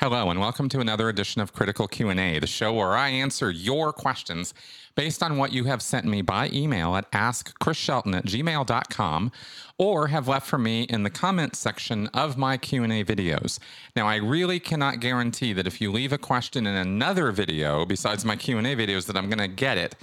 Hello 0.00 0.30
and 0.30 0.38
welcome 0.38 0.68
to 0.68 0.78
another 0.78 1.08
edition 1.08 1.40
of 1.40 1.52
Critical 1.52 1.88
Q&A, 1.88 2.38
the 2.38 2.46
show 2.46 2.72
where 2.72 2.94
I 2.94 3.08
answer 3.08 3.50
your 3.50 3.92
questions 3.92 4.54
based 4.94 5.24
on 5.24 5.38
what 5.38 5.52
you 5.52 5.64
have 5.64 5.82
sent 5.82 6.06
me 6.06 6.22
by 6.22 6.50
email 6.52 6.94
at 6.94 7.10
askchrisshelton 7.10 8.14
at 8.14 8.24
gmail.com 8.24 9.32
or 9.76 10.06
have 10.06 10.28
left 10.28 10.46
for 10.46 10.56
me 10.56 10.82
in 10.84 11.02
the 11.02 11.10
comments 11.10 11.58
section 11.58 12.06
of 12.14 12.36
my 12.36 12.56
Q&A 12.56 13.02
videos. 13.02 13.58
Now, 13.96 14.06
I 14.06 14.14
really 14.18 14.60
cannot 14.60 15.00
guarantee 15.00 15.52
that 15.54 15.66
if 15.66 15.80
you 15.80 15.90
leave 15.90 16.12
a 16.12 16.18
question 16.18 16.64
in 16.64 16.76
another 16.76 17.32
video 17.32 17.84
besides 17.84 18.24
my 18.24 18.36
Q&A 18.36 18.76
videos 18.76 19.06
that 19.06 19.16
I'm 19.16 19.28
going 19.28 19.38
to 19.40 19.48
get 19.48 19.78
it 19.78 19.96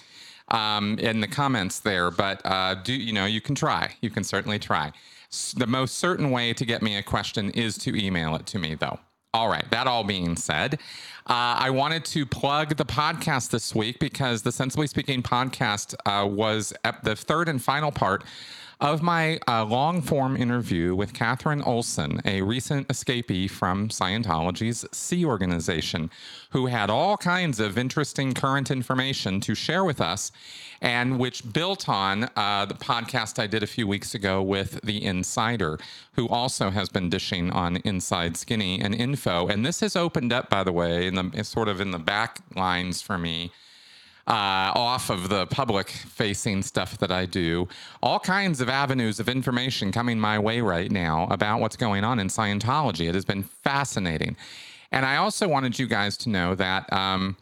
um, 0.50 1.00
in 1.00 1.22
the 1.22 1.28
comments 1.30 1.80
there, 1.80 2.12
but 2.12 2.42
uh, 2.46 2.76
do 2.84 2.92
you 2.92 3.14
know, 3.14 3.28
you 3.28 3.40
can 3.40 3.56
try. 3.56 3.96
You 4.02 4.10
can 4.10 4.26
certainly 4.26 4.60
try. 4.60 4.92
The 5.56 5.68
most 5.68 5.96
certain 6.00 6.32
way 6.32 6.52
to 6.52 6.66
get 6.66 6.82
me 6.82 6.98
a 6.98 7.02
question 7.02 7.50
is 7.52 7.78
to 7.78 7.96
email 7.96 8.36
it 8.36 8.46
to 8.48 8.60
me, 8.60 8.76
though. 8.76 9.00
All 9.36 9.50
right. 9.50 9.70
That 9.70 9.86
all 9.86 10.06
being 10.06 10.38
said, 10.38 10.76
uh, 11.28 11.60
I 11.60 11.70
wanted 11.70 12.06
to 12.06 12.26
plug 12.26 12.78
the 12.78 12.86
podcast 12.86 13.50
this 13.50 13.76
week 13.76 14.00
because 14.00 14.44
the 14.44 14.52
Sensibly 14.54 14.88
Speaking 14.88 15.22
podcast 15.22 15.94
uh, 16.06 16.26
was 16.26 16.72
the 17.04 17.18
third 17.18 17.50
and 17.50 17.62
final 17.62 17.92
part 17.92 18.24
of 18.80 19.02
my 19.02 19.40
uh, 19.48 19.64
long 19.66 20.02
form 20.02 20.36
interview 20.36 20.96
with 20.96 21.14
Catherine 21.14 21.62
Olson, 21.62 22.22
a 22.26 22.42
recent 22.42 22.88
escapee 22.88 23.50
from 23.50 23.90
Scientology's 23.90 24.86
Sea 24.92 25.26
Organization, 25.26 26.10
who 26.52 26.66
had 26.68 26.90
all 26.90 27.18
kinds 27.18 27.60
of 27.60 27.78
interesting 27.78 28.34
current 28.34 28.70
information 28.70 29.40
to 29.42 29.56
share 29.56 29.84
with 29.84 30.02
us, 30.02 30.32
and 30.82 31.20
which 31.20 31.52
built 31.54 31.88
on 31.88 32.30
uh, 32.36 32.66
the 32.66 32.74
podcast 32.74 33.40
I 33.40 33.48
did 33.48 33.64
a 33.64 33.68
few 33.68 33.88
weeks 33.88 34.14
ago 34.14 34.42
with 34.42 34.82
The 34.82 35.04
Insider, 35.04 35.80
who 36.14 36.28
also 36.28 36.70
has 36.70 36.90
been 36.90 37.10
dishing 37.10 37.52
on 37.52 37.78
Inside 37.78 38.36
Skinny 38.38 38.82
and 38.82 38.94
info. 38.94 39.48
And 39.48 39.66
this 39.66 39.80
has 39.80 39.96
opened 39.96 40.34
up, 40.34 40.50
by 40.50 40.64
the 40.64 40.72
way, 40.72 41.08
in 41.08 41.16
the 41.16 41.44
sort 41.44 41.70
of 41.70 41.80
in 41.80 41.92
the 41.92 42.00
back 42.00 42.40
lines 42.56 43.02
for 43.02 43.18
me 43.18 43.52
uh, 44.28 44.74
off 44.74 45.10
of 45.10 45.30
the 45.30 45.46
public 45.48 45.90
facing 45.90 46.64
stuff 46.64 46.98
that 46.98 47.12
I 47.12 47.26
do. 47.26 47.68
All 48.02 48.20
kinds 48.20 48.60
of 48.60 48.70
avenues 48.70 49.20
of 49.20 49.30
information 49.30 49.92
coming 49.92 50.20
my 50.20 50.40
way 50.40 50.62
right 50.62 50.92
now 50.92 51.28
about 51.30 51.60
what's 51.60 51.76
going 51.76 52.04
on 52.04 52.20
in 52.20 52.28
Scientology. 52.28 53.08
It 53.08 53.16
has 53.16 53.26
been 53.26 53.44
fascinating. 53.44 54.36
And 54.92 55.06
I 55.06 55.18
also 55.18 55.48
wanted 55.48 55.78
you 55.78 55.88
guys 55.88 56.18
to 56.18 56.30
know 56.30 56.56
that. 56.56 56.92
Um, 56.92 57.38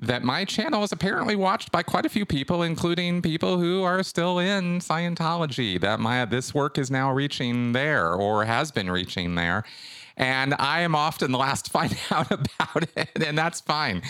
that 0.00 0.22
my 0.22 0.44
channel 0.44 0.84
is 0.84 0.92
apparently 0.92 1.34
watched 1.34 1.72
by 1.72 1.82
quite 1.82 2.06
a 2.06 2.08
few 2.08 2.24
people, 2.24 2.62
including 2.62 3.20
people 3.20 3.58
who 3.58 3.82
are 3.82 4.04
still 4.04 4.38
in 4.38 4.78
Scientology. 4.78 5.80
That 5.80 5.98
my 5.98 6.24
this 6.24 6.54
work 6.54 6.78
is 6.78 6.88
now 6.88 7.12
reaching 7.12 7.72
there 7.72 8.12
or 8.12 8.44
has 8.44 8.70
been 8.70 8.88
reaching 8.88 9.34
there, 9.34 9.64
and 10.16 10.54
I 10.56 10.82
am 10.82 10.94
often 10.94 11.32
the 11.32 11.38
last 11.38 11.64
to 11.64 11.70
find 11.72 11.98
out 12.12 12.30
about 12.30 12.88
it, 12.94 13.10
and 13.26 13.36
that's 13.36 13.60
fine. 13.60 14.02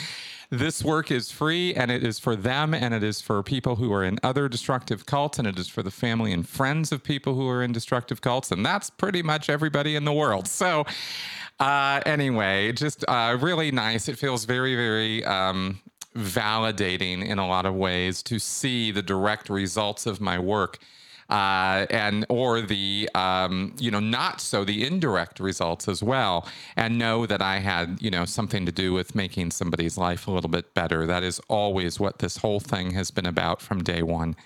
This 0.51 0.83
work 0.83 1.11
is 1.11 1.31
free 1.31 1.75
and 1.75 1.91
it 1.91 2.03
is 2.03 2.19
for 2.19 2.35
them 2.35 2.73
and 2.73 2.95
it 2.95 3.03
is 3.03 3.21
for 3.21 3.43
people 3.43 3.77
who 3.77 3.93
are 3.93 4.03
in 4.03 4.19
other 4.23 4.49
destructive 4.49 5.05
cults 5.05 5.39
and 5.39 5.47
it 5.47 5.59
is 5.59 5.69
for 5.69 5.83
the 5.83 5.91
family 5.91 6.33
and 6.33 6.49
friends 6.49 6.91
of 6.91 7.03
people 7.03 7.35
who 7.35 7.47
are 7.49 7.63
in 7.63 7.73
destructive 7.73 8.23
cults. 8.23 8.51
And 8.51 8.65
that's 8.65 8.89
pretty 8.89 9.23
much 9.23 9.51
everybody 9.51 9.95
in 9.95 10.05
the 10.05 10.13
world. 10.13 10.49
So, 10.59 10.87
uh, 11.61 12.01
anyway, 12.05 12.73
just 12.73 13.05
uh, 13.07 13.37
really 13.41 13.71
nice. 13.71 14.09
It 14.09 14.19
feels 14.19 14.45
very, 14.45 14.75
very. 14.75 15.25
Um, 15.25 15.81
validating 16.17 17.25
in 17.25 17.39
a 17.39 17.47
lot 17.47 17.65
of 17.65 17.75
ways 17.75 18.23
to 18.25 18.41
see 18.41 18.91
the 18.91 19.03
direct 19.03 19.49
results 19.49 20.05
of 20.05 20.21
my 20.21 20.37
work 20.39 20.79
uh, 21.29 21.87
and 21.91 22.25
or 22.29 22.61
the 22.61 23.09
um, 23.15 23.75
you 23.79 23.91
know 23.91 24.01
not 24.01 24.41
so 24.41 24.65
the 24.65 24.87
indirect 24.87 25.41
results 25.41 25.89
as 25.89 26.03
well, 26.03 26.47
and 26.77 26.98
know 26.98 27.27
that 27.27 27.43
I 27.43 27.59
had 27.59 27.98
you 28.01 28.11
know 28.11 28.25
something 28.25 28.65
to 28.67 28.73
do 28.73 28.93
with 28.93 29.15
making 29.15 29.51
somebody's 29.51 29.99
life 29.99 30.27
a 30.27 30.31
little 30.31 30.51
bit 30.51 30.75
better. 30.75 31.06
That 31.06 31.22
is 31.22 31.41
always 31.49 32.00
what 32.00 32.19
this 32.19 32.39
whole 32.39 32.61
thing 32.61 32.93
has 32.93 33.11
been 33.11 33.27
about 33.27 33.61
from 33.61 33.83
day 33.83 34.03
one. 34.03 34.37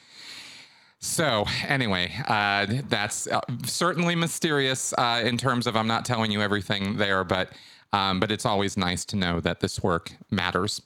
So 0.99 1.47
anyway, 1.67 2.13
uh, 2.29 2.67
that's 2.89 3.27
uh, 3.27 3.41
certainly 3.65 4.15
mysterious 4.15 4.95
uh, 4.97 5.23
in 5.25 5.37
terms 5.37 5.67
of 5.67 5.77
I'm 5.77 5.89
not 5.89 6.05
telling 6.05 6.31
you 6.31 6.41
everything 6.41 6.97
there, 6.97 7.25
but 7.25 7.51
um, 7.93 8.21
but 8.21 8.31
it's 8.31 8.47
always 8.47 8.77
nice 8.77 9.05
to 9.07 9.17
know 9.17 9.41
that 9.41 9.61
this 9.61 9.83
work 9.83 10.13
matters. 10.31 10.81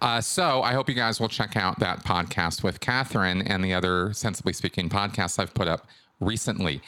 Uh, 0.00 0.20
so 0.20 0.62
I 0.62 0.72
hope 0.72 0.88
you 0.88 0.94
guys 0.94 1.20
will 1.20 1.28
check 1.28 1.56
out 1.56 1.78
that 1.80 2.04
podcast 2.04 2.62
with 2.62 2.80
Catherine 2.80 3.42
and 3.42 3.64
the 3.64 3.74
other 3.74 4.12
Sensibly 4.12 4.52
Speaking 4.52 4.88
podcasts 4.88 5.38
I've 5.38 5.54
put 5.54 5.68
up 5.68 5.86
recently. 6.20 6.80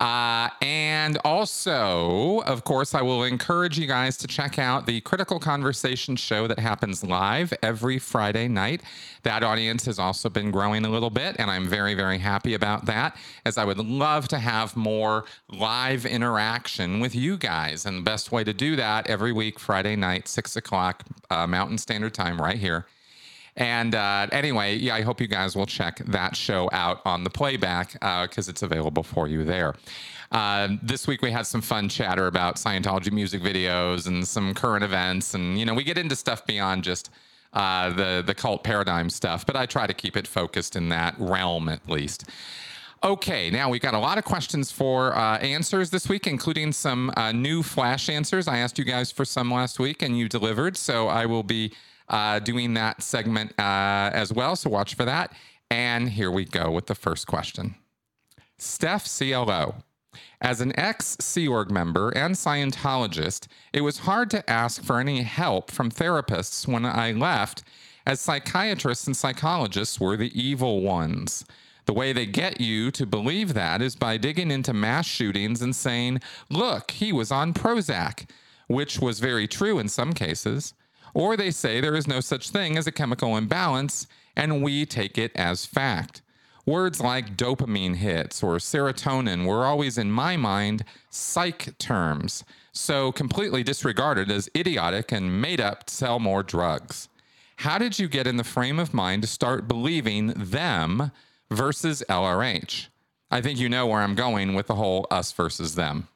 Uh, 0.00 0.48
and 0.62 1.18
also, 1.26 2.40
of 2.46 2.64
course, 2.64 2.94
I 2.94 3.02
will 3.02 3.22
encourage 3.22 3.78
you 3.78 3.86
guys 3.86 4.16
to 4.18 4.26
check 4.26 4.58
out 4.58 4.86
the 4.86 5.02
Critical 5.02 5.38
Conversation 5.38 6.16
show 6.16 6.46
that 6.46 6.58
happens 6.58 7.04
live 7.04 7.52
every 7.62 7.98
Friday 7.98 8.48
night. 8.48 8.82
That 9.24 9.42
audience 9.42 9.84
has 9.84 9.98
also 9.98 10.30
been 10.30 10.50
growing 10.50 10.86
a 10.86 10.88
little 10.88 11.10
bit, 11.10 11.36
and 11.38 11.50
I'm 11.50 11.68
very, 11.68 11.92
very 11.92 12.16
happy 12.16 12.54
about 12.54 12.86
that, 12.86 13.14
as 13.44 13.58
I 13.58 13.66
would 13.66 13.76
love 13.76 14.26
to 14.28 14.38
have 14.38 14.74
more 14.74 15.26
live 15.50 16.06
interaction 16.06 17.00
with 17.00 17.14
you 17.14 17.36
guys. 17.36 17.84
And 17.84 17.98
the 17.98 18.02
best 18.02 18.32
way 18.32 18.42
to 18.42 18.54
do 18.54 18.76
that 18.76 19.06
every 19.06 19.32
week, 19.32 19.58
Friday 19.58 19.96
night, 19.96 20.28
6 20.28 20.56
o'clock 20.56 21.04
uh, 21.28 21.46
Mountain 21.46 21.76
Standard 21.76 22.14
Time, 22.14 22.40
right 22.40 22.58
here. 22.58 22.86
And 23.60 23.94
uh, 23.94 24.26
anyway, 24.32 24.76
yeah, 24.76 24.94
I 24.94 25.02
hope 25.02 25.20
you 25.20 25.26
guys 25.26 25.54
will 25.54 25.66
check 25.66 25.98
that 26.06 26.34
show 26.34 26.70
out 26.72 27.02
on 27.04 27.24
the 27.24 27.30
playback 27.30 27.92
because 27.92 28.48
uh, 28.48 28.50
it's 28.50 28.62
available 28.62 29.02
for 29.02 29.28
you 29.28 29.44
there. 29.44 29.74
Uh, 30.32 30.68
this 30.82 31.06
week 31.06 31.20
we 31.20 31.30
had 31.30 31.46
some 31.46 31.60
fun 31.60 31.88
chatter 31.88 32.26
about 32.26 32.56
Scientology 32.56 33.12
music 33.12 33.42
videos 33.42 34.06
and 34.06 34.26
some 34.26 34.54
current 34.54 34.82
events, 34.82 35.34
and 35.34 35.58
you 35.58 35.66
know 35.66 35.74
we 35.74 35.84
get 35.84 35.98
into 35.98 36.16
stuff 36.16 36.46
beyond 36.46 36.84
just 36.84 37.10
uh, 37.52 37.90
the 37.90 38.22
the 38.26 38.34
cult 38.34 38.64
paradigm 38.64 39.10
stuff, 39.10 39.44
but 39.44 39.56
I 39.56 39.66
try 39.66 39.86
to 39.86 39.94
keep 39.94 40.16
it 40.16 40.26
focused 40.26 40.74
in 40.74 40.88
that 40.88 41.14
realm 41.18 41.68
at 41.68 41.86
least. 41.86 42.30
Okay, 43.02 43.50
now 43.50 43.68
we've 43.68 43.80
got 43.82 43.94
a 43.94 43.98
lot 43.98 44.16
of 44.16 44.24
questions 44.24 44.70
for 44.70 45.14
uh, 45.16 45.38
answers 45.38 45.90
this 45.90 46.08
week, 46.08 46.26
including 46.26 46.72
some 46.72 47.12
uh, 47.16 47.32
new 47.32 47.62
flash 47.62 48.08
answers. 48.08 48.48
I 48.48 48.58
asked 48.58 48.78
you 48.78 48.84
guys 48.84 49.10
for 49.10 49.26
some 49.26 49.50
last 49.50 49.78
week, 49.78 50.00
and 50.00 50.18
you 50.18 50.30
delivered, 50.30 50.78
so 50.78 51.08
I 51.08 51.26
will 51.26 51.42
be 51.42 51.72
uh, 52.10 52.40
doing 52.40 52.74
that 52.74 53.02
segment 53.02 53.52
uh, 53.58 54.10
as 54.12 54.32
well. 54.32 54.56
So 54.56 54.68
watch 54.68 54.94
for 54.94 55.04
that. 55.04 55.32
And 55.70 56.10
here 56.10 56.30
we 56.30 56.44
go 56.44 56.70
with 56.70 56.86
the 56.86 56.94
first 56.94 57.26
question 57.26 57.76
Steph 58.58 59.08
CLO. 59.08 59.76
As 60.42 60.60
an 60.60 60.78
ex 60.78 61.16
Sea 61.20 61.46
Org 61.46 61.70
member 61.70 62.10
and 62.10 62.34
Scientologist, 62.34 63.46
it 63.72 63.82
was 63.82 64.00
hard 64.00 64.30
to 64.30 64.50
ask 64.50 64.82
for 64.82 64.98
any 64.98 65.22
help 65.22 65.70
from 65.70 65.90
therapists 65.90 66.66
when 66.66 66.84
I 66.84 67.12
left, 67.12 67.62
as 68.06 68.20
psychiatrists 68.20 69.06
and 69.06 69.16
psychologists 69.16 70.00
were 70.00 70.16
the 70.16 70.32
evil 70.40 70.80
ones. 70.80 71.44
The 71.86 71.92
way 71.92 72.12
they 72.12 72.26
get 72.26 72.60
you 72.60 72.90
to 72.92 73.06
believe 73.06 73.54
that 73.54 73.82
is 73.82 73.96
by 73.96 74.16
digging 74.16 74.50
into 74.50 74.72
mass 74.72 75.06
shootings 75.06 75.62
and 75.62 75.76
saying, 75.76 76.20
look, 76.48 76.92
he 76.92 77.12
was 77.12 77.30
on 77.30 77.54
Prozac, 77.54 78.28
which 78.66 78.98
was 78.98 79.20
very 79.20 79.46
true 79.46 79.78
in 79.78 79.88
some 79.88 80.12
cases. 80.12 80.74
Or 81.14 81.36
they 81.36 81.50
say 81.50 81.80
there 81.80 81.96
is 81.96 82.06
no 82.06 82.20
such 82.20 82.50
thing 82.50 82.76
as 82.76 82.86
a 82.86 82.92
chemical 82.92 83.36
imbalance, 83.36 84.06
and 84.36 84.62
we 84.62 84.86
take 84.86 85.18
it 85.18 85.32
as 85.34 85.66
fact. 85.66 86.22
Words 86.66 87.00
like 87.00 87.36
dopamine 87.36 87.96
hits 87.96 88.42
or 88.42 88.56
serotonin 88.56 89.46
were 89.46 89.64
always, 89.64 89.98
in 89.98 90.10
my 90.10 90.36
mind, 90.36 90.84
psych 91.08 91.76
terms, 91.78 92.44
so 92.72 93.10
completely 93.12 93.62
disregarded 93.62 94.30
as 94.30 94.48
idiotic 94.56 95.10
and 95.10 95.40
made 95.40 95.60
up 95.60 95.84
to 95.84 95.94
sell 95.94 96.20
more 96.20 96.42
drugs. 96.42 97.08
How 97.56 97.78
did 97.78 97.98
you 97.98 98.08
get 98.08 98.26
in 98.26 98.36
the 98.36 98.44
frame 98.44 98.78
of 98.78 98.94
mind 98.94 99.22
to 99.22 99.28
start 99.28 99.68
believing 99.68 100.28
them 100.28 101.10
versus 101.50 102.02
LRH? 102.08 102.88
I 103.30 103.40
think 103.40 103.58
you 103.58 103.68
know 103.68 103.86
where 103.86 104.00
I'm 104.00 104.14
going 104.14 104.54
with 104.54 104.66
the 104.66 104.76
whole 104.76 105.06
us 105.10 105.32
versus 105.32 105.74
them. 105.74 106.08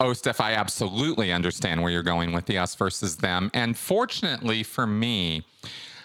Oh, 0.00 0.12
Steph, 0.12 0.40
I 0.40 0.52
absolutely 0.54 1.32
understand 1.32 1.82
where 1.82 1.90
you're 1.90 2.02
going 2.02 2.32
with 2.32 2.46
the 2.46 2.58
us 2.58 2.74
versus 2.74 3.16
them. 3.16 3.50
And 3.54 3.76
fortunately 3.76 4.62
for 4.62 4.86
me, 4.86 5.44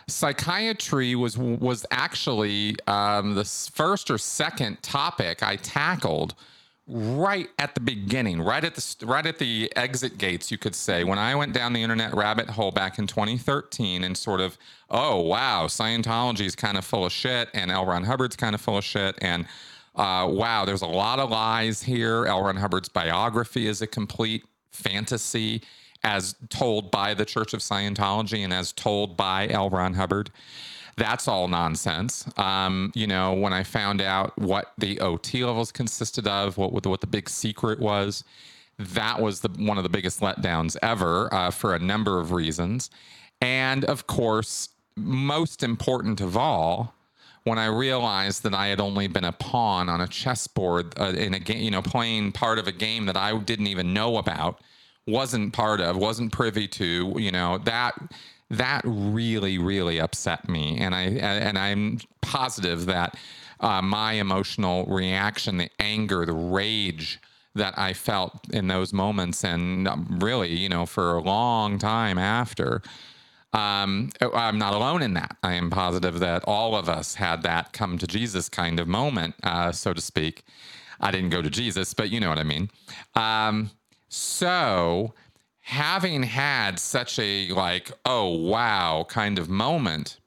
psychiatry 0.07 1.15
was 1.15 1.37
was 1.37 1.85
actually 1.91 2.75
um, 2.87 3.35
the 3.35 3.45
first 3.45 4.09
or 4.11 4.17
second 4.17 4.81
topic 4.81 5.43
I 5.43 5.55
tackled 5.55 6.35
right 6.87 7.47
at 7.59 7.75
the 7.75 7.81
beginning, 7.81 8.41
right 8.41 8.63
at 8.63 8.75
the 8.75 9.05
right 9.05 9.25
at 9.25 9.37
the 9.37 9.71
exit 9.75 10.17
gates, 10.17 10.51
you 10.51 10.57
could 10.57 10.75
say. 10.75 11.03
When 11.03 11.19
I 11.19 11.35
went 11.35 11.53
down 11.53 11.73
the 11.73 11.83
internet 11.83 12.13
rabbit 12.15 12.49
hole 12.49 12.71
back 12.71 12.97
in 12.97 13.07
2013 13.07 14.03
and 14.03 14.17
sort 14.17 14.41
of, 14.41 14.57
oh 14.89 15.21
wow, 15.21 15.67
Scientology 15.67 16.45
is 16.45 16.55
kind 16.55 16.77
of 16.77 16.85
full 16.85 17.05
of 17.05 17.11
shit, 17.11 17.49
and 17.53 17.71
L. 17.71 17.85
Ron 17.85 18.03
Hubbard's 18.03 18.35
kind 18.35 18.55
of 18.55 18.61
full 18.61 18.77
of 18.77 18.83
shit, 18.83 19.15
and 19.21 19.45
uh, 19.95 20.27
wow, 20.29 20.65
there's 20.65 20.81
a 20.81 20.87
lot 20.87 21.19
of 21.19 21.29
lies 21.31 21.83
here. 21.83 22.25
L. 22.25 22.43
Ron 22.43 22.55
Hubbard's 22.57 22.89
biography 22.89 23.67
is 23.67 23.81
a 23.81 23.87
complete 23.87 24.43
fantasy 24.71 25.61
as 26.03 26.35
told 26.49 26.91
by 26.91 27.13
the 27.13 27.25
Church 27.25 27.53
of 27.53 27.59
Scientology 27.59 28.43
and 28.43 28.53
as 28.53 28.71
told 28.71 29.17
by 29.17 29.47
L. 29.49 29.69
Ron 29.69 29.93
Hubbard. 29.93 30.31
That's 30.95 31.27
all 31.27 31.47
nonsense. 31.47 32.25
Um, 32.37 32.91
you 32.93 33.07
know, 33.07 33.33
when 33.33 33.53
I 33.53 33.63
found 33.63 34.01
out 34.01 34.37
what 34.37 34.73
the 34.77 34.99
OT 34.99 35.45
levels 35.45 35.71
consisted 35.71 36.27
of, 36.27 36.57
what 36.57 36.85
what 36.85 37.01
the 37.01 37.07
big 37.07 37.29
secret 37.29 37.79
was, 37.79 38.23
that 38.77 39.21
was 39.21 39.41
the 39.41 39.49
one 39.57 39.77
of 39.77 39.83
the 39.83 39.89
biggest 39.89 40.19
letdowns 40.19 40.77
ever 40.81 41.33
uh, 41.33 41.51
for 41.51 41.73
a 41.73 41.79
number 41.79 42.19
of 42.19 42.31
reasons. 42.31 42.89
And 43.41 43.85
of 43.85 44.07
course, 44.07 44.69
most 44.95 45.63
important 45.63 46.19
of 46.21 46.35
all, 46.35 46.93
when 47.49 47.57
I 47.57 47.65
realized 47.65 48.43
that 48.43 48.53
I 48.53 48.67
had 48.67 48.79
only 48.79 49.07
been 49.07 49.25
a 49.25 49.31
pawn 49.31 49.89
on 49.89 50.01
a 50.01 50.07
chessboard 50.07 50.93
uh, 50.99 51.13
in 51.17 51.33
a 51.33 51.39
game, 51.39 51.63
you 51.63 51.71
know, 51.71 51.81
playing 51.81 52.31
part 52.31 52.59
of 52.59 52.67
a 52.67 52.71
game 52.71 53.07
that 53.07 53.17
I 53.17 53.35
didn't 53.39 53.67
even 53.67 53.91
know 53.91 54.17
about, 54.17 54.61
wasn't 55.07 55.51
part 55.51 55.81
of, 55.81 55.97
wasn't 55.97 56.31
privy 56.31 56.67
to, 56.67 57.15
you 57.17 57.31
know, 57.31 57.57
that 57.59 57.95
that 58.51 58.81
really, 58.85 59.57
really 59.57 59.99
upset 59.99 60.47
me, 60.47 60.77
and 60.79 60.93
I 60.93 61.03
and 61.03 61.57
I'm 61.57 61.99
positive 62.21 62.85
that 62.85 63.17
uh, 63.59 63.81
my 63.81 64.13
emotional 64.13 64.85
reaction, 64.85 65.57
the 65.57 65.69
anger, 65.79 66.25
the 66.25 66.33
rage 66.33 67.19
that 67.55 67.73
I 67.77 67.93
felt 67.93 68.31
in 68.53 68.67
those 68.67 68.93
moments, 68.93 69.43
and 69.43 69.89
really, 70.21 70.55
you 70.55 70.69
know, 70.69 70.85
for 70.85 71.15
a 71.15 71.21
long 71.21 71.79
time 71.79 72.19
after. 72.19 72.81
Um, 73.51 74.11
I'm 74.21 74.59
not 74.59 74.73
alone 74.73 75.01
in 75.01 75.13
that. 75.15 75.37
I 75.41 75.53
am 75.53 75.69
positive 75.69 76.19
that 76.19 76.43
all 76.45 76.75
of 76.75 76.87
us 76.87 77.15
had 77.15 77.41
that 77.43 77.73
come 77.73 77.97
to 77.97 78.05
Jesus 78.05 78.47
kind 78.47 78.79
of 78.79 78.87
moment, 78.87 79.35
uh, 79.43 79.71
so 79.71 79.93
to 79.93 80.01
speak. 80.01 80.43
I 80.99 81.11
didn't 81.11 81.29
go 81.29 81.41
to 81.41 81.49
Jesus, 81.49 81.93
but 81.93 82.09
you 82.11 82.19
know 82.19 82.29
what 82.29 82.37
I 82.37 82.43
mean. 82.43 82.69
Um, 83.15 83.71
so, 84.07 85.13
having 85.61 86.23
had 86.23 86.79
such 86.79 87.17
a 87.19 87.51
like, 87.51 87.91
oh 88.05 88.29
wow 88.29 89.05
kind 89.09 89.39
of 89.39 89.49
moment, 89.49 90.19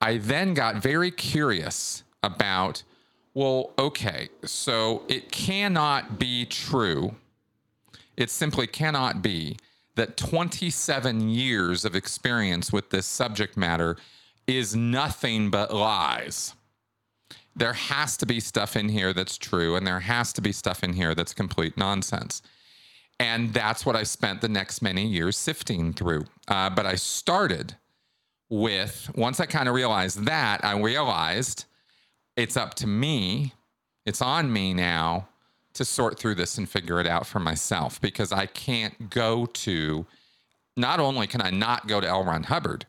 I 0.00 0.18
then 0.18 0.54
got 0.54 0.76
very 0.76 1.10
curious 1.10 2.02
about, 2.22 2.82
well, 3.34 3.72
okay, 3.78 4.28
so 4.44 5.02
it 5.08 5.30
cannot 5.30 6.18
be 6.18 6.44
true. 6.44 7.16
It 8.16 8.30
simply 8.30 8.66
cannot 8.66 9.22
be 9.22 9.58
that 9.96 10.16
27 10.16 11.28
years 11.28 11.84
of 11.84 11.96
experience 11.96 12.72
with 12.72 12.90
this 12.90 13.06
subject 13.06 13.56
matter 13.56 13.96
is 14.46 14.76
nothing 14.76 15.50
but 15.50 15.74
lies. 15.74 16.54
There 17.56 17.72
has 17.72 18.16
to 18.18 18.26
be 18.26 18.38
stuff 18.38 18.76
in 18.76 18.90
here 18.90 19.12
that's 19.12 19.38
true, 19.38 19.74
and 19.74 19.86
there 19.86 20.00
has 20.00 20.32
to 20.34 20.42
be 20.42 20.52
stuff 20.52 20.84
in 20.84 20.92
here 20.92 21.14
that's 21.14 21.32
complete 21.34 21.76
nonsense. 21.76 22.42
And 23.18 23.54
that's 23.54 23.86
what 23.86 23.96
I 23.96 24.02
spent 24.02 24.42
the 24.42 24.48
next 24.48 24.82
many 24.82 25.06
years 25.06 25.38
sifting 25.38 25.94
through. 25.94 26.26
Uh, 26.46 26.68
but 26.68 26.84
I 26.84 26.96
started 26.96 27.74
with, 28.50 29.10
once 29.14 29.40
I 29.40 29.46
kind 29.46 29.68
of 29.68 29.74
realized 29.74 30.26
that, 30.26 30.62
I 30.62 30.78
realized 30.78 31.64
it's 32.36 32.58
up 32.58 32.74
to 32.74 32.86
me, 32.86 33.54
it's 34.04 34.20
on 34.20 34.52
me 34.52 34.74
now 34.74 35.28
to 35.76 35.84
sort 35.84 36.18
through 36.18 36.34
this 36.34 36.58
and 36.58 36.68
figure 36.68 37.00
it 37.00 37.06
out 37.06 37.26
for 37.26 37.38
myself 37.38 38.00
because 38.00 38.32
I 38.32 38.46
can't 38.46 39.10
go 39.10 39.46
to, 39.46 40.06
not 40.76 41.00
only 41.00 41.26
can 41.26 41.40
I 41.40 41.50
not 41.50 41.86
go 41.86 42.00
to 42.00 42.06
L. 42.06 42.24
Ron 42.24 42.44
Hubbard, 42.44 42.86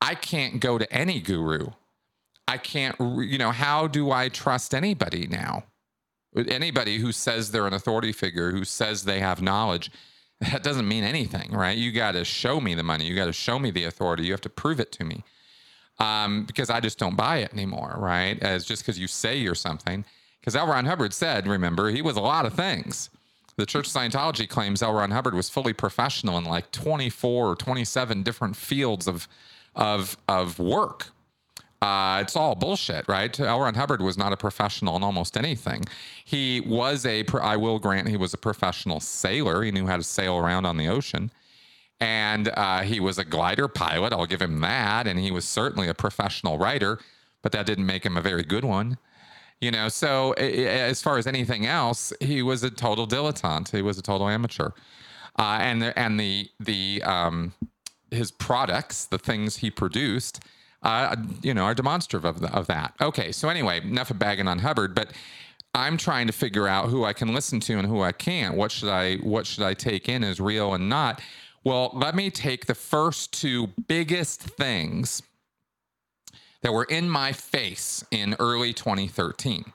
I 0.00 0.14
can't 0.14 0.60
go 0.60 0.78
to 0.78 0.92
any 0.92 1.20
guru. 1.20 1.68
I 2.46 2.58
can't, 2.58 2.96
you 3.00 3.38
know, 3.38 3.50
how 3.50 3.86
do 3.86 4.10
I 4.10 4.28
trust 4.28 4.74
anybody 4.74 5.26
now? 5.26 5.64
Anybody 6.36 6.98
who 6.98 7.12
says 7.12 7.50
they're 7.50 7.66
an 7.66 7.72
authority 7.72 8.12
figure, 8.12 8.50
who 8.50 8.64
says 8.64 9.04
they 9.04 9.20
have 9.20 9.40
knowledge, 9.40 9.90
that 10.40 10.62
doesn't 10.62 10.88
mean 10.88 11.04
anything, 11.04 11.52
right? 11.52 11.76
You 11.76 11.92
got 11.92 12.12
to 12.12 12.24
show 12.24 12.60
me 12.60 12.74
the 12.74 12.82
money. 12.82 13.06
You 13.06 13.14
got 13.14 13.26
to 13.26 13.32
show 13.32 13.58
me 13.58 13.70
the 13.70 13.84
authority. 13.84 14.24
You 14.24 14.32
have 14.32 14.40
to 14.42 14.50
prove 14.50 14.80
it 14.80 14.92
to 14.92 15.04
me 15.04 15.24
um, 15.98 16.44
because 16.44 16.70
I 16.70 16.80
just 16.80 16.98
don't 16.98 17.16
buy 17.16 17.38
it 17.38 17.52
anymore, 17.52 17.94
right? 17.98 18.40
As 18.42 18.64
just 18.64 18.82
because 18.82 18.98
you 18.98 19.06
say 19.06 19.36
you're 19.36 19.54
something. 19.54 20.04
Because 20.44 20.56
L. 20.56 20.66
Ron 20.66 20.84
Hubbard 20.84 21.14
said, 21.14 21.46
remember, 21.46 21.88
he 21.88 22.02
was 22.02 22.18
a 22.18 22.20
lot 22.20 22.44
of 22.44 22.52
things. 22.52 23.08
The 23.56 23.64
Church 23.64 23.86
of 23.86 23.94
Scientology 23.94 24.46
claims 24.46 24.82
L. 24.82 24.92
Ron 24.92 25.10
Hubbard 25.10 25.32
was 25.32 25.48
fully 25.48 25.72
professional 25.72 26.36
in 26.36 26.44
like 26.44 26.70
24 26.70 27.46
or 27.46 27.56
27 27.56 28.22
different 28.22 28.54
fields 28.54 29.08
of 29.08 29.26
of 29.74 30.18
of 30.28 30.58
work. 30.58 31.08
Uh, 31.80 32.18
it's 32.20 32.36
all 32.36 32.54
bullshit, 32.54 33.08
right? 33.08 33.40
L. 33.40 33.60
Ron 33.60 33.72
Hubbard 33.72 34.02
was 34.02 34.18
not 34.18 34.34
a 34.34 34.36
professional 34.36 34.96
in 34.96 35.02
almost 35.02 35.38
anything. 35.38 35.84
He 36.26 36.60
was 36.60 37.06
a, 37.06 37.24
I 37.40 37.56
will 37.56 37.78
grant, 37.78 38.08
he 38.08 38.18
was 38.18 38.34
a 38.34 38.38
professional 38.38 39.00
sailor. 39.00 39.62
He 39.62 39.70
knew 39.70 39.86
how 39.86 39.96
to 39.96 40.02
sail 40.02 40.36
around 40.36 40.66
on 40.66 40.76
the 40.76 40.88
ocean. 40.88 41.30
And 42.00 42.48
uh, 42.48 42.82
he 42.82 43.00
was 43.00 43.16
a 43.16 43.24
glider 43.24 43.68
pilot. 43.68 44.12
I'll 44.12 44.26
give 44.26 44.42
him 44.42 44.60
that. 44.60 45.06
And 45.06 45.18
he 45.18 45.30
was 45.30 45.46
certainly 45.46 45.88
a 45.88 45.94
professional 45.94 46.58
writer, 46.58 46.98
but 47.40 47.52
that 47.52 47.64
didn't 47.64 47.86
make 47.86 48.04
him 48.04 48.18
a 48.18 48.22
very 48.22 48.42
good 48.42 48.64
one 48.64 48.98
you 49.64 49.70
know 49.70 49.88
so 49.88 50.32
as 50.32 51.00
far 51.00 51.16
as 51.16 51.26
anything 51.26 51.64
else 51.64 52.12
he 52.20 52.42
was 52.42 52.62
a 52.62 52.70
total 52.70 53.06
dilettante. 53.06 53.70
He 53.70 53.82
was 53.82 53.98
a 53.98 54.02
total 54.02 54.28
amateur. 54.28 54.70
Uh, 55.36 55.58
and 55.60 55.82
the, 55.82 55.98
and 55.98 56.20
the 56.20 56.48
the 56.60 57.02
um, 57.02 57.52
his 58.10 58.30
products 58.30 59.06
the 59.06 59.18
things 59.18 59.56
he 59.56 59.70
produced 59.70 60.44
uh, 60.82 61.16
you 61.42 61.54
know 61.54 61.64
are 61.64 61.74
demonstrative 61.74 62.24
of, 62.24 62.40
the, 62.40 62.54
of 62.54 62.66
that. 62.66 62.94
Okay 63.00 63.32
so 63.32 63.48
anyway 63.48 63.80
enough 63.80 64.10
of 64.10 64.18
bagging 64.18 64.46
on 64.46 64.58
hubbard 64.58 64.94
but 64.94 65.12
i'm 65.74 65.96
trying 65.96 66.26
to 66.26 66.32
figure 66.32 66.68
out 66.68 66.88
who 66.88 67.04
i 67.04 67.12
can 67.12 67.34
listen 67.34 67.58
to 67.58 67.78
and 67.78 67.88
who 67.88 68.02
i 68.02 68.12
can't. 68.12 68.54
What 68.54 68.70
should 68.70 68.90
i 68.90 69.16
what 69.16 69.46
should 69.46 69.64
i 69.64 69.72
take 69.72 70.08
in 70.08 70.22
as 70.22 70.38
real 70.40 70.74
and 70.74 70.88
not? 70.88 71.20
Well 71.64 71.90
let 71.94 72.14
me 72.14 72.30
take 72.30 72.66
the 72.66 72.74
first 72.74 73.32
two 73.32 73.68
biggest 73.88 74.40
things 74.42 75.22
that 76.64 76.72
were 76.72 76.84
in 76.84 77.10
my 77.10 77.30
face 77.30 78.02
in 78.10 78.34
early 78.40 78.72
2013. 78.72 79.66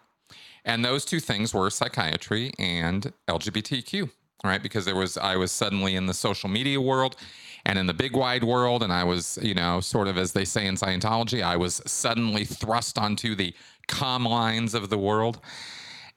And 0.66 0.84
those 0.84 1.06
two 1.06 1.20
things 1.20 1.54
were 1.54 1.70
psychiatry 1.70 2.52
and 2.58 3.14
LGBTQ, 3.28 4.10
right? 4.44 4.62
Because 4.62 4.86
there 4.86 4.96
was, 4.96 5.16
I 5.16 5.36
was 5.36 5.52
suddenly 5.52 5.96
in 5.96 6.08
the 6.08 6.16
social 6.16 6.50
media 6.50 6.82
world 6.82 7.16
and 7.64 7.78
in 7.78 7.86
the 7.86 7.94
big 7.94 8.16
wide 8.16 8.44
world. 8.44 8.82
And 8.82 8.92
I 8.92 9.04
was, 9.04 9.38
you 9.40 9.54
know, 9.54 9.80
sort 9.82 10.08
of 10.08 10.18
as 10.18 10.34
they 10.34 10.46
say 10.46 10.66
in 10.66 10.76
Scientology, 10.76 11.44
I 11.44 11.58
was 11.58 11.80
suddenly 11.86 12.44
thrust 12.44 12.98
onto 12.98 13.36
the 13.36 13.54
com 13.88 14.26
lines 14.26 14.74
of 14.74 14.90
the 14.90 14.98
world. 14.98 15.40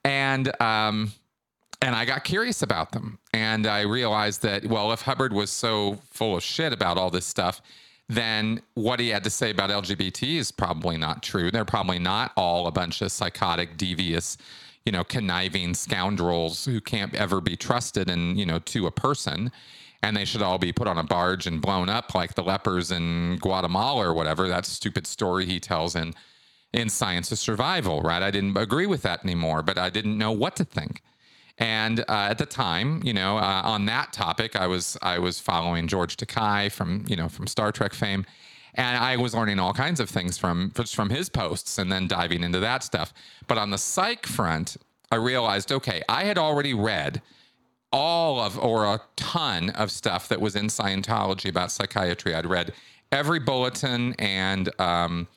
And, 0.06 0.58
um, 0.60 1.12
and 1.82 1.94
I 1.94 2.06
got 2.06 2.24
curious 2.24 2.62
about 2.62 2.92
them. 2.92 3.18
And 3.34 3.66
I 3.66 3.82
realized 3.82 4.40
that, 4.42 4.64
well, 4.64 4.90
if 4.92 5.02
Hubbard 5.02 5.34
was 5.34 5.50
so 5.50 5.98
full 6.10 6.34
of 6.34 6.42
shit 6.42 6.72
about 6.72 6.96
all 6.96 7.10
this 7.10 7.26
stuff, 7.26 7.60
then 8.14 8.60
what 8.74 9.00
he 9.00 9.08
had 9.08 9.24
to 9.24 9.30
say 9.30 9.50
about 9.50 9.70
LGBT 9.70 10.36
is 10.38 10.52
probably 10.52 10.96
not 10.96 11.22
true. 11.22 11.50
They're 11.50 11.64
probably 11.64 11.98
not 11.98 12.32
all 12.36 12.66
a 12.66 12.72
bunch 12.72 13.00
of 13.00 13.10
psychotic, 13.10 13.76
devious, 13.76 14.36
you 14.84 14.92
know, 14.92 15.02
conniving 15.02 15.74
scoundrels 15.74 16.64
who 16.64 16.80
can't 16.80 17.14
ever 17.14 17.40
be 17.40 17.56
trusted 17.56 18.10
and, 18.10 18.38
you 18.38 18.44
know, 18.44 18.58
to 18.58 18.86
a 18.86 18.90
person. 18.90 19.50
And 20.02 20.16
they 20.16 20.24
should 20.24 20.42
all 20.42 20.58
be 20.58 20.72
put 20.72 20.88
on 20.88 20.98
a 20.98 21.04
barge 21.04 21.46
and 21.46 21.62
blown 21.62 21.88
up 21.88 22.14
like 22.14 22.34
the 22.34 22.42
lepers 22.42 22.90
in 22.90 23.38
Guatemala 23.40 24.08
or 24.08 24.14
whatever. 24.14 24.48
That 24.48 24.66
stupid 24.66 25.06
story 25.06 25.46
he 25.46 25.60
tells 25.60 25.94
in 25.94 26.14
in 26.72 26.88
Science 26.88 27.30
of 27.30 27.38
Survival, 27.38 28.00
right? 28.00 28.22
I 28.22 28.30
didn't 28.30 28.56
agree 28.56 28.86
with 28.86 29.02
that 29.02 29.24
anymore, 29.24 29.62
but 29.62 29.78
I 29.78 29.90
didn't 29.90 30.16
know 30.16 30.32
what 30.32 30.56
to 30.56 30.64
think. 30.64 31.02
And 31.58 32.00
uh, 32.00 32.04
at 32.30 32.38
the 32.38 32.46
time, 32.46 33.02
you 33.04 33.12
know, 33.12 33.36
uh, 33.38 33.62
on 33.64 33.86
that 33.86 34.12
topic, 34.12 34.56
I 34.56 34.66
was 34.66 34.96
I 35.02 35.18
was 35.18 35.38
following 35.38 35.86
George 35.86 36.16
Takei 36.16 36.72
from 36.72 37.04
you 37.06 37.16
know 37.16 37.28
from 37.28 37.46
Star 37.46 37.72
Trek 37.72 37.94
fame, 37.94 38.24
and 38.74 38.96
I 38.96 39.16
was 39.16 39.34
learning 39.34 39.58
all 39.58 39.74
kinds 39.74 40.00
of 40.00 40.08
things 40.08 40.38
from 40.38 40.70
from 40.70 41.10
his 41.10 41.28
posts, 41.28 41.78
and 41.78 41.92
then 41.92 42.08
diving 42.08 42.42
into 42.42 42.60
that 42.60 42.82
stuff. 42.82 43.12
But 43.46 43.58
on 43.58 43.70
the 43.70 43.78
psych 43.78 44.26
front, 44.26 44.76
I 45.10 45.16
realized, 45.16 45.70
okay, 45.70 46.02
I 46.08 46.24
had 46.24 46.38
already 46.38 46.74
read 46.74 47.20
all 47.92 48.40
of 48.40 48.58
or 48.58 48.86
a 48.86 49.00
ton 49.16 49.70
of 49.70 49.90
stuff 49.90 50.28
that 50.28 50.40
was 50.40 50.56
in 50.56 50.66
Scientology 50.66 51.50
about 51.50 51.70
psychiatry. 51.70 52.34
I'd 52.34 52.46
read 52.46 52.72
every 53.12 53.38
bulletin 53.38 54.14
and 54.18 54.70
um, 54.80 55.28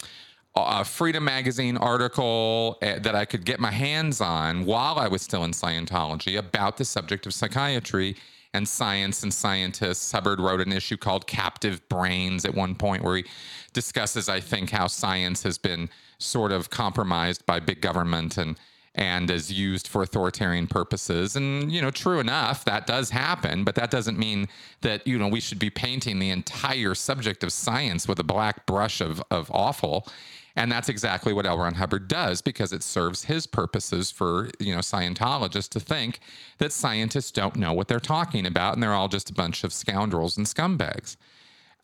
a 0.55 0.85
Freedom 0.85 1.23
Magazine 1.23 1.77
article 1.77 2.77
eh, 2.81 2.99
that 2.99 3.13
I 3.13 3.25
could 3.25 3.45
get 3.45 3.59
my 3.59 3.71
hands 3.71 4.21
on 4.21 4.65
while 4.65 4.97
I 4.97 5.07
was 5.07 5.21
still 5.21 5.43
in 5.43 5.51
Scientology 5.51 6.37
about 6.37 6.77
the 6.77 6.85
subject 6.85 7.25
of 7.25 7.33
psychiatry 7.33 8.15
and 8.53 8.67
science 8.67 9.21
and 9.21 9.33
scientists. 9.33 10.11
Hubbard 10.13 10.39
wrote 10.39 10.61
an 10.61 10.71
issue 10.71 10.95
called 10.95 11.27
Captive 11.27 11.87
Brains 11.89 12.45
at 12.45 12.55
one 12.55 12.73
point 12.73 13.03
where 13.03 13.17
he 13.17 13.25
discusses, 13.73 14.29
I 14.29 14.39
think, 14.39 14.69
how 14.69 14.87
science 14.87 15.43
has 15.43 15.57
been 15.57 15.89
sort 16.19 16.53
of 16.53 16.69
compromised 16.69 17.45
by 17.45 17.59
big 17.59 17.81
government 17.81 18.37
and 18.37 18.57
and 18.97 19.29
is 19.29 19.51
used 19.51 19.89
for 19.89 20.03
authoritarian 20.03 20.67
purposes. 20.67 21.35
And, 21.35 21.69
you 21.69 21.81
know, 21.81 21.91
true 21.91 22.19
enough, 22.19 22.63
that 22.63 22.87
does 22.87 23.09
happen, 23.09 23.65
but 23.65 23.75
that 23.75 23.91
doesn't 23.91 24.17
mean 24.17 24.47
that, 24.81 25.05
you 25.05 25.19
know, 25.19 25.27
we 25.27 25.41
should 25.41 25.59
be 25.59 25.69
painting 25.69 26.19
the 26.19 26.29
entire 26.29 26.95
subject 26.95 27.43
of 27.43 27.51
science 27.51 28.07
with 28.07 28.19
a 28.19 28.23
black 28.23 28.65
brush 28.65 29.01
of, 29.01 29.21
of 29.29 29.51
awful. 29.53 30.07
And 30.55 30.71
that's 30.71 30.87
exactly 30.87 31.33
what 31.33 31.45
L. 31.45 31.57
Ron 31.57 31.73
Hubbard 31.73 32.07
does 32.07 32.41
because 32.41 32.71
it 32.71 32.81
serves 32.81 33.25
his 33.25 33.45
purposes 33.45 34.09
for, 34.09 34.49
you 34.59 34.73
know, 34.73 34.79
Scientologists 34.79 35.69
to 35.69 35.79
think 35.79 36.19
that 36.59 36.71
scientists 36.71 37.31
don't 37.31 37.57
know 37.57 37.73
what 37.73 37.89
they're 37.89 37.99
talking 37.99 38.45
about 38.45 38.73
and 38.73 38.81
they're 38.81 38.93
all 38.93 39.09
just 39.09 39.29
a 39.29 39.33
bunch 39.33 39.63
of 39.63 39.73
scoundrels 39.73 40.37
and 40.37 40.45
scumbags. 40.45 41.17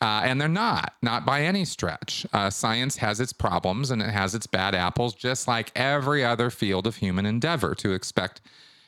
Uh, 0.00 0.22
and 0.24 0.40
they're 0.40 0.48
not, 0.48 0.94
not 1.00 1.24
by 1.24 1.42
any 1.42 1.64
stretch. 1.64 2.26
Uh, 2.32 2.50
science 2.50 2.96
has 2.96 3.20
its 3.20 3.32
problems 3.32 3.90
and 3.90 4.02
it 4.02 4.10
has 4.10 4.34
its 4.34 4.48
bad 4.48 4.74
apples, 4.74 5.14
just 5.14 5.46
like 5.46 5.70
every 5.76 6.24
other 6.24 6.50
field 6.50 6.88
of 6.88 6.96
human 6.96 7.24
endeavor. 7.24 7.74
To 7.76 7.92
expect 7.92 8.40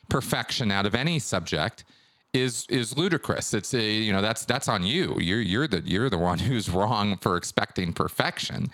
perfection 0.09 0.71
out 0.73 0.87
of 0.87 0.95
any 0.95 1.19
subject 1.19 1.85
is 2.33 2.67
is 2.69 2.97
ludicrous. 2.97 3.55
It's 3.55 3.73
a 3.75 3.81
you 3.81 4.13
know 4.13 4.21
that's 4.21 4.45
that's 4.45 4.69
on 4.69 4.83
you. 4.83 5.17
You're 5.21 5.41
you're 5.41 5.69
the 5.69 5.83
you're 5.85 6.11
the 6.11 6.19
one 6.19 6.39
who's 6.41 6.69
wrong 6.69 7.17
for 7.19 7.37
expecting 7.37 7.93
perfection. 7.93 8.67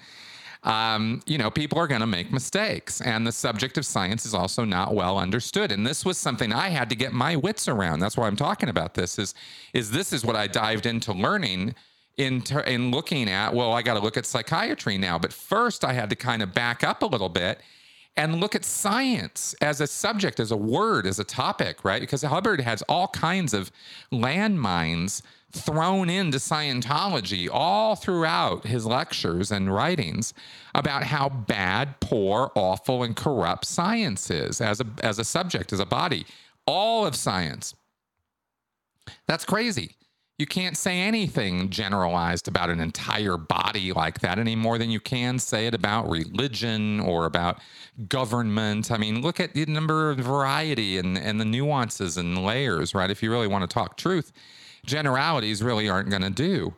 Um, 0.62 1.22
you 1.24 1.38
know, 1.38 1.50
people 1.50 1.78
are 1.78 1.86
going 1.86 2.02
to 2.02 2.06
make 2.06 2.32
mistakes, 2.32 3.00
and 3.00 3.26
the 3.26 3.32
subject 3.32 3.78
of 3.78 3.86
science 3.86 4.26
is 4.26 4.34
also 4.34 4.64
not 4.64 4.94
well 4.94 5.18
understood. 5.18 5.72
And 5.72 5.86
this 5.86 6.04
was 6.04 6.18
something 6.18 6.52
I 6.52 6.68
had 6.68 6.90
to 6.90 6.96
get 6.96 7.12
my 7.12 7.34
wits 7.36 7.66
around. 7.66 8.00
That's 8.00 8.16
why 8.16 8.26
I'm 8.26 8.36
talking 8.36 8.68
about 8.68 8.94
this. 8.94 9.18
Is 9.18 9.34
is 9.72 9.90
this 9.90 10.12
is 10.12 10.24
what 10.24 10.36
I 10.36 10.46
dived 10.46 10.84
into 10.84 11.12
learning 11.12 11.74
in 12.18 12.42
ter- 12.42 12.60
in 12.60 12.90
looking 12.90 13.28
at. 13.30 13.54
Well, 13.54 13.72
I 13.72 13.80
got 13.80 13.94
to 13.94 14.00
look 14.00 14.18
at 14.18 14.26
psychiatry 14.26 14.98
now, 14.98 15.18
but 15.18 15.32
first 15.32 15.84
I 15.84 15.94
had 15.94 16.10
to 16.10 16.16
kind 16.16 16.42
of 16.42 16.52
back 16.52 16.84
up 16.84 17.02
a 17.02 17.06
little 17.06 17.30
bit 17.30 17.60
and 18.16 18.40
look 18.40 18.54
at 18.54 18.64
science 18.64 19.54
as 19.62 19.80
a 19.80 19.86
subject, 19.86 20.40
as 20.40 20.50
a 20.50 20.56
word, 20.56 21.06
as 21.06 21.18
a 21.18 21.24
topic, 21.24 21.84
right? 21.84 22.00
Because 22.00 22.22
Hubbard 22.22 22.60
has 22.60 22.82
all 22.82 23.08
kinds 23.08 23.54
of 23.54 23.70
landmines 24.12 25.22
thrown 25.52 26.08
into 26.08 26.38
Scientology 26.38 27.48
all 27.50 27.96
throughout 27.96 28.66
his 28.66 28.86
lectures 28.86 29.50
and 29.50 29.72
writings 29.72 30.32
about 30.74 31.04
how 31.04 31.28
bad, 31.28 32.00
poor, 32.00 32.52
awful, 32.54 33.02
and 33.02 33.16
corrupt 33.16 33.64
science 33.64 34.30
is 34.30 34.60
as 34.60 34.80
a, 34.80 34.86
as 35.02 35.18
a 35.18 35.24
subject, 35.24 35.72
as 35.72 35.80
a 35.80 35.86
body. 35.86 36.24
All 36.66 37.04
of 37.04 37.16
science. 37.16 37.74
That's 39.26 39.44
crazy. 39.44 39.96
You 40.38 40.46
can't 40.46 40.76
say 40.76 41.00
anything 41.00 41.68
generalized 41.68 42.48
about 42.48 42.70
an 42.70 42.80
entire 42.80 43.36
body 43.36 43.92
like 43.92 44.20
that 44.20 44.38
any 44.38 44.56
more 44.56 44.78
than 44.78 44.90
you 44.90 44.98
can 44.98 45.38
say 45.38 45.66
it 45.66 45.74
about 45.74 46.08
religion 46.08 46.98
or 47.00 47.26
about 47.26 47.58
government. 48.08 48.90
I 48.90 48.96
mean, 48.96 49.20
look 49.20 49.38
at 49.38 49.52
the 49.52 49.66
number 49.66 50.10
of 50.10 50.16
variety 50.18 50.96
and, 50.96 51.18
and 51.18 51.38
the 51.38 51.44
nuances 51.44 52.16
and 52.16 52.42
layers, 52.42 52.94
right? 52.94 53.10
If 53.10 53.22
you 53.22 53.30
really 53.30 53.48
want 53.48 53.68
to 53.68 53.74
talk 53.74 53.98
truth, 53.98 54.32
generalities 54.84 55.62
really 55.62 55.88
aren't 55.88 56.10
going 56.10 56.22
to 56.22 56.30
do. 56.30 56.74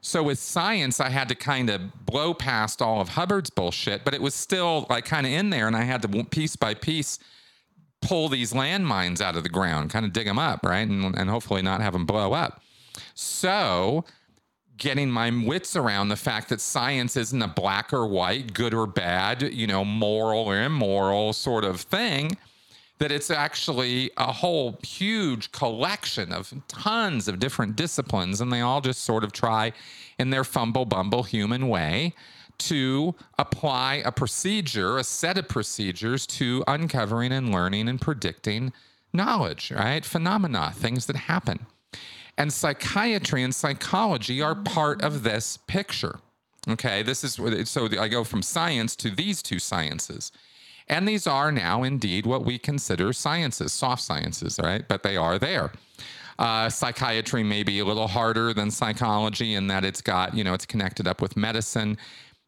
So 0.00 0.22
with 0.22 0.38
science, 0.38 1.00
I 1.00 1.08
had 1.08 1.28
to 1.30 1.34
kind 1.34 1.70
of 1.70 2.04
blow 2.04 2.34
past 2.34 2.82
all 2.82 3.00
of 3.00 3.10
Hubbard's 3.10 3.48
bullshit, 3.48 4.04
but 4.04 4.12
it 4.12 4.20
was 4.20 4.34
still 4.34 4.86
like 4.90 5.06
kind 5.06 5.26
of 5.26 5.32
in 5.32 5.48
there, 5.48 5.66
and 5.66 5.74
I 5.74 5.84
had 5.84 6.02
to 6.02 6.24
piece 6.24 6.56
by 6.56 6.74
piece 6.74 7.18
pull 8.02 8.28
these 8.28 8.52
landmines 8.52 9.20
out 9.20 9.34
of 9.34 9.42
the 9.42 9.48
ground, 9.48 9.90
kind 9.90 10.04
of 10.04 10.12
dig 10.12 10.26
them 10.26 10.38
up, 10.38 10.64
right, 10.64 10.86
and, 10.86 11.16
and 11.16 11.30
hopefully 11.30 11.62
not 11.62 11.80
have 11.80 11.94
them 11.94 12.04
blow 12.04 12.34
up. 12.34 12.62
So, 13.14 14.04
getting 14.76 15.10
my 15.10 15.30
wits 15.30 15.74
around 15.74 16.08
the 16.08 16.16
fact 16.16 16.48
that 16.50 16.60
science 16.60 17.16
isn't 17.16 17.40
a 17.40 17.48
black 17.48 17.92
or 17.92 18.06
white, 18.06 18.52
good 18.52 18.74
or 18.74 18.86
bad, 18.86 19.42
you 19.42 19.66
know, 19.66 19.84
moral 19.84 20.44
or 20.44 20.60
immoral 20.60 21.32
sort 21.32 21.64
of 21.64 21.80
thing, 21.80 22.36
that 22.98 23.10
it's 23.10 23.30
actually 23.30 24.10
a 24.16 24.32
whole 24.32 24.78
huge 24.82 25.50
collection 25.52 26.32
of 26.32 26.52
tons 26.68 27.28
of 27.28 27.38
different 27.38 27.76
disciplines, 27.76 28.40
and 28.40 28.52
they 28.52 28.60
all 28.60 28.80
just 28.80 29.02
sort 29.02 29.24
of 29.24 29.32
try 29.32 29.72
in 30.18 30.30
their 30.30 30.44
fumble 30.44 30.84
bumble 30.84 31.24
human 31.24 31.68
way 31.68 32.14
to 32.56 33.14
apply 33.38 34.02
a 34.04 34.12
procedure, 34.12 34.96
a 34.96 35.04
set 35.04 35.36
of 35.36 35.48
procedures 35.48 36.26
to 36.26 36.62
uncovering 36.68 37.32
and 37.32 37.50
learning 37.50 37.88
and 37.88 38.00
predicting 38.00 38.72
knowledge, 39.12 39.72
right? 39.72 40.04
Phenomena, 40.04 40.72
things 40.74 41.06
that 41.06 41.16
happen. 41.16 41.66
And 42.36 42.52
psychiatry 42.52 43.42
and 43.42 43.54
psychology 43.54 44.42
are 44.42 44.54
part 44.54 45.02
of 45.02 45.22
this 45.22 45.58
picture. 45.66 46.18
Okay, 46.68 47.02
this 47.02 47.22
is 47.22 47.38
so 47.68 47.88
I 47.98 48.08
go 48.08 48.24
from 48.24 48.42
science 48.42 48.96
to 48.96 49.10
these 49.10 49.42
two 49.42 49.58
sciences. 49.58 50.32
And 50.88 51.08
these 51.08 51.26
are 51.26 51.50
now 51.50 51.82
indeed 51.82 52.26
what 52.26 52.44
we 52.44 52.58
consider 52.58 53.12
sciences, 53.12 53.72
soft 53.72 54.02
sciences, 54.02 54.60
right? 54.62 54.86
But 54.86 55.02
they 55.02 55.16
are 55.16 55.38
there. 55.38 55.72
Uh, 56.38 56.68
psychiatry 56.68 57.42
may 57.42 57.62
be 57.62 57.78
a 57.78 57.84
little 57.84 58.08
harder 58.08 58.52
than 58.52 58.70
psychology 58.70 59.54
in 59.54 59.68
that 59.68 59.84
it's 59.84 60.00
got, 60.00 60.34
you 60.34 60.44
know, 60.44 60.52
it's 60.52 60.66
connected 60.66 61.06
up 61.06 61.22
with 61.22 61.36
medicine 61.36 61.96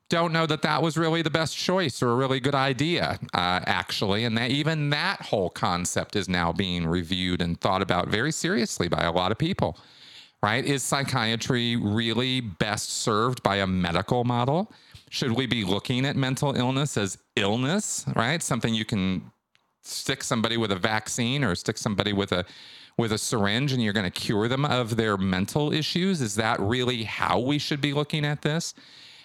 don't 0.08 0.32
know 0.32 0.46
that 0.46 0.62
that 0.62 0.82
was 0.82 0.96
really 0.96 1.22
the 1.22 1.30
best 1.30 1.56
choice 1.56 2.02
or 2.02 2.10
a 2.10 2.14
really 2.14 2.38
good 2.38 2.54
idea, 2.54 3.18
uh, 3.34 3.60
actually. 3.66 4.24
And 4.24 4.38
that 4.38 4.50
even 4.50 4.90
that 4.90 5.20
whole 5.20 5.50
concept 5.50 6.14
is 6.14 6.28
now 6.28 6.52
being 6.52 6.86
reviewed 6.86 7.40
and 7.40 7.60
thought 7.60 7.82
about 7.82 8.08
very 8.08 8.30
seriously 8.30 8.88
by 8.88 9.02
a 9.02 9.10
lot 9.10 9.32
of 9.32 9.38
people, 9.38 9.76
right? 10.42 10.64
Is 10.64 10.84
psychiatry 10.84 11.74
really 11.74 12.40
best 12.40 12.90
served 12.90 13.42
by 13.42 13.56
a 13.56 13.66
medical 13.66 14.22
model? 14.22 14.72
Should 15.16 15.32
we 15.32 15.46
be 15.46 15.64
looking 15.64 16.04
at 16.04 16.14
mental 16.14 16.54
illness 16.54 16.98
as 16.98 17.16
illness, 17.36 18.04
right? 18.14 18.42
Something 18.42 18.74
you 18.74 18.84
can 18.84 19.32
stick 19.82 20.22
somebody 20.22 20.58
with 20.58 20.70
a 20.72 20.76
vaccine 20.76 21.42
or 21.42 21.54
stick 21.54 21.78
somebody 21.78 22.12
with 22.12 22.32
a 22.32 22.44
with 22.98 23.12
a 23.12 23.18
syringe 23.18 23.72
and 23.72 23.82
you're 23.82 23.94
going 23.94 24.04
to 24.04 24.10
cure 24.10 24.46
them 24.46 24.66
of 24.66 24.96
their 24.96 25.16
mental 25.16 25.72
issues? 25.72 26.20
Is 26.20 26.34
that 26.34 26.60
really 26.60 27.04
how 27.04 27.38
we 27.38 27.58
should 27.58 27.80
be 27.80 27.94
looking 27.94 28.26
at 28.26 28.42
this? 28.42 28.74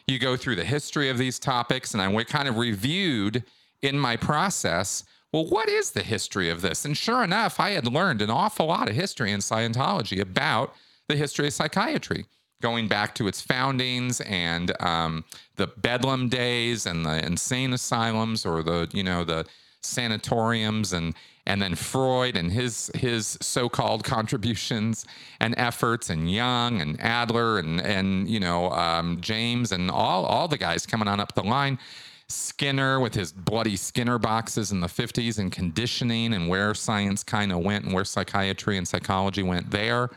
you 0.07 0.17
go 0.17 0.37
through 0.37 0.55
the 0.55 0.63
history 0.63 1.09
of 1.09 1.17
these 1.17 1.37
topics, 1.39 1.93
and 1.93 2.01
I 2.01 2.23
kind 2.23 2.47
of 2.47 2.55
reviewed 2.55 3.43
in 3.81 3.99
my 3.99 4.15
process 4.15 5.03
well, 5.33 5.45
what 5.45 5.67
is 5.67 5.91
the 5.91 6.03
history 6.03 6.49
of 6.49 6.61
this? 6.61 6.85
And 6.85 6.95
sure 6.95 7.21
enough, 7.21 7.59
I 7.59 7.71
had 7.71 7.87
learned 7.87 8.21
an 8.21 8.29
awful 8.29 8.67
lot 8.67 8.89
of 8.89 8.95
history 8.95 9.33
in 9.33 9.39
Scientology 9.39 10.21
about 10.21 10.73
the 11.09 11.17
history 11.17 11.47
of 11.47 11.53
psychiatry, 11.53 12.25
going 12.61 12.87
back 12.87 13.15
to 13.15 13.27
its 13.27 13.41
foundings 13.41 14.21
and 14.21 14.71
um, 14.81 15.23
the 15.57 15.67
Bedlam 15.67 16.29
days 16.29 16.85
and 16.85 17.05
the 17.05 17.25
insane 17.25 17.73
asylums 17.73 18.45
or 18.45 18.63
the, 18.63 18.87
you 18.93 19.03
know, 19.03 19.23
the 19.23 19.45
sanatoriums 19.81 20.93
and 20.93 21.15
and 21.45 21.61
then 21.61 21.75
Freud 21.75 22.37
and 22.37 22.51
his 22.51 22.91
his 22.95 23.37
so-called 23.41 24.03
contributions 24.15 25.05
and 25.39 25.55
efforts, 25.57 26.09
and 26.09 26.31
Jung 26.31 26.81
and 26.81 26.99
Adler 27.01 27.59
and 27.59 27.81
and 27.81 28.29
you 28.29 28.39
know 28.39 28.69
um, 28.71 29.19
James 29.21 29.71
and 29.71 29.89
all 29.89 30.25
all 30.25 30.47
the 30.47 30.57
guys 30.57 30.85
coming 30.85 31.07
on 31.07 31.19
up 31.19 31.33
the 31.33 31.43
line. 31.43 31.79
Skinner 32.27 33.01
with 33.01 33.13
his 33.13 33.33
bloody 33.33 33.75
Skinner 33.75 34.17
boxes 34.17 34.71
in 34.71 34.79
the 34.79 34.87
50s 34.87 35.37
and 35.37 35.51
conditioning 35.51 36.33
and 36.33 36.47
where 36.47 36.73
science 36.73 37.25
kind 37.25 37.51
of 37.51 37.59
went 37.59 37.83
and 37.83 37.93
where 37.93 38.05
psychiatry 38.05 38.77
and 38.77 38.87
psychology 38.87 39.43
went 39.43 39.69
there. 39.69 40.09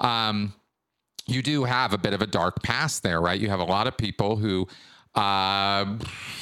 Um, 0.00 0.52
you 1.28 1.42
do 1.42 1.64
have 1.64 1.92
a 1.92 1.98
bit 1.98 2.14
of 2.14 2.22
a 2.22 2.26
dark 2.26 2.62
past 2.62 3.02
there, 3.02 3.20
right? 3.20 3.38
You 3.38 3.48
have 3.48 3.60
a 3.60 3.64
lot 3.64 3.86
of 3.86 3.96
people 3.96 4.36
who 4.36 4.66
uh, 5.14 5.84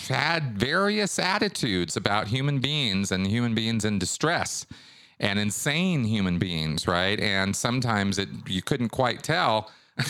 had 0.08 0.56
various 0.56 1.18
attitudes 1.18 1.96
about 1.96 2.28
human 2.28 2.60
beings 2.60 3.10
and 3.10 3.26
human 3.26 3.54
beings 3.54 3.84
in 3.84 3.98
distress 3.98 4.64
and 5.18 5.38
insane 5.38 6.04
human 6.04 6.38
beings, 6.38 6.86
right? 6.86 7.18
And 7.18 7.54
sometimes 7.54 8.18
it 8.18 8.28
you 8.46 8.62
couldn't 8.62 8.90
quite 8.90 9.22
tell 9.22 9.70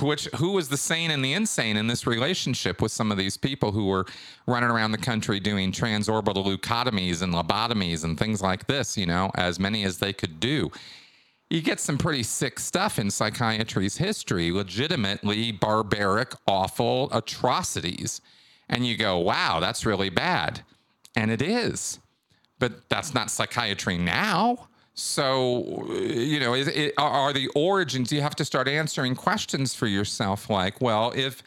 which 0.00 0.24
who 0.36 0.52
was 0.52 0.68
the 0.68 0.76
sane 0.76 1.10
and 1.10 1.24
the 1.24 1.32
insane 1.32 1.76
in 1.76 1.86
this 1.86 2.06
relationship 2.06 2.82
with 2.82 2.90
some 2.90 3.12
of 3.12 3.18
these 3.18 3.36
people 3.36 3.72
who 3.72 3.86
were 3.86 4.06
running 4.46 4.70
around 4.70 4.92
the 4.92 4.98
country 4.98 5.38
doing 5.38 5.70
transorbital 5.70 6.44
leucotomies 6.44 7.22
and 7.22 7.34
lobotomies 7.34 8.04
and 8.04 8.18
things 8.18 8.40
like 8.40 8.66
this, 8.66 8.96
you 8.96 9.06
know, 9.06 9.30
as 9.34 9.60
many 9.60 9.84
as 9.84 9.98
they 9.98 10.12
could 10.12 10.40
do 10.40 10.70
you 11.50 11.62
get 11.62 11.80
some 11.80 11.96
pretty 11.96 12.22
sick 12.22 12.58
stuff 12.58 12.98
in 12.98 13.10
psychiatry's 13.10 13.96
history, 13.96 14.50
legitimately 14.50 15.52
barbaric, 15.52 16.34
awful 16.46 17.08
atrocities. 17.12 18.20
And 18.68 18.86
you 18.86 18.96
go, 18.96 19.18
wow, 19.18 19.58
that's 19.60 19.86
really 19.86 20.10
bad. 20.10 20.60
And 21.16 21.30
it 21.30 21.40
is. 21.40 22.00
But 22.58 22.88
that's 22.90 23.14
not 23.14 23.30
psychiatry 23.30 23.96
now. 23.96 24.68
So, 24.92 25.86
you 25.92 26.40
know, 26.40 26.54
is 26.54 26.68
it, 26.68 26.92
are 26.98 27.32
the 27.32 27.48
origins, 27.54 28.12
you 28.12 28.20
have 28.20 28.34
to 28.36 28.44
start 28.44 28.68
answering 28.68 29.14
questions 29.14 29.74
for 29.74 29.86
yourself 29.86 30.50
like, 30.50 30.80
well, 30.80 31.12
if 31.14 31.42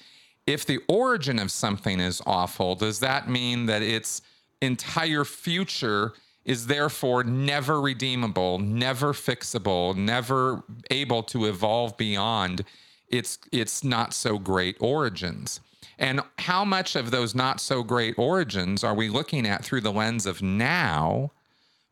if 0.47 0.65
the 0.65 0.79
origin 0.87 1.37
of 1.37 1.51
something 1.51 1.99
is 1.99 2.21
awful, 2.25 2.75
does 2.75 2.99
that 3.01 3.29
mean 3.29 3.67
that 3.67 3.83
its 3.83 4.21
entire 4.61 5.23
future 5.23 6.13
is 6.45 6.67
therefore 6.67 7.23
never 7.23 7.79
redeemable, 7.79 8.59
never 8.59 9.13
fixable, 9.13 9.95
never 9.95 10.63
able 10.89 11.23
to 11.23 11.45
evolve 11.45 11.95
beyond 11.97 12.63
its 13.07 13.37
its 13.51 13.83
not 13.83 14.13
so 14.13 14.37
great 14.39 14.77
origins. 14.79 15.59
And 15.99 16.21
how 16.39 16.65
much 16.65 16.95
of 16.95 17.11
those 17.11 17.35
not 17.35 17.61
so 17.61 17.83
great 17.83 18.17
origins 18.17 18.83
are 18.83 18.95
we 18.95 19.09
looking 19.09 19.45
at 19.45 19.63
through 19.63 19.81
the 19.81 19.91
lens 19.91 20.25
of 20.25 20.41
now 20.41 21.31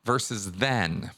versus 0.03 0.53
then? 0.53 1.12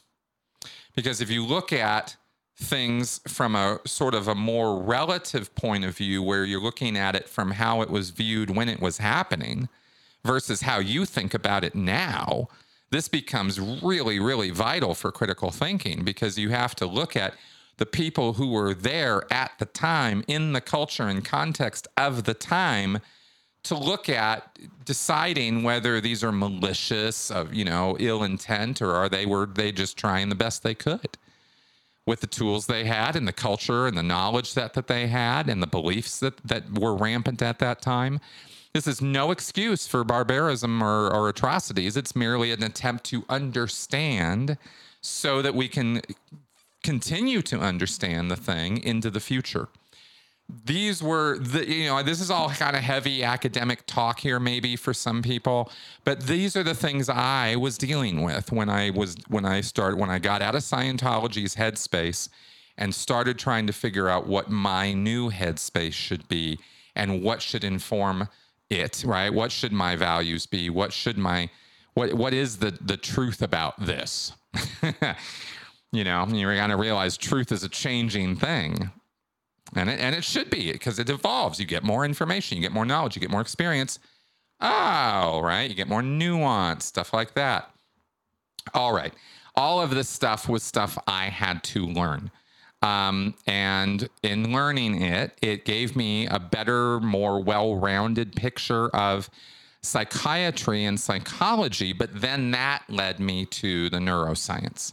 Because 0.94 1.22
if 1.22 1.30
you 1.30 1.44
look 1.44 1.72
at 1.72 2.16
things 2.56 3.20
from 3.26 3.56
a 3.56 3.80
sort 3.86 4.14
of 4.14 4.28
a 4.28 4.34
more 4.34 4.82
relative 4.82 5.54
point 5.54 5.84
of 5.84 5.96
view, 5.96 6.22
where 6.22 6.44
you're 6.44 6.60
looking 6.60 6.96
at 6.96 7.16
it 7.16 7.28
from 7.28 7.52
how 7.52 7.80
it 7.80 7.88
was 7.88 8.10
viewed 8.10 8.50
when 8.50 8.68
it 8.68 8.80
was 8.80 8.98
happening 8.98 9.68
versus 10.24 10.60
how 10.60 10.78
you 10.78 11.04
think 11.06 11.32
about 11.32 11.64
it 11.64 11.74
now, 11.74 12.48
this 12.92 13.08
becomes 13.08 13.58
really, 13.58 14.20
really 14.20 14.50
vital 14.50 14.94
for 14.94 15.10
critical 15.10 15.50
thinking 15.50 16.04
because 16.04 16.38
you 16.38 16.50
have 16.50 16.74
to 16.76 16.86
look 16.86 17.16
at 17.16 17.34
the 17.78 17.86
people 17.86 18.34
who 18.34 18.50
were 18.50 18.74
there 18.74 19.24
at 19.32 19.52
the 19.58 19.64
time 19.64 20.22
in 20.28 20.52
the 20.52 20.60
culture 20.60 21.08
and 21.08 21.24
context 21.24 21.88
of 21.96 22.24
the 22.24 22.34
time 22.34 22.98
to 23.64 23.74
look 23.74 24.08
at 24.10 24.58
deciding 24.84 25.62
whether 25.62 26.00
these 26.00 26.22
are 26.22 26.32
malicious 26.32 27.30
of 27.30 27.54
you 27.54 27.64
know 27.64 27.96
ill 27.98 28.22
intent 28.22 28.82
or 28.82 28.92
are 28.92 29.08
they 29.08 29.24
were 29.24 29.46
they 29.46 29.72
just 29.72 29.96
trying 29.96 30.28
the 30.28 30.34
best 30.34 30.62
they 30.62 30.74
could 30.74 31.16
with 32.06 32.20
the 32.20 32.26
tools 32.26 32.66
they 32.66 32.84
had 32.84 33.16
and 33.16 33.26
the 33.26 33.32
culture 33.32 33.86
and 33.86 33.96
the 33.96 34.02
knowledge 34.02 34.54
that 34.54 34.74
that 34.74 34.88
they 34.88 35.06
had 35.06 35.48
and 35.48 35.62
the 35.62 35.66
beliefs 35.66 36.20
that 36.20 36.36
that 36.38 36.78
were 36.78 36.94
rampant 36.94 37.40
at 37.40 37.58
that 37.58 37.80
time 37.80 38.20
this 38.74 38.86
is 38.86 39.02
no 39.02 39.30
excuse 39.30 39.86
for 39.86 40.02
barbarism 40.02 40.82
or, 40.82 41.10
or 41.12 41.28
atrocities. 41.28 41.96
It's 41.96 42.16
merely 42.16 42.52
an 42.52 42.62
attempt 42.62 43.04
to 43.04 43.24
understand 43.28 44.56
so 45.00 45.42
that 45.42 45.54
we 45.54 45.68
can 45.68 46.00
continue 46.82 47.42
to 47.42 47.58
understand 47.58 48.30
the 48.30 48.36
thing 48.36 48.78
into 48.82 49.10
the 49.10 49.20
future. 49.20 49.68
These 50.64 51.02
were 51.02 51.38
the 51.38 51.66
you 51.66 51.86
know 51.86 52.02
this 52.02 52.20
is 52.20 52.30
all 52.30 52.50
kind 52.50 52.76
of 52.76 52.82
heavy 52.82 53.22
academic 53.22 53.86
talk 53.86 54.20
here 54.20 54.38
maybe 54.38 54.76
for 54.76 54.92
some 54.92 55.22
people 55.22 55.70
but 56.04 56.20
these 56.26 56.56
are 56.56 56.62
the 56.64 56.74
things 56.74 57.08
i 57.08 57.56
was 57.56 57.78
dealing 57.78 58.20
with 58.22 58.52
when 58.52 58.68
i 58.68 58.90
was 58.90 59.16
when 59.28 59.46
i 59.46 59.62
started 59.62 59.98
when 59.98 60.10
i 60.10 60.18
got 60.18 60.42
out 60.42 60.54
of 60.54 60.60
scientology's 60.60 61.56
headspace 61.56 62.28
and 62.76 62.94
started 62.94 63.38
trying 63.38 63.66
to 63.66 63.72
figure 63.72 64.10
out 64.10 64.26
what 64.26 64.50
my 64.50 64.92
new 64.92 65.30
headspace 65.30 65.94
should 65.94 66.28
be 66.28 66.58
and 66.94 67.22
what 67.22 67.40
should 67.40 67.64
inform 67.64 68.28
it 68.72 69.04
right 69.06 69.32
what 69.32 69.52
should 69.52 69.72
my 69.72 69.96
values 69.96 70.46
be 70.46 70.70
what 70.70 70.92
should 70.92 71.18
my 71.18 71.48
what 71.94 72.14
what 72.14 72.32
is 72.32 72.58
the 72.58 72.76
the 72.80 72.96
truth 72.96 73.42
about 73.42 73.78
this 73.84 74.32
you 75.92 76.04
know 76.04 76.26
you're 76.28 76.54
to 76.70 76.76
realize 76.76 77.16
truth 77.16 77.52
is 77.52 77.62
a 77.62 77.68
changing 77.68 78.36
thing 78.36 78.90
and 79.74 79.88
it, 79.88 80.00
and 80.00 80.14
it 80.14 80.24
should 80.24 80.50
be 80.50 80.72
because 80.72 80.98
it 80.98 81.08
evolves. 81.08 81.58
You 81.58 81.66
get 81.66 81.82
more 81.82 82.04
information, 82.04 82.56
you 82.56 82.62
get 82.62 82.72
more 82.72 82.84
knowledge, 82.84 83.16
you 83.16 83.20
get 83.20 83.30
more 83.30 83.40
experience. 83.40 83.98
Oh, 84.60 85.40
right. 85.42 85.68
You 85.68 85.74
get 85.74 85.88
more 85.88 86.02
nuance, 86.02 86.84
stuff 86.84 87.12
like 87.12 87.34
that. 87.34 87.70
All 88.74 88.92
right. 88.92 89.12
All 89.56 89.80
of 89.80 89.90
this 89.90 90.08
stuff 90.08 90.48
was 90.48 90.62
stuff 90.62 90.96
I 91.06 91.24
had 91.24 91.64
to 91.64 91.86
learn. 91.86 92.30
Um, 92.82 93.34
and 93.46 94.08
in 94.22 94.52
learning 94.52 95.00
it, 95.02 95.38
it 95.40 95.64
gave 95.64 95.94
me 95.94 96.26
a 96.26 96.40
better, 96.40 97.00
more 97.00 97.40
well 97.40 97.76
rounded 97.76 98.34
picture 98.34 98.88
of 98.88 99.30
psychiatry 99.82 100.84
and 100.84 100.98
psychology. 100.98 101.92
But 101.92 102.20
then 102.20 102.50
that 102.50 102.82
led 102.88 103.20
me 103.20 103.46
to 103.46 103.88
the 103.88 103.98
neuroscience. 103.98 104.92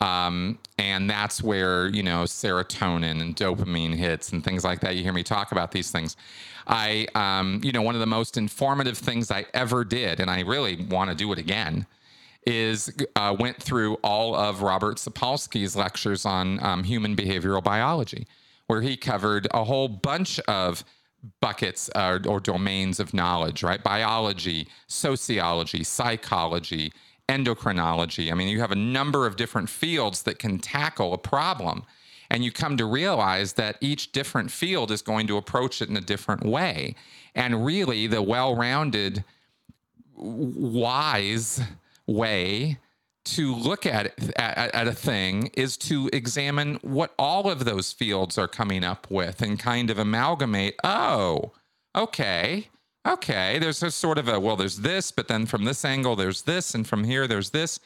Um, 0.00 0.58
and 0.78 1.10
that's 1.10 1.42
where, 1.42 1.88
you 1.88 2.02
know, 2.02 2.22
serotonin 2.22 3.20
and 3.20 3.34
dopamine 3.34 3.94
hits 3.94 4.30
and 4.30 4.44
things 4.44 4.64
like 4.64 4.80
that. 4.80 4.94
You 4.94 5.02
hear 5.02 5.12
me 5.12 5.24
talk 5.24 5.50
about 5.50 5.72
these 5.72 5.90
things. 5.90 6.16
I, 6.68 7.08
um, 7.14 7.60
you 7.64 7.72
know, 7.72 7.82
one 7.82 7.94
of 7.94 8.00
the 8.00 8.06
most 8.06 8.36
informative 8.36 8.98
things 8.98 9.30
I 9.30 9.46
ever 9.54 9.84
did, 9.84 10.20
and 10.20 10.30
I 10.30 10.40
really 10.40 10.84
want 10.84 11.10
to 11.10 11.16
do 11.16 11.32
it 11.32 11.38
again, 11.38 11.86
is 12.48 12.90
uh, 13.14 13.36
went 13.38 13.62
through 13.62 13.94
all 13.96 14.34
of 14.34 14.62
Robert 14.62 14.96
Sapolsky's 14.96 15.76
lectures 15.76 16.24
on 16.24 16.62
um, 16.64 16.82
human 16.82 17.14
behavioral 17.14 17.62
biology, 17.62 18.26
where 18.66 18.80
he 18.80 18.96
covered 18.96 19.46
a 19.52 19.64
whole 19.64 19.86
bunch 19.86 20.40
of 20.40 20.82
buckets 21.40 21.90
uh, 21.94 22.18
or 22.26 22.40
domains 22.40 23.00
of 23.00 23.12
knowledge, 23.12 23.62
right? 23.62 23.82
Biology, 23.82 24.66
sociology, 24.86 25.84
psychology, 25.84 26.90
endocrinology. 27.28 28.32
I 28.32 28.34
mean, 28.34 28.48
you 28.48 28.60
have 28.60 28.72
a 28.72 28.76
number 28.76 29.26
of 29.26 29.36
different 29.36 29.68
fields 29.68 30.22
that 30.22 30.38
can 30.38 30.58
tackle 30.58 31.12
a 31.12 31.18
problem. 31.18 31.82
And 32.30 32.44
you 32.44 32.50
come 32.50 32.76
to 32.78 32.84
realize 32.86 33.54
that 33.54 33.76
each 33.80 34.12
different 34.12 34.50
field 34.50 34.90
is 34.90 35.02
going 35.02 35.26
to 35.26 35.36
approach 35.36 35.82
it 35.82 35.88
in 35.90 35.96
a 35.96 36.00
different 36.00 36.44
way. 36.44 36.94
And 37.34 37.64
really, 37.64 38.06
the 38.06 38.22
well 38.22 38.54
rounded, 38.54 39.24
wise 40.14 41.60
way 42.08 42.78
to 43.24 43.54
look 43.54 43.84
at, 43.86 44.18
at, 44.36 44.74
at 44.74 44.88
a 44.88 44.92
thing 44.92 45.50
is 45.54 45.76
to 45.76 46.08
examine 46.12 46.76
what 46.82 47.14
all 47.18 47.50
of 47.50 47.64
those 47.64 47.92
fields 47.92 48.38
are 48.38 48.48
coming 48.48 48.82
up 48.82 49.06
with 49.10 49.42
and 49.42 49.58
kind 49.58 49.90
of 49.90 49.98
amalgamate 49.98 50.74
oh, 50.82 51.52
okay 51.94 52.68
okay, 53.08 53.58
there's 53.58 53.82
a 53.82 53.90
sort 53.90 54.18
of 54.18 54.28
a, 54.28 54.38
well, 54.38 54.56
there's 54.56 54.78
this, 54.78 55.10
but 55.10 55.28
then 55.28 55.46
from 55.46 55.64
this 55.64 55.84
angle, 55.84 56.16
there's 56.16 56.42
this, 56.42 56.74
and 56.74 56.86
from 56.86 57.04
here, 57.04 57.26
there's 57.26 57.50
this. 57.50 57.80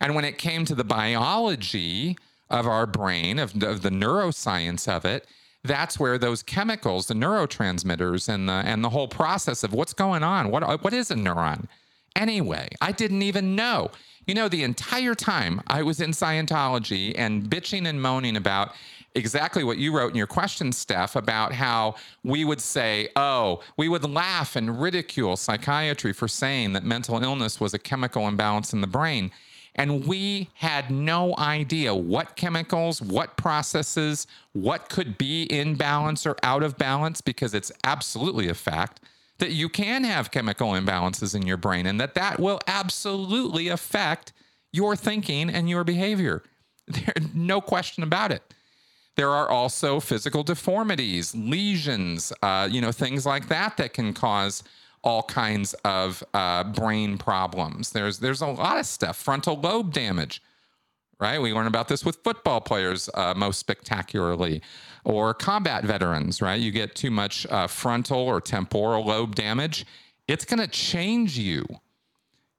And 0.00 0.14
when 0.14 0.24
it 0.24 0.38
came 0.38 0.64
to 0.66 0.74
the 0.74 0.84
biology 0.84 2.16
of 2.50 2.66
our 2.66 2.86
brain, 2.86 3.38
of, 3.38 3.62
of 3.62 3.82
the 3.82 3.90
neuroscience 3.90 4.88
of 4.88 5.04
it, 5.04 5.26
that's 5.62 5.98
where 5.98 6.18
those 6.18 6.42
chemicals, 6.42 7.06
the 7.06 7.14
neurotransmitters, 7.14 8.28
and 8.28 8.48
the 8.48 8.52
and 8.52 8.84
the 8.84 8.90
whole 8.90 9.08
process 9.08 9.64
of 9.64 9.72
what's 9.72 9.94
going 9.94 10.22
on. 10.22 10.50
What 10.50 10.84
what 10.84 10.92
is 10.92 11.10
a 11.10 11.14
neuron? 11.14 11.68
Anyway, 12.16 12.68
I 12.80 12.92
didn't 12.92 13.22
even 13.22 13.56
know. 13.56 13.90
You 14.26 14.34
know, 14.34 14.48
the 14.48 14.62
entire 14.62 15.14
time 15.14 15.60
I 15.66 15.82
was 15.82 16.00
in 16.00 16.10
Scientology 16.10 17.14
and 17.16 17.44
bitching 17.44 17.86
and 17.86 18.00
moaning 18.00 18.36
about 18.36 18.74
exactly 19.14 19.62
what 19.62 19.78
you 19.78 19.94
wrote 19.96 20.10
in 20.10 20.16
your 20.16 20.26
question, 20.26 20.72
Steph, 20.72 21.14
about 21.14 21.52
how 21.52 21.94
we 22.22 22.44
would 22.44 22.60
say, 22.60 23.08
oh, 23.16 23.62
we 23.76 23.88
would 23.88 24.04
laugh 24.04 24.56
and 24.56 24.80
ridicule 24.80 25.36
psychiatry 25.36 26.12
for 26.12 26.26
saying 26.26 26.72
that 26.72 26.84
mental 26.84 27.22
illness 27.22 27.60
was 27.60 27.74
a 27.74 27.78
chemical 27.78 28.26
imbalance 28.26 28.72
in 28.72 28.80
the 28.80 28.86
brain. 28.86 29.30
And 29.76 30.06
we 30.06 30.50
had 30.54 30.90
no 30.90 31.34
idea 31.36 31.94
what 31.94 32.36
chemicals, 32.36 33.02
what 33.02 33.36
processes, 33.36 34.26
what 34.52 34.88
could 34.88 35.18
be 35.18 35.44
in 35.44 35.74
balance 35.74 36.26
or 36.26 36.36
out 36.42 36.62
of 36.62 36.78
balance, 36.78 37.20
because 37.20 37.54
it's 37.54 37.72
absolutely 37.82 38.48
a 38.48 38.54
fact 38.54 39.00
that 39.38 39.52
you 39.52 39.68
can 39.68 40.04
have 40.04 40.30
chemical 40.30 40.70
imbalances 40.70 41.34
in 41.34 41.46
your 41.46 41.56
brain 41.56 41.86
and 41.86 42.00
that 42.00 42.14
that 42.14 42.38
will 42.38 42.60
absolutely 42.66 43.68
affect 43.68 44.32
your 44.72 44.96
thinking 44.96 45.50
and 45.50 45.68
your 45.68 45.84
behavior. 45.84 46.42
There's 46.86 47.34
no 47.34 47.60
question 47.60 48.02
about 48.02 48.32
it. 48.32 48.42
There 49.16 49.30
are 49.30 49.48
also 49.48 50.00
physical 50.00 50.42
deformities, 50.42 51.34
lesions, 51.34 52.32
uh, 52.42 52.68
you 52.70 52.80
know, 52.80 52.90
things 52.90 53.24
like 53.24 53.48
that 53.48 53.76
that 53.76 53.92
can 53.92 54.12
cause 54.12 54.64
all 55.04 55.22
kinds 55.22 55.74
of 55.84 56.24
uh, 56.32 56.64
brain 56.64 57.18
problems. 57.18 57.90
There's 57.90 58.18
there's 58.18 58.40
a 58.40 58.46
lot 58.46 58.78
of 58.78 58.86
stuff. 58.86 59.16
Frontal 59.16 59.60
lobe 59.60 59.92
damage, 59.92 60.42
right? 61.18 61.40
We 61.40 61.52
learn 61.52 61.66
about 61.66 61.88
this 61.88 62.04
with 62.04 62.18
football 62.24 62.60
players 62.60 63.08
uh, 63.14 63.34
most 63.36 63.58
spectacularly, 63.58 64.62
or 65.04 65.34
combat 65.34 65.84
veterans, 65.84 66.40
right? 66.40 66.60
You 66.60 66.70
get 66.70 66.94
too 66.94 67.10
much 67.10 67.46
uh, 67.46 67.66
frontal 67.66 68.18
or 68.18 68.40
temporal 68.40 69.04
lobe 69.04 69.34
damage, 69.34 69.86
it's 70.26 70.44
going 70.44 70.60
to 70.60 70.68
change 70.68 71.38
you. 71.38 71.64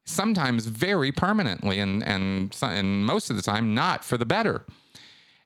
Sometimes 0.07 0.67
very 0.67 1.11
permanently, 1.11 1.79
and 1.79 2.03
and 2.03 2.55
and 2.61 3.05
most 3.05 3.31
of 3.31 3.35
the 3.35 3.41
time 3.41 3.73
not 3.73 4.05
for 4.05 4.17
the 4.17 4.25
better. 4.25 4.65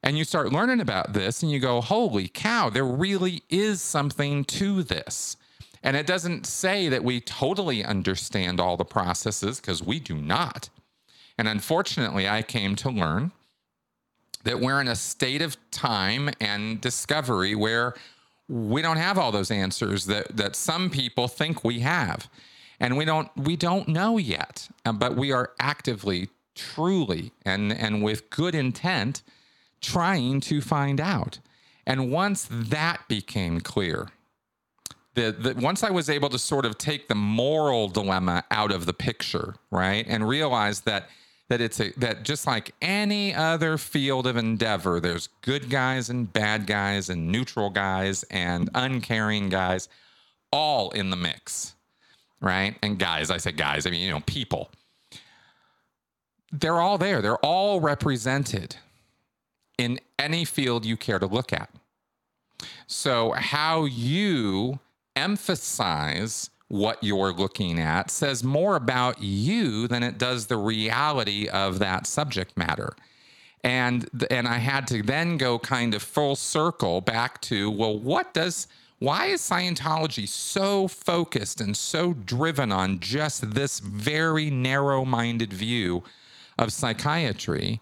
And 0.03 0.17
you 0.17 0.23
start 0.23 0.51
learning 0.51 0.79
about 0.79 1.13
this 1.13 1.43
and 1.43 1.51
you 1.51 1.59
go, 1.59 1.81
holy 1.81 2.27
cow, 2.29 2.69
there 2.69 2.85
really 2.85 3.43
is 3.49 3.81
something 3.81 4.45
to 4.45 4.81
this. 4.83 5.35
And 5.83 5.95
it 5.95 6.07
doesn't 6.07 6.45
say 6.45 6.89
that 6.89 7.03
we 7.03 7.21
totally 7.21 7.83
understand 7.83 8.59
all 8.59 8.77
the 8.77 8.85
processes 8.85 9.59
because 9.59 9.83
we 9.83 9.99
do 9.99 10.15
not. 10.15 10.69
And 11.39 11.47
unfortunately, 11.47 12.27
I 12.27 12.41
came 12.41 12.75
to 12.75 12.89
learn 12.89 13.31
that 14.43 14.59
we're 14.59 14.81
in 14.81 14.89
a 14.89 14.95
state 14.95 15.41
of 15.41 15.55
time 15.71 16.29
and 16.41 16.81
discovery 16.81 17.55
where 17.55 17.93
we 18.49 18.81
don't 18.81 18.97
have 18.97 19.17
all 19.17 19.31
those 19.31 19.49
answers 19.49 20.05
that, 20.07 20.35
that 20.35 20.57
some 20.57 20.89
people 20.89 21.29
think 21.29 21.63
we 21.63 21.79
have. 21.79 22.29
And 22.81 22.97
we 22.97 23.05
don't 23.05 23.29
we 23.37 23.55
don't 23.55 23.87
know 23.87 24.17
yet. 24.17 24.67
Uh, 24.85 24.91
but 24.91 25.15
we 25.15 25.31
are 25.31 25.51
actively, 25.61 26.27
truly, 26.55 27.31
and, 27.45 27.71
and 27.71 28.03
with 28.03 28.29
good 28.29 28.53
intent 28.53 29.21
trying 29.79 30.41
to 30.41 30.59
find 30.59 30.99
out. 30.99 31.39
And 31.87 32.11
once 32.11 32.49
that 32.51 33.07
became 33.07 33.61
clear, 33.61 34.09
the, 35.13 35.31
the, 35.31 35.53
once 35.53 35.83
I 35.83 35.89
was 35.89 36.09
able 36.09 36.27
to 36.29 36.39
sort 36.39 36.65
of 36.65 36.77
take 36.77 37.07
the 37.07 37.15
moral 37.15 37.87
dilemma 37.87 38.43
out 38.51 38.73
of 38.73 38.85
the 38.85 38.93
picture, 38.93 39.55
right, 39.71 40.05
and 40.05 40.27
realize 40.27 40.81
that 40.81 41.07
that 41.49 41.61
it's 41.61 41.79
a 41.79 41.91
that 41.97 42.23
just 42.23 42.47
like 42.47 42.73
any 42.81 43.33
other 43.33 43.77
field 43.77 44.25
of 44.27 44.37
endeavor, 44.37 44.99
there's 44.99 45.27
good 45.41 45.69
guys 45.69 46.09
and 46.09 46.31
bad 46.31 46.65
guys 46.67 47.09
and 47.09 47.31
neutral 47.31 47.69
guys 47.69 48.23
and 48.31 48.69
uncaring 48.75 49.49
guys, 49.49 49.89
all 50.51 50.91
in 50.91 51.09
the 51.09 51.15
mix, 51.15 51.75
right? 52.39 52.75
And 52.81 52.97
guys, 52.97 53.29
I 53.31 53.37
say 53.37 53.51
guys, 53.51 53.85
I 53.85 53.89
mean 53.89 54.01
you 54.01 54.11
know 54.11 54.21
people. 54.21 54.69
They're 56.51 56.79
all 56.79 56.97
there. 56.97 57.21
They're 57.21 57.37
all 57.37 57.79
represented 57.79 58.75
in 59.77 59.99
any 60.17 60.45
field 60.45 60.85
you 60.85 60.97
care 60.97 61.19
to 61.19 61.27
look 61.27 61.53
at. 61.53 61.69
So, 62.87 63.31
how 63.31 63.85
you 63.85 64.79
emphasize 65.15 66.49
what 66.69 67.03
you're 67.03 67.33
looking 67.33 67.79
at 67.79 68.09
says 68.11 68.43
more 68.43 68.75
about 68.75 69.21
you 69.21 69.87
than 69.87 70.03
it 70.03 70.17
does 70.17 70.47
the 70.47 70.57
reality 70.57 71.47
of 71.49 71.79
that 71.79 72.07
subject 72.07 72.55
matter. 72.55 72.95
And 73.63 74.07
and 74.31 74.47
I 74.47 74.59
had 74.59 74.87
to 74.87 75.03
then 75.03 75.37
go 75.37 75.59
kind 75.59 75.93
of 75.93 76.01
full 76.01 76.35
circle 76.37 77.01
back 77.01 77.41
to 77.41 77.69
well 77.69 77.97
what 77.97 78.33
does 78.33 78.67
why 78.99 79.27
is 79.27 79.41
Scientology 79.41 80.27
so 80.27 80.87
focused 80.87 81.61
and 81.61 81.75
so 81.75 82.13
driven 82.13 82.71
on 82.71 82.99
just 82.99 83.53
this 83.53 83.79
very 83.79 84.49
narrow 84.49 85.05
minded 85.05 85.51
view 85.51 86.03
of 86.57 86.71
psychiatry? 86.71 87.81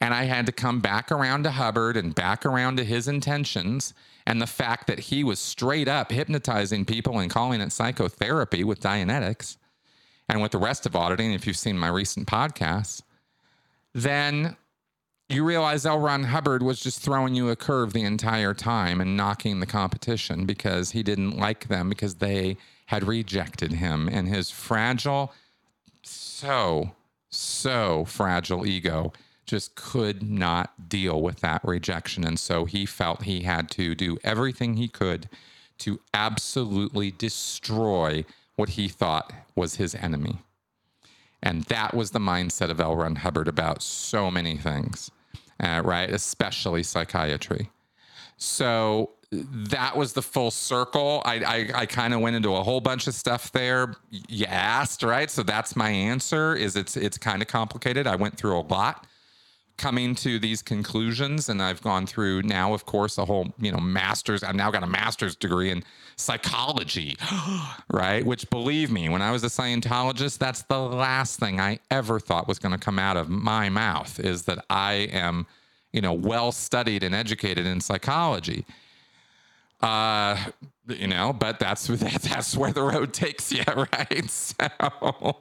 And 0.00 0.12
I 0.12 0.24
had 0.24 0.44
to 0.46 0.52
come 0.52 0.80
back 0.80 1.10
around 1.10 1.44
to 1.44 1.52
Hubbard 1.52 1.96
and 1.96 2.14
back 2.14 2.44
around 2.44 2.76
to 2.76 2.84
his 2.84 3.08
intentions 3.08 3.94
and 4.26 4.42
the 4.42 4.46
fact 4.46 4.88
that 4.88 4.98
he 4.98 5.22
was 5.22 5.38
straight 5.38 5.86
up 5.86 6.10
hypnotizing 6.10 6.84
people 6.84 7.20
and 7.20 7.30
calling 7.30 7.60
it 7.60 7.72
psychotherapy 7.72 8.64
with 8.64 8.80
Dianetics 8.80 9.56
and 10.28 10.42
with 10.42 10.50
the 10.50 10.58
rest 10.58 10.84
of 10.84 10.96
auditing, 10.96 11.32
if 11.32 11.46
you've 11.46 11.56
seen 11.56 11.78
my 11.78 11.88
recent 11.88 12.26
podcasts, 12.26 13.02
then 13.94 14.56
you 15.28 15.44
realize 15.44 15.86
L. 15.86 16.00
Ron 16.00 16.24
Hubbard 16.24 16.62
was 16.62 16.80
just 16.80 17.00
throwing 17.00 17.34
you 17.34 17.50
a 17.50 17.56
curve 17.56 17.92
the 17.92 18.02
entire 18.02 18.52
time 18.52 19.00
and 19.00 19.16
knocking 19.16 19.60
the 19.60 19.66
competition 19.66 20.44
because 20.44 20.90
he 20.90 21.02
didn't 21.02 21.36
like 21.36 21.68
them 21.68 21.88
because 21.88 22.16
they 22.16 22.56
had 22.86 23.04
rejected 23.04 23.74
him 23.74 24.08
and 24.08 24.28
his 24.28 24.50
fragile, 24.50 25.32
so, 26.02 26.92
so 27.28 28.04
fragile 28.04 28.66
ego 28.66 29.12
just 29.46 29.74
could 29.76 30.22
not 30.22 30.88
deal 30.88 31.22
with 31.22 31.40
that 31.40 31.62
rejection. 31.64 32.24
And 32.24 32.38
so 32.38 32.64
he 32.64 32.84
felt 32.84 33.22
he 33.22 33.42
had 33.42 33.70
to 33.72 33.94
do 33.94 34.18
everything 34.24 34.76
he 34.76 34.88
could 34.88 35.28
to 35.78 36.00
absolutely 36.12 37.10
destroy 37.10 38.24
what 38.56 38.70
he 38.70 38.88
thought 38.88 39.32
was 39.54 39.76
his 39.76 39.94
enemy. 39.94 40.38
And 41.42 41.64
that 41.64 41.94
was 41.94 42.10
the 42.10 42.18
mindset 42.18 42.70
of 42.70 42.80
L. 42.80 42.96
Ron 42.96 43.16
Hubbard 43.16 43.46
about 43.46 43.82
so 43.82 44.30
many 44.30 44.56
things, 44.56 45.10
uh, 45.60 45.82
right? 45.84 46.10
Especially 46.10 46.82
psychiatry. 46.82 47.70
So 48.38 49.10
that 49.30 49.96
was 49.96 50.12
the 50.14 50.22
full 50.22 50.50
circle. 50.50 51.22
I 51.24 51.34
I, 51.74 51.80
I 51.82 51.86
kind 51.86 52.14
of 52.14 52.20
went 52.20 52.36
into 52.36 52.54
a 52.54 52.62
whole 52.62 52.80
bunch 52.80 53.06
of 53.06 53.14
stuff 53.14 53.52
there. 53.52 53.94
You 54.10 54.46
asked, 54.46 55.02
right? 55.02 55.30
So 55.30 55.42
that's 55.42 55.76
my 55.76 55.90
answer. 55.90 56.54
Is 56.54 56.74
it's 56.76 56.96
it's 56.96 57.18
kind 57.18 57.42
of 57.42 57.48
complicated. 57.48 58.06
I 58.06 58.16
went 58.16 58.36
through 58.36 58.58
a 58.58 58.62
lot 58.62 59.06
coming 59.76 60.14
to 60.14 60.38
these 60.38 60.62
conclusions 60.62 61.48
and 61.48 61.62
i've 61.62 61.82
gone 61.82 62.06
through 62.06 62.42
now 62.42 62.72
of 62.72 62.86
course 62.86 63.18
a 63.18 63.24
whole 63.24 63.52
you 63.58 63.70
know 63.70 63.78
master's 63.78 64.42
i've 64.42 64.54
now 64.54 64.70
got 64.70 64.82
a 64.82 64.86
master's 64.86 65.36
degree 65.36 65.70
in 65.70 65.82
psychology 66.16 67.14
right? 67.92 68.24
Which 68.24 68.48
believe 68.48 68.90
me 68.90 69.08
when 69.08 69.20
i 69.22 69.30
was 69.30 69.44
a 69.44 69.48
scientologist 69.48 70.38
that's 70.38 70.62
the 70.62 70.78
last 70.78 71.38
thing 71.38 71.60
i 71.60 71.78
ever 71.90 72.18
thought 72.18 72.48
was 72.48 72.58
going 72.58 72.72
to 72.72 72.78
come 72.78 72.98
out 72.98 73.16
of 73.16 73.28
my 73.28 73.68
mouth 73.68 74.18
is 74.18 74.44
that 74.44 74.64
i 74.70 74.92
am 75.12 75.46
you 75.96 76.02
know 76.02 76.12
well 76.12 76.52
studied 76.52 77.02
and 77.02 77.14
educated 77.14 77.66
in 77.66 77.80
psychology. 77.80 78.66
Uh 79.80 80.36
you 80.88 81.06
know 81.06 81.32
but 81.32 81.58
that's 81.58 81.86
that's 81.88 82.56
where 82.56 82.72
the 82.72 82.82
road 82.82 83.12
takes 83.12 83.50
you 83.50 83.64
right? 83.76 84.30
So 84.30 85.36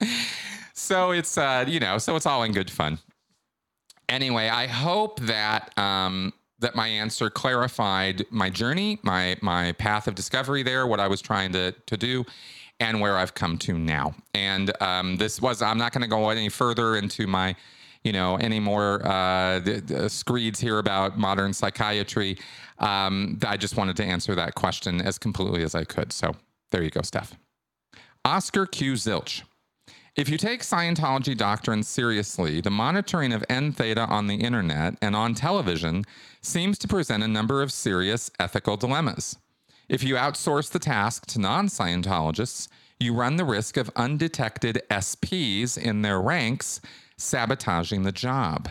so 0.74 1.10
it's 1.12 1.38
uh 1.38 1.64
you 1.66 1.80
know 1.80 1.98
so 1.98 2.16
it's 2.16 2.26
all 2.26 2.42
in 2.42 2.52
good 2.52 2.70
fun 2.70 2.98
anyway, 4.10 4.48
I 4.48 4.66
hope 4.66 5.20
that 5.20 5.76
um, 5.78 6.32
that 6.58 6.74
my 6.74 6.88
answer 6.88 7.30
clarified 7.30 8.26
my 8.30 8.50
journey, 8.50 8.98
my 9.02 9.36
my 9.40 9.72
path 9.72 10.06
of 10.06 10.14
discovery 10.14 10.62
there, 10.62 10.86
what 10.86 11.00
I 11.00 11.08
was 11.08 11.22
trying 11.22 11.52
to 11.52 11.72
to 11.72 11.96
do, 11.96 12.26
and 12.80 13.00
where 13.00 13.16
I've 13.16 13.34
come 13.34 13.56
to 13.58 13.78
now. 13.78 14.14
And 14.34 14.70
um, 14.82 15.16
this 15.16 15.40
was 15.40 15.62
I'm 15.62 15.78
not 15.78 15.92
going 15.92 16.02
to 16.02 16.08
go 16.08 16.28
any 16.28 16.48
further 16.48 16.96
into 16.96 17.26
my 17.26 17.56
you 18.04 18.12
know 18.12 18.36
any 18.36 18.60
more 18.60 19.06
uh, 19.06 19.60
the, 19.60 19.80
the 19.80 20.10
screeds 20.10 20.60
here 20.60 20.78
about 20.78 21.18
modern 21.18 21.52
psychiatry. 21.52 22.36
Um, 22.78 23.38
I 23.46 23.56
just 23.56 23.76
wanted 23.76 23.96
to 23.96 24.04
answer 24.04 24.34
that 24.34 24.54
question 24.54 25.00
as 25.00 25.18
completely 25.18 25.62
as 25.62 25.74
I 25.74 25.84
could. 25.84 26.12
So 26.12 26.34
there 26.70 26.82
you 26.82 26.90
go, 26.90 27.02
Steph. 27.02 27.34
Oscar 28.24 28.66
Q. 28.66 28.94
Zilch. 28.94 29.42
If 30.16 30.28
you 30.28 30.38
take 30.38 30.62
Scientology 30.62 31.36
doctrine 31.36 31.84
seriously, 31.84 32.60
the 32.60 32.70
monitoring 32.70 33.32
of 33.32 33.46
entheta 33.48 34.08
on 34.08 34.26
the 34.26 34.34
internet 34.34 34.96
and 35.00 35.14
on 35.14 35.34
television 35.34 36.04
seems 36.42 36.78
to 36.78 36.88
present 36.88 37.22
a 37.22 37.28
number 37.28 37.62
of 37.62 37.70
serious 37.70 38.28
ethical 38.40 38.76
dilemmas. 38.76 39.38
If 39.88 40.02
you 40.02 40.16
outsource 40.16 40.70
the 40.70 40.80
task 40.80 41.26
to 41.26 41.40
non 41.40 41.68
Scientologists, 41.68 42.68
you 42.98 43.14
run 43.14 43.36
the 43.36 43.44
risk 43.44 43.76
of 43.76 43.90
undetected 43.94 44.82
SPs 44.90 45.78
in 45.78 46.02
their 46.02 46.20
ranks 46.20 46.80
sabotaging 47.16 48.02
the 48.02 48.12
job. 48.12 48.68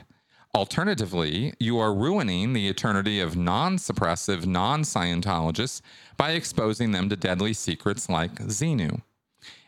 Alternatively, 0.53 1.53
you 1.59 1.79
are 1.79 1.93
ruining 1.93 2.51
the 2.51 2.67
eternity 2.67 3.21
of 3.21 3.37
non 3.37 3.77
suppressive 3.77 4.45
non 4.45 4.83
Scientologists 4.83 5.81
by 6.17 6.31
exposing 6.31 6.91
them 6.91 7.07
to 7.07 7.15
deadly 7.15 7.53
secrets 7.53 8.09
like 8.09 8.35
Xenu. 8.35 9.01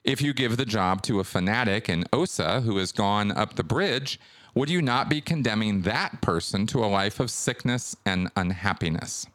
If 0.03 0.21
you 0.21 0.33
give 0.33 0.57
the 0.57 0.65
job 0.65 1.03
to 1.03 1.19
a 1.19 1.23
fanatic 1.23 1.87
in 1.87 2.05
OSA 2.11 2.61
who 2.61 2.77
has 2.77 2.91
gone 2.91 3.31
up 3.31 3.55
the 3.55 3.63
bridge, 3.63 4.19
would 4.55 4.69
you 4.69 4.81
not 4.81 5.09
be 5.09 5.21
condemning 5.21 5.81
that 5.83 6.21
person 6.21 6.65
to 6.67 6.83
a 6.83 6.87
life 6.87 7.19
of 7.19 7.29
sickness 7.29 7.95
and 8.05 8.29
unhappiness? 8.35 9.27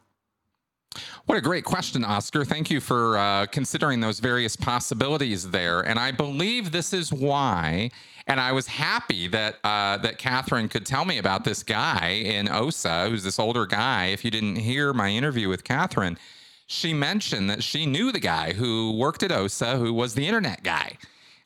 What 1.26 1.38
a 1.38 1.40
great 1.40 1.64
question, 1.64 2.04
Oscar. 2.04 2.44
Thank 2.44 2.70
you 2.70 2.80
for 2.80 3.18
uh, 3.18 3.46
considering 3.46 4.00
those 4.00 4.18
various 4.18 4.56
possibilities 4.56 5.50
there. 5.50 5.80
And 5.80 5.98
I 5.98 6.10
believe 6.10 6.72
this 6.72 6.92
is 6.92 7.12
why. 7.12 7.90
And 8.26 8.40
I 8.40 8.52
was 8.52 8.66
happy 8.66 9.28
that 9.28 9.56
uh, 9.62 9.98
that 9.98 10.18
Catherine 10.18 10.68
could 10.68 10.86
tell 10.86 11.04
me 11.04 11.18
about 11.18 11.44
this 11.44 11.62
guy 11.62 12.22
in 12.24 12.48
OSA, 12.48 13.08
who's 13.08 13.22
this 13.22 13.38
older 13.38 13.66
guy. 13.66 14.06
If 14.06 14.24
you 14.24 14.30
didn't 14.30 14.56
hear 14.56 14.92
my 14.92 15.10
interview 15.10 15.48
with 15.48 15.64
Catherine, 15.64 16.18
she 16.66 16.92
mentioned 16.92 17.48
that 17.48 17.62
she 17.62 17.86
knew 17.86 18.10
the 18.12 18.20
guy 18.20 18.52
who 18.52 18.92
worked 18.92 19.22
at 19.22 19.32
OSA, 19.32 19.76
who 19.76 19.92
was 19.92 20.14
the 20.14 20.26
internet 20.26 20.62
guy. 20.62 20.98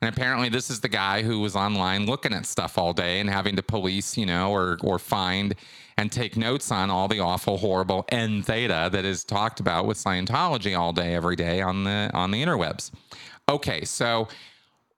And 0.02 0.08
apparently, 0.08 0.48
this 0.48 0.70
is 0.70 0.80
the 0.80 0.88
guy 0.88 1.22
who 1.22 1.40
was 1.40 1.54
online 1.54 2.06
looking 2.06 2.32
at 2.32 2.46
stuff 2.46 2.78
all 2.78 2.94
day 2.94 3.20
and 3.20 3.28
having 3.28 3.54
to 3.56 3.62
police, 3.62 4.16
you 4.16 4.24
know, 4.24 4.50
or 4.50 4.78
or 4.82 4.98
find 4.98 5.54
and 5.98 6.10
take 6.10 6.38
notes 6.38 6.72
on 6.72 6.88
all 6.88 7.06
the 7.06 7.20
awful, 7.20 7.58
horrible 7.58 8.06
entheta 8.10 8.90
that 8.90 9.04
is 9.04 9.24
talked 9.24 9.60
about 9.60 9.86
with 9.86 9.98
Scientology 9.98 10.78
all 10.78 10.94
day, 10.94 11.14
every 11.14 11.36
day 11.36 11.60
on 11.60 11.84
the 11.84 12.10
on 12.14 12.30
the 12.30 12.42
interwebs. 12.42 12.90
Okay, 13.46 13.84
so 13.84 14.26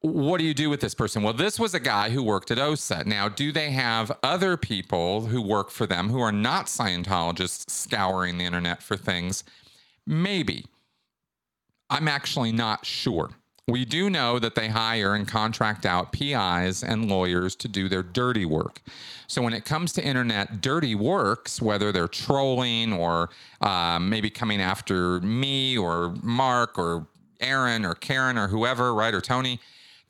what 0.02 0.38
do 0.38 0.44
you 0.44 0.54
do 0.54 0.70
with 0.70 0.80
this 0.80 0.94
person? 0.94 1.24
Well, 1.24 1.32
this 1.32 1.58
was 1.58 1.74
a 1.74 1.80
guy 1.80 2.10
who 2.10 2.22
worked 2.22 2.52
at 2.52 2.58
OSA. 2.60 3.02
Now, 3.04 3.28
do 3.28 3.50
they 3.50 3.70
have 3.70 4.12
other 4.22 4.56
people 4.56 5.26
who 5.26 5.42
work 5.42 5.70
for 5.70 5.86
them 5.86 6.10
who 6.10 6.20
are 6.20 6.32
not 6.32 6.66
Scientologists 6.66 7.70
scouring 7.70 8.38
the 8.38 8.44
internet 8.44 8.82
for 8.82 8.96
things? 8.96 9.42
Maybe. 10.06 10.66
I'm 11.90 12.08
actually 12.08 12.52
not 12.52 12.86
sure. 12.86 13.30
We 13.68 13.84
do 13.84 14.10
know 14.10 14.38
that 14.38 14.54
they 14.56 14.68
hire 14.68 15.14
and 15.14 15.26
contract 15.28 15.86
out 15.86 16.12
PIs 16.12 16.82
and 16.82 17.08
lawyers 17.08 17.54
to 17.56 17.68
do 17.68 17.88
their 17.88 18.02
dirty 18.02 18.44
work. 18.44 18.80
So 19.28 19.40
when 19.40 19.52
it 19.52 19.64
comes 19.64 19.92
to 19.94 20.04
internet 20.04 20.60
dirty 20.60 20.94
works, 20.94 21.62
whether 21.62 21.92
they're 21.92 22.08
trolling 22.08 22.92
or 22.92 23.30
uh, 23.60 23.98
maybe 24.00 24.30
coming 24.30 24.60
after 24.60 25.20
me 25.20 25.78
or 25.78 26.14
Mark 26.22 26.76
or 26.76 27.06
Aaron 27.40 27.84
or 27.84 27.94
Karen 27.94 28.36
or 28.36 28.48
whoever, 28.48 28.94
right, 28.94 29.14
or 29.14 29.20
Tony, 29.20 29.60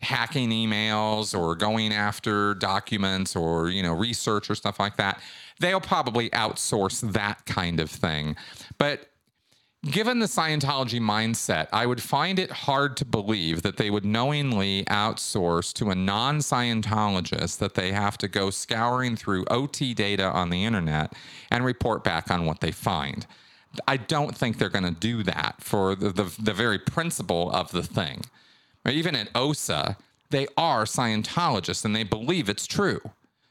hacking 0.01 0.51
emails 0.51 1.39
or 1.39 1.55
going 1.55 1.93
after 1.93 2.55
documents 2.55 3.37
or 3.37 3.69
you 3.71 3.83
know 3.83 3.95
research 3.95 4.51
or 4.51 4.55
stuff 4.55 4.81
like 4.81 4.97
that, 4.97 5.21
they'll 5.61 5.81
probably 5.81 6.31
outsource 6.31 7.13
that 7.13 7.45
kind 7.47 7.81
of 7.81 7.91
thing. 7.91 8.35
But 8.79 9.12
Given 9.91 10.21
the 10.21 10.27
Scientology 10.27 11.01
mindset, 11.01 11.67
I 11.73 11.87
would 11.87 12.01
find 12.01 12.39
it 12.39 12.53
hard 12.53 12.97
to 12.99 13.05
believe 13.05 13.63
that 13.63 13.79
they 13.79 13.91
would 13.91 14.05
knowingly 14.05 14.85
outsource 14.85 15.73
to 15.75 15.91
a 15.91 15.95
non 15.97 16.39
Scientologist 16.39 17.59
that 17.59 17.75
they 17.75 17.91
have 17.91 18.17
to 18.19 18.29
go 18.29 18.51
scouring 18.51 19.17
through 19.17 19.45
OT 19.47 19.93
data 19.93 20.31
on 20.31 20.51
the 20.51 20.65
internet 20.65 21.15
and 21.51 21.65
report 21.65 22.05
back 22.05 22.31
on 22.31 22.47
what 22.47 22.61
they 22.61 22.71
find. 22.71 23.27
I 23.89 23.97
don't 23.97 24.37
think 24.37 24.59
they're 24.59 24.69
going 24.69 24.85
to 24.85 24.93
do 24.93 25.25
that 25.25 25.57
for 25.59 25.97
the, 25.97 26.11
the, 26.11 26.33
the, 26.41 26.53
very 26.53 26.79
principle 26.79 27.51
of 27.51 27.73
the 27.73 27.83
thing. 27.83 28.23
Even 28.89 29.17
at 29.17 29.31
OSA, 29.35 29.97
they 30.31 30.47
are 30.57 30.85
Scientologists 30.85 31.85
and 31.85 31.97
they 31.97 32.05
believe 32.05 32.49
it's 32.49 32.69
true. 32.69 33.01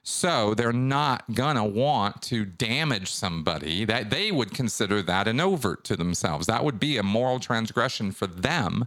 So 0.03 0.55
they're 0.55 0.73
not 0.73 1.35
gonna 1.35 1.65
want 1.65 2.21
to 2.23 2.43
damage 2.43 3.11
somebody 3.13 3.85
that 3.85 4.09
they 4.09 4.31
would 4.31 4.53
consider 4.53 5.01
that 5.03 5.27
an 5.27 5.39
overt 5.39 5.83
to 5.85 5.95
themselves. 5.95 6.47
That 6.47 6.63
would 6.63 6.79
be 6.79 6.97
a 6.97 7.03
moral 7.03 7.39
transgression 7.39 8.11
for 8.11 8.25
them 8.27 8.85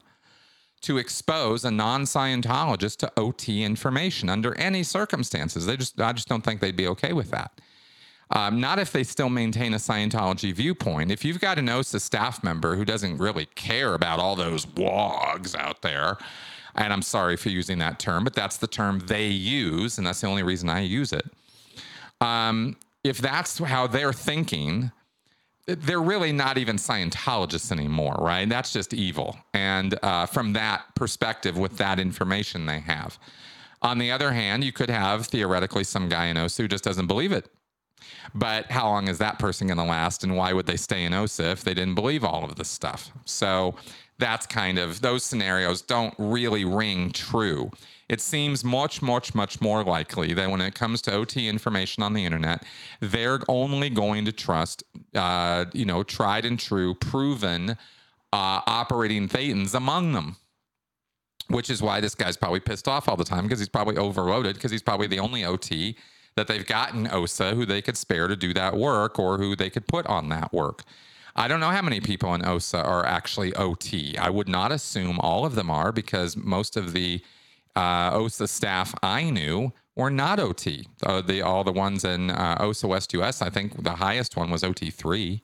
to 0.82 0.98
expose 0.98 1.64
a 1.64 1.70
non-Scientologist 1.70 2.98
to 2.98 3.12
OT 3.16 3.62
information 3.62 4.28
under 4.28 4.54
any 4.56 4.82
circumstances. 4.82 5.66
They 5.66 5.76
just 5.76 6.00
I 6.00 6.12
just 6.12 6.28
don't 6.28 6.42
think 6.42 6.60
they'd 6.60 6.76
be 6.76 6.88
okay 6.88 7.12
with 7.12 7.30
that. 7.30 7.60
Um, 8.30 8.60
not 8.60 8.78
if 8.78 8.90
they 8.90 9.04
still 9.04 9.30
maintain 9.30 9.74
a 9.74 9.78
Scientology 9.78 10.52
viewpoint. 10.52 11.10
If 11.10 11.24
you've 11.24 11.40
got 11.40 11.58
an 11.58 11.68
OSA 11.68 12.00
staff 12.00 12.42
member 12.42 12.74
who 12.74 12.84
doesn't 12.84 13.18
really 13.18 13.46
care 13.54 13.94
about 13.94 14.18
all 14.18 14.34
those 14.34 14.66
wogs 14.66 15.54
out 15.54 15.82
there, 15.82 16.16
and 16.76 16.92
I'm 16.92 17.02
sorry 17.02 17.36
for 17.36 17.48
using 17.48 17.78
that 17.78 17.98
term, 17.98 18.24
but 18.24 18.34
that's 18.34 18.56
the 18.56 18.66
term 18.66 19.00
they 19.00 19.28
use, 19.28 19.98
and 19.98 20.06
that's 20.06 20.20
the 20.20 20.26
only 20.26 20.42
reason 20.42 20.68
I 20.68 20.80
use 20.80 21.12
it. 21.12 21.24
Um, 22.20 22.76
if 23.02 23.18
that's 23.18 23.58
how 23.58 23.86
they're 23.86 24.12
thinking, 24.12 24.90
they're 25.66 26.02
really 26.02 26.32
not 26.32 26.58
even 26.58 26.76
Scientologists 26.76 27.72
anymore, 27.72 28.16
right? 28.18 28.48
That's 28.48 28.72
just 28.72 28.92
evil. 28.92 29.36
And 29.52 29.98
uh, 30.02 30.26
from 30.26 30.52
that 30.54 30.94
perspective, 30.94 31.56
with 31.56 31.76
that 31.78 31.98
information 31.98 32.66
they 32.66 32.80
have. 32.80 33.18
On 33.82 33.98
the 33.98 34.10
other 34.10 34.32
hand, 34.32 34.64
you 34.64 34.72
could 34.72 34.90
have 34.90 35.26
theoretically 35.26 35.84
some 35.84 36.08
guy 36.08 36.26
in 36.26 36.38
OSA 36.38 36.62
who 36.62 36.68
just 36.68 36.84
doesn't 36.84 37.06
believe 37.06 37.32
it. 37.32 37.50
But 38.34 38.70
how 38.70 38.88
long 38.88 39.08
is 39.08 39.18
that 39.18 39.38
person 39.38 39.66
going 39.66 39.78
to 39.78 39.84
last? 39.84 40.24
And 40.24 40.36
why 40.36 40.52
would 40.52 40.66
they 40.66 40.76
stay 40.76 41.04
in 41.04 41.12
OSA 41.12 41.50
if 41.50 41.64
they 41.64 41.74
didn't 41.74 41.94
believe 41.94 42.24
all 42.24 42.44
of 42.44 42.56
this 42.56 42.68
stuff? 42.68 43.12
So 43.24 43.74
that's 44.18 44.46
kind 44.46 44.78
of 44.78 45.00
those 45.00 45.24
scenarios 45.24 45.82
don't 45.82 46.14
really 46.18 46.64
ring 46.64 47.10
true. 47.10 47.70
It 48.08 48.20
seems 48.20 48.64
much, 48.64 49.02
much, 49.02 49.34
much 49.34 49.60
more 49.60 49.82
likely 49.82 50.34
that 50.34 50.50
when 50.50 50.60
it 50.60 50.74
comes 50.74 51.00
to 51.02 51.12
OT 51.12 51.48
information 51.48 52.02
on 52.02 52.12
the 52.12 52.24
internet, 52.24 52.62
they're 53.00 53.40
only 53.48 53.90
going 53.90 54.24
to 54.26 54.32
trust, 54.32 54.84
uh, 55.14 55.64
you 55.72 55.84
know, 55.84 56.02
tried 56.02 56.44
and 56.44 56.58
true, 56.58 56.94
proven 56.94 57.70
uh, 57.70 57.76
operating 58.66 59.28
thetans 59.28 59.74
among 59.74 60.12
them. 60.12 60.36
Which 61.48 61.68
is 61.68 61.82
why 61.82 62.00
this 62.00 62.14
guy's 62.14 62.38
probably 62.38 62.60
pissed 62.60 62.88
off 62.88 63.06
all 63.06 63.16
the 63.16 63.24
time 63.24 63.44
because 63.44 63.58
he's 63.58 63.68
probably 63.68 63.98
overloaded 63.98 64.54
because 64.54 64.70
he's 64.70 64.82
probably 64.82 65.06
the 65.06 65.18
only 65.18 65.44
OT 65.44 65.94
that 66.36 66.46
they've 66.46 66.66
gotten 66.66 67.06
OSA 67.06 67.54
who 67.54 67.66
they 67.66 67.82
could 67.82 67.98
spare 67.98 68.28
to 68.28 68.36
do 68.36 68.54
that 68.54 68.76
work 68.76 69.18
or 69.18 69.36
who 69.36 69.54
they 69.54 69.68
could 69.68 69.86
put 69.86 70.06
on 70.06 70.30
that 70.30 70.52
work. 70.54 70.84
I 71.36 71.48
don't 71.48 71.60
know 71.60 71.70
how 71.70 71.82
many 71.82 72.00
people 72.00 72.34
in 72.34 72.44
OSA 72.44 72.82
are 72.82 73.04
actually 73.04 73.54
OT. 73.54 74.16
I 74.16 74.30
would 74.30 74.48
not 74.48 74.70
assume 74.70 75.18
all 75.18 75.44
of 75.44 75.56
them 75.56 75.70
are 75.70 75.90
because 75.90 76.36
most 76.36 76.76
of 76.76 76.92
the 76.92 77.22
uh, 77.74 78.10
OSA 78.12 78.46
staff 78.46 78.94
I 79.02 79.30
knew 79.30 79.72
were 79.96 80.10
not 80.10 80.38
OT. 80.38 80.86
Uh, 81.02 81.20
the 81.22 81.42
all 81.42 81.64
the 81.64 81.72
ones 81.72 82.04
in 82.04 82.30
uh, 82.30 82.56
OSA 82.60 82.86
West 82.86 83.12
US, 83.14 83.42
I 83.42 83.50
think 83.50 83.82
the 83.82 83.96
highest 83.96 84.36
one 84.36 84.50
was 84.50 84.62
OT 84.62 84.90
three. 84.90 85.42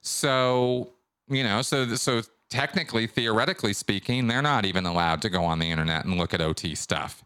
So 0.00 0.92
you 1.28 1.44
know, 1.44 1.60
so 1.60 1.94
so 1.96 2.22
technically, 2.48 3.06
theoretically 3.06 3.74
speaking, 3.74 4.26
they're 4.26 4.42
not 4.42 4.64
even 4.64 4.86
allowed 4.86 5.20
to 5.22 5.28
go 5.28 5.44
on 5.44 5.58
the 5.58 5.70
internet 5.70 6.06
and 6.06 6.16
look 6.16 6.32
at 6.32 6.40
OT 6.40 6.74
stuff 6.74 7.22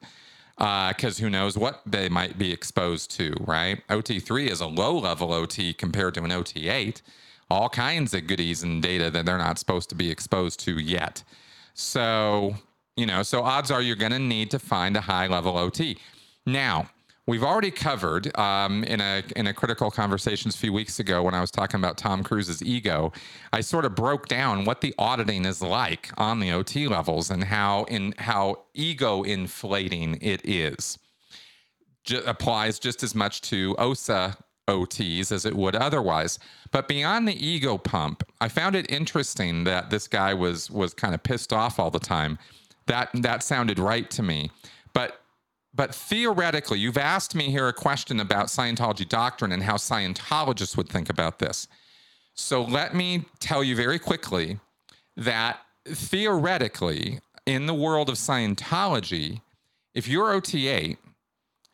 because 0.56 1.20
uh, 1.20 1.22
who 1.22 1.30
knows 1.30 1.56
what 1.56 1.82
they 1.86 2.08
might 2.08 2.38
be 2.38 2.52
exposed 2.52 3.10
to, 3.12 3.34
right? 3.40 3.82
OT 3.88 4.18
three 4.18 4.48
is 4.48 4.60
a 4.60 4.66
low 4.66 4.98
level 4.98 5.32
OT 5.32 5.72
compared 5.72 6.14
to 6.14 6.24
an 6.24 6.32
OT 6.32 6.68
eight 6.68 7.02
all 7.54 7.68
kinds 7.68 8.12
of 8.14 8.26
goodies 8.26 8.64
and 8.64 8.82
data 8.82 9.10
that 9.10 9.24
they're 9.24 9.38
not 9.38 9.58
supposed 9.58 9.88
to 9.88 9.94
be 9.94 10.10
exposed 10.10 10.58
to 10.58 10.78
yet. 10.80 11.22
So, 11.74 12.56
you 12.96 13.06
know, 13.06 13.22
so 13.22 13.42
odds 13.42 13.70
are 13.70 13.80
you're 13.80 13.96
going 13.96 14.12
to 14.12 14.18
need 14.18 14.50
to 14.50 14.58
find 14.58 14.96
a 14.96 15.00
high 15.00 15.28
level 15.28 15.56
OT. 15.56 15.96
Now, 16.44 16.90
we've 17.26 17.44
already 17.44 17.70
covered 17.70 18.36
um, 18.36 18.82
in 18.84 19.00
a 19.00 19.22
in 19.36 19.46
a 19.46 19.54
critical 19.54 19.90
conversations 19.90 20.56
a 20.56 20.58
few 20.58 20.72
weeks 20.72 20.98
ago 20.98 21.22
when 21.22 21.32
I 21.32 21.40
was 21.40 21.52
talking 21.52 21.78
about 21.78 21.96
Tom 21.96 22.24
Cruise's 22.24 22.60
ego. 22.60 23.12
I 23.52 23.60
sort 23.60 23.84
of 23.84 23.94
broke 23.94 24.26
down 24.26 24.64
what 24.64 24.80
the 24.80 24.92
auditing 24.98 25.44
is 25.44 25.62
like 25.62 26.10
on 26.16 26.40
the 26.40 26.50
OT 26.50 26.88
levels 26.88 27.30
and 27.30 27.44
how 27.44 27.84
in 27.84 28.14
how 28.18 28.64
ego 28.74 29.22
inflating 29.22 30.18
it 30.20 30.40
is. 30.44 30.98
J- 32.02 32.24
applies 32.26 32.80
just 32.80 33.04
as 33.04 33.14
much 33.14 33.40
to 33.42 33.76
OSA 33.78 34.36
OTs 34.68 35.30
as 35.30 35.44
it 35.44 35.54
would 35.54 35.76
otherwise. 35.76 36.38
But 36.70 36.88
beyond 36.88 37.28
the 37.28 37.46
ego 37.46 37.78
pump, 37.78 38.24
I 38.40 38.48
found 38.48 38.76
it 38.76 38.90
interesting 38.90 39.64
that 39.64 39.90
this 39.90 40.08
guy 40.08 40.34
was 40.34 40.70
was 40.70 40.94
kind 40.94 41.14
of 41.14 41.22
pissed 41.22 41.52
off 41.52 41.78
all 41.78 41.90
the 41.90 41.98
time. 41.98 42.38
That 42.86 43.10
that 43.14 43.42
sounded 43.42 43.78
right 43.78 44.10
to 44.10 44.22
me. 44.22 44.50
But 44.92 45.20
but 45.74 45.94
theoretically, 45.94 46.78
you've 46.78 46.98
asked 46.98 47.34
me 47.34 47.50
here 47.50 47.68
a 47.68 47.72
question 47.72 48.20
about 48.20 48.46
Scientology 48.46 49.08
doctrine 49.08 49.52
and 49.52 49.62
how 49.62 49.74
Scientologists 49.74 50.76
would 50.76 50.88
think 50.88 51.10
about 51.10 51.40
this. 51.40 51.66
So 52.34 52.62
let 52.62 52.94
me 52.94 53.24
tell 53.40 53.62
you 53.62 53.76
very 53.76 53.98
quickly 53.98 54.60
that 55.16 55.60
theoretically, 55.84 57.20
in 57.46 57.66
the 57.66 57.74
world 57.74 58.08
of 58.08 58.16
Scientology, 58.16 59.40
if 59.94 60.08
you're 60.08 60.32
OT8 60.32 60.96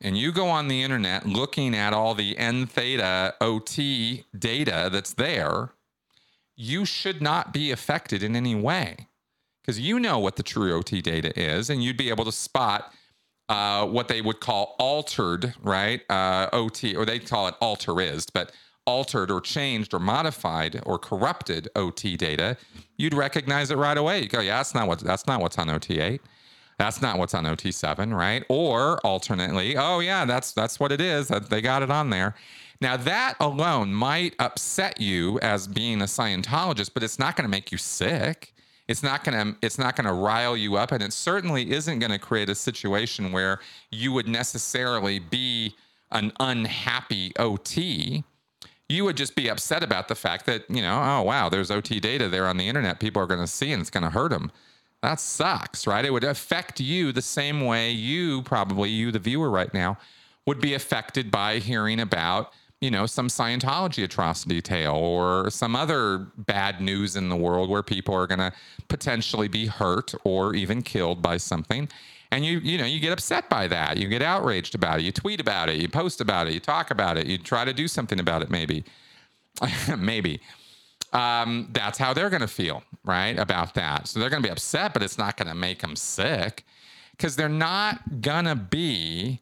and 0.00 0.16
you 0.16 0.32
go 0.32 0.48
on 0.48 0.68
the 0.68 0.82
internet 0.82 1.26
looking 1.26 1.74
at 1.74 1.92
all 1.92 2.14
the 2.14 2.34
entheta 2.34 3.34
OT 3.40 4.24
data 4.36 4.88
that's 4.92 5.14
there, 5.14 5.70
you 6.56 6.84
should 6.84 7.20
not 7.20 7.52
be 7.52 7.70
affected 7.70 8.22
in 8.22 8.34
any 8.34 8.54
way 8.54 9.08
because 9.62 9.78
you 9.78 10.00
know 10.00 10.18
what 10.18 10.36
the 10.36 10.42
true 10.42 10.74
OT 10.74 11.00
data 11.00 11.38
is, 11.38 11.70
and 11.70 11.82
you'd 11.82 11.96
be 11.96 12.08
able 12.08 12.24
to 12.24 12.32
spot 12.32 12.92
uh, 13.48 13.86
what 13.86 14.08
they 14.08 14.20
would 14.22 14.40
call 14.40 14.76
altered, 14.78 15.54
right? 15.62 16.02
Uh, 16.10 16.48
OT, 16.52 16.96
or 16.96 17.04
they 17.04 17.18
call 17.18 17.48
it 17.48 17.54
alterized, 17.60 18.30
but 18.32 18.52
altered 18.86 19.30
or 19.30 19.40
changed 19.40 19.92
or 19.92 20.00
modified 20.00 20.80
or 20.86 20.98
corrupted 20.98 21.68
OT 21.76 22.16
data, 22.16 22.56
you'd 22.96 23.14
recognize 23.14 23.70
it 23.70 23.76
right 23.76 23.98
away. 23.98 24.22
You 24.22 24.28
go, 24.28 24.40
yeah, 24.40 24.56
that's 24.56 24.74
not 24.74 24.88
what 24.88 25.00
that's 25.00 25.26
not 25.26 25.40
what's 25.40 25.58
on 25.58 25.68
OT8. 25.68 26.20
That's 26.80 27.02
not 27.02 27.18
what's 27.18 27.34
on 27.34 27.44
OT7, 27.44 28.16
right? 28.16 28.42
Or 28.48 29.00
alternately, 29.04 29.76
oh 29.76 29.98
yeah, 29.98 30.24
that's 30.24 30.52
that's 30.52 30.80
what 30.80 30.92
it 30.92 31.00
is. 31.02 31.28
They 31.28 31.60
got 31.60 31.82
it 31.82 31.90
on 31.90 32.08
there. 32.08 32.34
Now 32.80 32.96
that 32.96 33.34
alone 33.38 33.92
might 33.92 34.34
upset 34.38 34.98
you 34.98 35.38
as 35.40 35.66
being 35.66 36.00
a 36.00 36.06
Scientologist, 36.06 36.92
but 36.94 37.02
it's 37.02 37.18
not 37.18 37.36
going 37.36 37.44
to 37.44 37.50
make 37.50 37.70
you 37.70 37.76
sick. 37.76 38.54
It's 38.88 39.02
not 39.02 39.24
going 39.24 39.52
to 39.52 39.58
it's 39.60 39.76
not 39.76 39.94
going 39.94 40.06
to 40.06 40.14
rile 40.14 40.56
you 40.56 40.76
up 40.76 40.90
and 40.90 41.02
it 41.02 41.12
certainly 41.12 41.70
isn't 41.70 41.98
going 41.98 42.12
to 42.12 42.18
create 42.18 42.48
a 42.48 42.54
situation 42.54 43.30
where 43.30 43.60
you 43.90 44.12
would 44.12 44.26
necessarily 44.26 45.18
be 45.18 45.76
an 46.12 46.32
unhappy 46.40 47.32
OT. 47.38 48.24
You 48.88 49.04
would 49.04 49.18
just 49.18 49.36
be 49.36 49.50
upset 49.50 49.82
about 49.82 50.08
the 50.08 50.14
fact 50.14 50.46
that, 50.46 50.64
you 50.70 50.80
know, 50.80 50.98
oh 50.98 51.22
wow, 51.24 51.50
there's 51.50 51.70
OT 51.70 52.00
data 52.00 52.30
there 52.30 52.46
on 52.46 52.56
the 52.56 52.66
internet 52.66 53.00
people 53.00 53.20
are 53.20 53.26
going 53.26 53.38
to 53.38 53.46
see 53.46 53.70
and 53.70 53.82
it's 53.82 53.90
going 53.90 54.04
to 54.04 54.08
hurt 54.08 54.30
them 54.30 54.50
that 55.02 55.18
sucks, 55.18 55.86
right? 55.86 56.04
It 56.04 56.12
would 56.12 56.24
affect 56.24 56.80
you 56.80 57.12
the 57.12 57.22
same 57.22 57.62
way 57.62 57.90
you 57.90 58.42
probably, 58.42 58.90
you, 58.90 59.10
the 59.10 59.18
viewer 59.18 59.50
right 59.50 59.72
now, 59.72 59.96
would 60.46 60.60
be 60.60 60.74
affected 60.74 61.30
by 61.30 61.58
hearing 61.58 62.00
about, 62.00 62.52
you 62.80 62.90
know, 62.90 63.06
some 63.06 63.28
Scientology 63.28 64.04
atrocity 64.04 64.60
tale 64.60 64.94
or 64.94 65.48
some 65.50 65.74
other 65.74 66.26
bad 66.36 66.80
news 66.80 67.16
in 67.16 67.28
the 67.30 67.36
world 67.36 67.70
where 67.70 67.82
people 67.82 68.14
are 68.14 68.26
going 68.26 68.40
to 68.40 68.52
potentially 68.88 69.48
be 69.48 69.66
hurt 69.66 70.14
or 70.24 70.54
even 70.54 70.82
killed 70.82 71.22
by 71.22 71.38
something. 71.38 71.88
And 72.30 72.44
you, 72.44 72.58
you 72.58 72.78
know, 72.78 72.84
you 72.84 73.00
get 73.00 73.12
upset 73.12 73.48
by 73.48 73.68
that. 73.68 73.96
You 73.96 74.06
get 74.06 74.22
outraged 74.22 74.74
about 74.74 75.00
it. 75.00 75.02
You 75.02 75.12
tweet 75.12 75.40
about 75.40 75.68
it. 75.68 75.76
You 75.76 75.88
post 75.88 76.20
about 76.20 76.46
it. 76.46 76.54
You 76.54 76.60
talk 76.60 76.90
about 76.90 77.16
it. 77.16 77.26
You 77.26 77.38
try 77.38 77.64
to 77.64 77.72
do 77.72 77.88
something 77.88 78.20
about 78.20 78.42
it, 78.42 78.50
maybe. 78.50 78.84
maybe 79.98 80.40
um, 81.12 81.68
that's 81.72 81.98
how 81.98 82.14
they're 82.14 82.30
going 82.30 82.40
to 82.40 82.48
feel, 82.48 82.82
right? 83.04 83.38
About 83.38 83.74
that. 83.74 84.08
So 84.08 84.20
they're 84.20 84.30
going 84.30 84.42
to 84.42 84.46
be 84.46 84.52
upset, 84.52 84.92
but 84.92 85.02
it's 85.02 85.18
not 85.18 85.36
going 85.36 85.48
to 85.48 85.54
make 85.54 85.80
them 85.80 85.96
sick 85.96 86.64
because 87.12 87.36
they're 87.36 87.48
not 87.48 88.20
going 88.20 88.44
to 88.44 88.54
be 88.54 89.40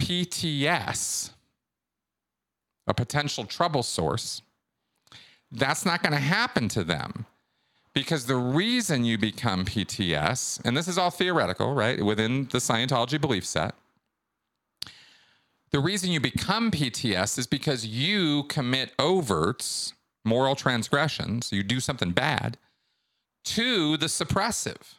PTS, 0.00 1.30
a 2.86 2.94
potential 2.94 3.44
trouble 3.44 3.82
source. 3.82 4.42
That's 5.50 5.84
not 5.84 6.02
going 6.02 6.12
to 6.12 6.18
happen 6.18 6.68
to 6.68 6.84
them 6.84 7.26
because 7.94 8.26
the 8.26 8.36
reason 8.36 9.04
you 9.04 9.18
become 9.18 9.64
PTS, 9.64 10.60
and 10.64 10.76
this 10.76 10.88
is 10.88 10.98
all 10.98 11.10
theoretical, 11.10 11.74
right? 11.74 12.04
Within 12.04 12.44
the 12.44 12.58
Scientology 12.58 13.20
belief 13.20 13.44
set. 13.44 13.74
The 15.70 15.80
reason 15.80 16.10
you 16.10 16.20
become 16.20 16.70
PTS 16.70 17.38
is 17.38 17.46
because 17.46 17.84
you 17.86 18.44
commit 18.44 18.96
overts 18.98 19.92
moral 20.28 20.54
transgressions, 20.54 21.50
you 21.52 21.62
do 21.62 21.80
something 21.80 22.12
bad, 22.12 22.58
to 23.44 23.96
the 23.96 24.06
suppressive. 24.06 24.94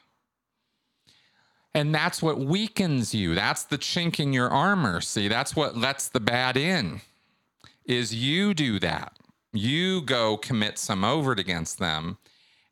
And 1.73 1.93
that's 1.93 2.21
what 2.21 2.39
weakens 2.39 3.13
you. 3.13 3.35
That's 3.35 3.63
the 3.63 3.77
chink 3.77 4.19
in 4.19 4.33
your 4.33 4.49
armor. 4.49 5.01
See, 5.01 5.27
that's 5.27 5.55
what 5.55 5.77
lets 5.77 6.09
the 6.09 6.19
bad 6.19 6.57
in. 6.57 7.01
Is 7.85 8.13
you 8.13 8.53
do 8.53 8.79
that. 8.79 9.17
You 9.53 10.01
go 10.01 10.37
commit 10.37 10.77
some 10.77 11.03
overt 11.03 11.39
against 11.39 11.79
them, 11.79 12.17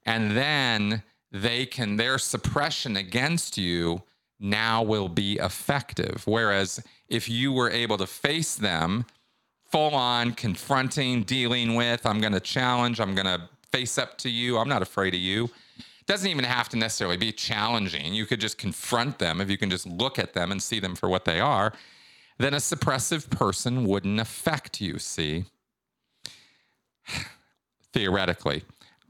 and 0.05 0.35
then 0.35 1.03
they 1.31 1.65
can 1.65 1.97
their 1.97 2.17
suppression 2.17 2.95
against 2.95 3.57
you 3.57 4.03
now 4.39 4.83
will 4.83 5.09
be 5.09 5.37
effective. 5.37 6.23
Whereas 6.25 6.83
if 7.07 7.29
you 7.29 7.51
were 7.51 7.69
able 7.69 7.97
to 7.97 8.07
face 8.07 8.55
them 8.55 9.05
full 9.71 9.95
on 9.95 10.33
confronting, 10.33 11.23
dealing 11.23 11.75
with. 11.75 12.05
I'm 12.05 12.19
going 12.21 12.33
to 12.33 12.39
challenge. 12.39 12.99
I'm 12.99 13.15
going 13.15 13.25
to 13.25 13.49
face 13.71 13.97
up 13.97 14.17
to 14.19 14.29
you. 14.29 14.57
I'm 14.57 14.69
not 14.69 14.81
afraid 14.81 15.13
of 15.13 15.19
you. 15.19 15.45
It 15.77 16.05
doesn't 16.05 16.29
even 16.29 16.45
have 16.45 16.69
to 16.69 16.77
necessarily 16.77 17.17
be 17.17 17.31
challenging. 17.31 18.13
You 18.13 18.25
could 18.25 18.39
just 18.39 18.57
confront 18.57 19.19
them 19.19 19.41
if 19.41 19.49
you 19.49 19.57
can 19.57 19.69
just 19.69 19.85
look 19.85 20.17
at 20.17 20.33
them 20.33 20.51
and 20.51 20.61
see 20.61 20.79
them 20.79 20.95
for 20.95 21.09
what 21.09 21.25
they 21.25 21.39
are. 21.39 21.73
Then 22.37 22.53
a 22.53 22.57
suppressive 22.57 23.29
person 23.29 23.85
wouldn't 23.85 24.19
affect 24.19 24.79
you, 24.79 24.99
see? 24.99 25.45
Theoretically. 27.93 28.63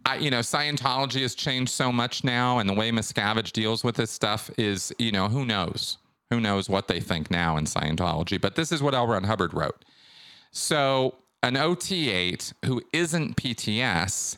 I, 0.06 0.16
you 0.18 0.32
know, 0.32 0.40
Scientology 0.40 1.22
has 1.22 1.36
changed 1.36 1.72
so 1.72 1.92
much 1.92 2.24
now, 2.24 2.60
and 2.60 2.70
the 2.70 2.74
way 2.74 2.92
Miscavige 2.92 3.52
deals 3.52 3.84
with 3.84 3.96
this 3.96 4.10
stuff 4.10 4.50
is, 4.58 4.94
you 4.98 5.12
know, 5.12 5.28
who 5.28 5.46
knows? 5.46 5.98
Who 6.30 6.40
knows 6.40 6.70
what 6.70 6.88
they 6.88 7.02
think 7.02 7.30
now 7.30 7.58
in 7.58 7.66
Scientology? 7.66 8.40
But 8.40 8.56
this 8.56 8.72
is 8.72 8.82
what 8.82 8.96
L. 8.96 9.08
Ron 9.08 9.26
Hubbard 9.26 9.54
wrote. 9.54 9.84
So 10.58 11.14
an 11.44 11.54
OT8 11.54 12.52
who 12.66 12.82
isn't 12.92 13.38
PTS 13.38 14.38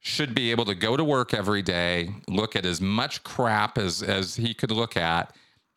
should 0.00 0.34
be 0.34 0.50
able 0.50 0.64
to 0.64 0.74
go 0.74 0.96
to 0.96 1.04
work 1.04 1.34
every 1.34 1.60
day, 1.60 2.14
look 2.26 2.56
at 2.56 2.64
as 2.64 2.80
much 2.80 3.22
crap 3.24 3.76
as, 3.76 4.02
as 4.02 4.36
he 4.36 4.54
could 4.54 4.70
look 4.70 4.96
at, 4.96 5.36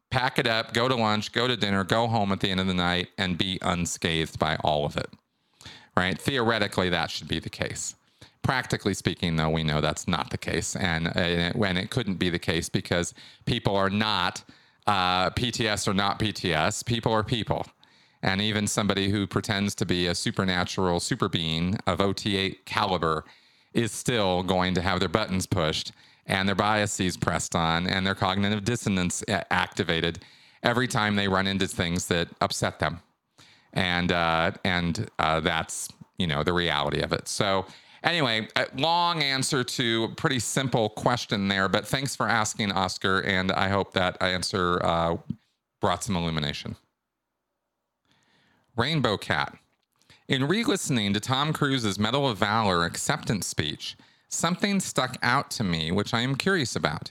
pack 0.09 0.39
it 0.39 0.47
up, 0.47 0.73
go 0.73 0.87
to 0.87 0.95
lunch, 0.95 1.33
go 1.33 1.49
to 1.49 1.57
dinner, 1.57 1.83
go 1.83 2.07
home 2.07 2.31
at 2.31 2.39
the 2.39 2.49
end 2.49 2.61
of 2.61 2.67
the 2.67 2.73
night, 2.73 3.09
and 3.17 3.37
be 3.37 3.59
unscathed 3.61 4.39
by 4.39 4.55
all 4.63 4.85
of 4.85 4.95
it. 4.95 5.09
Right? 5.97 6.17
Theoretically, 6.17 6.89
that 6.89 7.11
should 7.11 7.27
be 7.27 7.39
the 7.39 7.49
case. 7.49 7.93
Practically 8.43 8.93
speaking, 8.93 9.35
though, 9.35 9.49
we 9.49 9.63
know 9.63 9.81
that's 9.81 10.07
not 10.07 10.29
the 10.29 10.37
case. 10.37 10.77
And, 10.77 11.07
and, 11.07 11.41
it, 11.41 11.55
and 11.55 11.77
it 11.77 11.89
couldn't 11.89 12.15
be 12.15 12.29
the 12.29 12.39
case 12.39 12.69
because 12.69 13.13
people 13.45 13.75
are 13.75 13.89
not 13.89 14.45
uh, 14.87 15.29
PTS 15.31 15.89
or 15.89 15.93
not 15.93 16.19
PTS. 16.19 16.85
People 16.85 17.11
are 17.11 17.23
people. 17.23 17.65
And 18.23 18.41
even 18.41 18.67
somebody 18.67 19.09
who 19.09 19.27
pretends 19.27 19.75
to 19.75 19.85
be 19.85 20.07
a 20.07 20.15
supernatural 20.15 20.99
super 20.99 21.29
being 21.29 21.77
of 21.85 21.99
OT8 21.99 22.65
caliber 22.65 23.25
is 23.73 23.91
still 23.91 24.43
going 24.43 24.73
to 24.73 24.81
have 24.81 24.99
their 24.99 25.09
buttons 25.09 25.45
pushed 25.45 25.91
and 26.25 26.47
their 26.47 26.55
biases 26.55 27.15
pressed 27.15 27.55
on 27.55 27.87
and 27.87 28.05
their 28.05 28.15
cognitive 28.15 28.63
dissonance 28.63 29.23
activated 29.29 30.19
every 30.63 30.87
time 30.87 31.15
they 31.15 31.27
run 31.27 31.47
into 31.47 31.67
things 31.67 32.07
that 32.07 32.27
upset 32.41 32.79
them. 32.79 32.99
And 33.73 34.11
uh, 34.11 34.51
and 34.63 35.09
uh, 35.19 35.39
that's 35.41 35.89
you 36.17 36.27
know 36.27 36.43
the 36.43 36.53
reality 36.53 37.01
of 37.01 37.13
it. 37.13 37.27
So 37.27 37.65
anyway, 38.03 38.47
long 38.75 39.21
answer 39.21 39.63
to 39.63 40.05
a 40.05 40.15
pretty 40.15 40.39
simple 40.39 40.89
question 40.89 41.47
there, 41.47 41.69
but 41.69 41.85
thanks 41.85 42.15
for 42.15 42.27
asking, 42.27 42.71
Oscar, 42.71 43.21
and 43.21 43.51
I 43.51 43.69
hope 43.69 43.93
that 43.93 44.21
answer 44.21 44.83
uh, 44.83 45.17
brought 45.79 46.03
some 46.03 46.15
illumination. 46.15 46.75
Rainbow 48.77 49.17
Cat. 49.17 49.57
In 50.27 50.47
re 50.47 50.63
listening 50.63 51.11
to 51.13 51.19
Tom 51.19 51.51
Cruise's 51.51 51.97
Medal 51.97 52.29
of 52.29 52.37
Valor 52.37 52.85
acceptance 52.85 53.47
speech, 53.47 53.97
something 54.29 54.79
stuck 54.79 55.17
out 55.23 55.49
to 55.51 55.63
me 55.63 55.91
which 55.91 56.13
I 56.13 56.21
am 56.21 56.35
curious 56.35 56.75
about. 56.75 57.09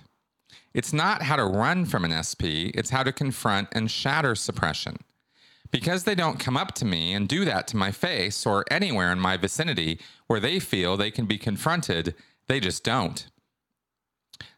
It's 0.74 0.92
not 0.92 1.22
how 1.22 1.34
to 1.34 1.44
run 1.44 1.84
from 1.84 2.04
an 2.04 2.22
SP, 2.22 2.70
it's 2.72 2.90
how 2.90 3.02
to 3.02 3.10
confront 3.10 3.68
and 3.72 3.90
shatter 3.90 4.36
suppression. 4.36 4.98
Because 5.72 6.04
they 6.04 6.14
don't 6.14 6.38
come 6.38 6.56
up 6.56 6.72
to 6.76 6.84
me 6.84 7.12
and 7.12 7.26
do 7.26 7.44
that 7.44 7.66
to 7.68 7.76
my 7.76 7.90
face 7.90 8.46
or 8.46 8.64
anywhere 8.70 9.10
in 9.10 9.18
my 9.18 9.36
vicinity 9.36 9.98
where 10.28 10.38
they 10.38 10.60
feel 10.60 10.96
they 10.96 11.10
can 11.10 11.26
be 11.26 11.36
confronted, 11.36 12.14
they 12.46 12.60
just 12.60 12.84
don't. 12.84 13.26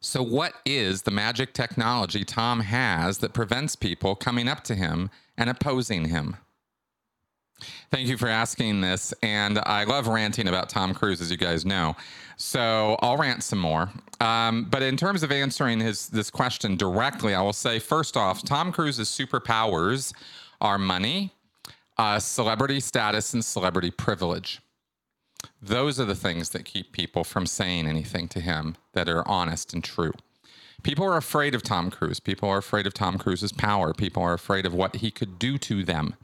So, 0.01 0.23
what 0.23 0.53
is 0.67 1.03
the 1.03 1.11
magic 1.11 1.55
technology 1.55 2.25
Tom 2.25 2.61
has 2.61 3.19
that 3.19 3.33
prevents 3.33 3.77
people 3.77 4.15
coming 4.15 4.47
up 4.47 4.63
to 4.65 4.75
him 4.75 5.09
and 5.39 5.49
opposing 5.49 6.07
him? 6.07 6.37
Thank 7.91 8.09
you 8.09 8.17
for 8.17 8.29
asking 8.29 8.81
this. 8.81 9.13
And 9.23 9.59
I 9.59 9.85
love 9.85 10.07
ranting 10.07 10.49
about 10.49 10.69
Tom 10.69 10.95
Cruise, 10.95 11.21
as 11.21 11.31
you 11.31 11.37
guys 11.37 11.65
know. 11.65 11.97
So 12.37 12.97
I'll 13.01 13.17
rant 13.17 13.43
some 13.43 13.59
more. 13.59 13.91
Um, 14.21 14.65
but 14.71 14.83
in 14.83 14.97
terms 14.97 15.23
of 15.23 15.33
answering 15.33 15.81
his 15.81 16.09
this 16.09 16.31
question 16.31 16.77
directly, 16.77 17.35
I 17.35 17.43
will 17.43 17.53
say 17.53 17.79
first 17.79 18.17
off, 18.17 18.45
Tom 18.45 18.73
Cruise's 18.73 19.09
superpowers 19.09 20.13
are 20.61 20.79
money, 20.79 21.33
uh, 21.97 22.19
celebrity 22.19 22.81
status, 22.81 23.35
and 23.35 23.45
celebrity 23.45 23.91
privilege. 23.91 24.61
Those 25.61 25.99
are 25.99 26.05
the 26.05 26.15
things 26.15 26.51
that 26.51 26.65
keep 26.65 26.93
people 26.93 27.25
from 27.25 27.47
saying 27.47 27.87
anything 27.87 28.29
to 28.29 28.41
him 28.41 28.77
that 28.93 29.09
are 29.09 29.27
honest 29.27 29.73
and 29.73 29.83
true. 29.83 30.13
People 30.85 31.05
are 31.05 31.17
afraid 31.17 31.55
of 31.55 31.63
Tom 31.65 31.91
Cruise. 31.91 32.21
People 32.21 32.49
are 32.49 32.59
afraid 32.59 32.87
of 32.87 32.95
Tom 32.95 33.19
Cruise's 33.19 33.53
power. 33.53 33.93
People 33.93 34.23
are 34.23 34.35
afraid 34.35 34.65
of 34.65 34.75
what 34.75 34.97
he 34.97 35.11
could 35.11 35.39
do 35.39 35.59
to 35.59 35.83
them. 35.83 36.15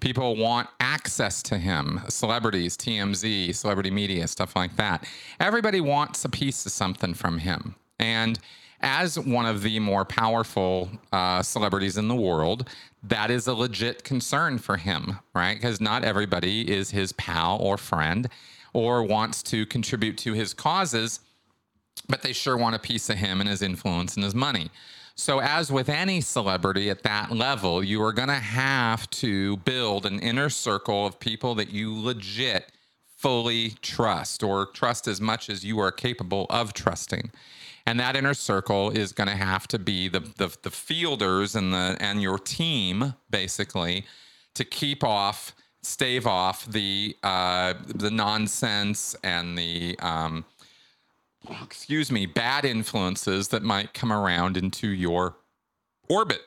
People 0.00 0.36
want 0.36 0.68
access 0.80 1.42
to 1.44 1.58
him, 1.58 2.00
celebrities, 2.08 2.76
TMZ, 2.76 3.54
celebrity 3.54 3.90
media, 3.90 4.26
stuff 4.28 4.54
like 4.56 4.76
that. 4.76 5.06
Everybody 5.40 5.80
wants 5.80 6.24
a 6.24 6.28
piece 6.28 6.64
of 6.66 6.72
something 6.72 7.14
from 7.14 7.38
him. 7.38 7.74
And 7.98 8.38
as 8.80 9.18
one 9.18 9.46
of 9.46 9.62
the 9.62 9.80
more 9.80 10.04
powerful 10.04 10.88
uh, 11.12 11.42
celebrities 11.42 11.96
in 11.96 12.08
the 12.08 12.14
world, 12.14 12.68
that 13.02 13.30
is 13.30 13.46
a 13.46 13.54
legit 13.54 14.04
concern 14.04 14.58
for 14.58 14.76
him, 14.76 15.18
right? 15.34 15.54
Because 15.54 15.80
not 15.80 16.04
everybody 16.04 16.70
is 16.70 16.90
his 16.90 17.12
pal 17.12 17.58
or 17.60 17.76
friend 17.76 18.28
or 18.72 19.02
wants 19.02 19.42
to 19.44 19.66
contribute 19.66 20.16
to 20.18 20.32
his 20.32 20.54
causes, 20.54 21.20
but 22.08 22.22
they 22.22 22.32
sure 22.32 22.56
want 22.56 22.76
a 22.76 22.78
piece 22.78 23.10
of 23.10 23.16
him 23.16 23.40
and 23.40 23.48
his 23.48 23.62
influence 23.62 24.14
and 24.14 24.24
his 24.24 24.34
money. 24.34 24.70
So, 25.18 25.40
as 25.40 25.72
with 25.72 25.88
any 25.88 26.20
celebrity 26.20 26.90
at 26.90 27.02
that 27.02 27.32
level, 27.32 27.82
you 27.82 28.00
are 28.04 28.12
going 28.12 28.28
to 28.28 28.34
have 28.34 29.10
to 29.10 29.56
build 29.58 30.06
an 30.06 30.20
inner 30.20 30.48
circle 30.48 31.04
of 31.06 31.18
people 31.18 31.56
that 31.56 31.70
you 31.70 31.92
legit 31.92 32.70
fully 33.16 33.70
trust 33.82 34.44
or 34.44 34.66
trust 34.66 35.08
as 35.08 35.20
much 35.20 35.50
as 35.50 35.64
you 35.64 35.80
are 35.80 35.90
capable 35.90 36.46
of 36.50 36.72
trusting. 36.72 37.32
And 37.84 37.98
that 37.98 38.14
inner 38.14 38.32
circle 38.32 38.90
is 38.90 39.10
going 39.10 39.26
to 39.26 39.34
have 39.34 39.66
to 39.68 39.78
be 39.80 40.06
the, 40.06 40.20
the, 40.20 40.56
the 40.62 40.70
fielders 40.70 41.56
and 41.56 41.72
the 41.72 41.96
and 41.98 42.22
your 42.22 42.38
team 42.38 43.14
basically 43.28 44.06
to 44.54 44.64
keep 44.64 45.02
off, 45.02 45.52
stave 45.82 46.28
off 46.28 46.64
the 46.66 47.16
uh, 47.24 47.74
the 47.92 48.12
nonsense 48.12 49.16
and 49.24 49.58
the 49.58 49.98
um, 49.98 50.44
excuse 51.62 52.10
me, 52.10 52.26
bad 52.26 52.64
influences 52.64 53.48
that 53.48 53.62
might 53.62 53.94
come 53.94 54.12
around 54.12 54.56
into 54.56 54.88
your 54.88 55.36
orbit. 56.08 56.40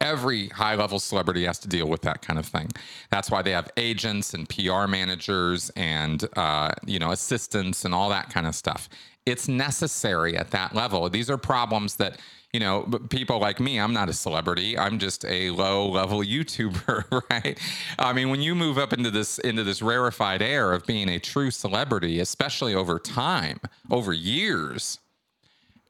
Every 0.00 0.48
high 0.48 0.74
level 0.74 0.98
celebrity 0.98 1.44
has 1.44 1.60
to 1.60 1.68
deal 1.68 1.88
with 1.88 2.02
that 2.02 2.22
kind 2.22 2.38
of 2.38 2.46
thing. 2.46 2.70
That's 3.10 3.30
why 3.30 3.42
they 3.42 3.52
have 3.52 3.70
agents 3.76 4.34
and 4.34 4.48
PR 4.48 4.86
managers 4.88 5.70
and 5.76 6.24
uh, 6.36 6.72
you 6.84 6.98
know 6.98 7.12
assistants 7.12 7.84
and 7.84 7.94
all 7.94 8.08
that 8.08 8.28
kind 8.30 8.46
of 8.46 8.56
stuff. 8.56 8.88
It's 9.24 9.48
necessary 9.48 10.36
at 10.36 10.50
that 10.50 10.74
level. 10.74 11.08
These 11.08 11.30
are 11.30 11.38
problems 11.38 11.96
that 11.96 12.18
you 12.52 12.60
know, 12.60 12.82
people 13.08 13.38
like 13.38 13.60
me, 13.60 13.80
I'm 13.80 13.94
not 13.94 14.10
a 14.10 14.12
celebrity. 14.12 14.76
I'm 14.76 14.98
just 14.98 15.24
a 15.24 15.50
low 15.50 15.88
level 15.88 16.18
YouTuber, 16.22 17.22
right? 17.30 17.58
I 17.98 18.12
mean, 18.12 18.28
when 18.28 18.42
you 18.42 18.54
move 18.54 18.78
up 18.78 18.92
into 18.92 19.10
this 19.10 19.38
into 19.38 19.64
this 19.64 19.80
rarefied 19.80 20.42
air 20.42 20.72
of 20.72 20.84
being 20.86 21.08
a 21.08 21.18
true 21.18 21.50
celebrity, 21.50 22.20
especially 22.20 22.74
over 22.74 22.98
time, 22.98 23.58
over 23.90 24.12
years, 24.12 24.98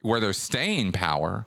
where 0.02 0.20
there's 0.20 0.38
staying 0.38 0.92
power, 0.92 1.46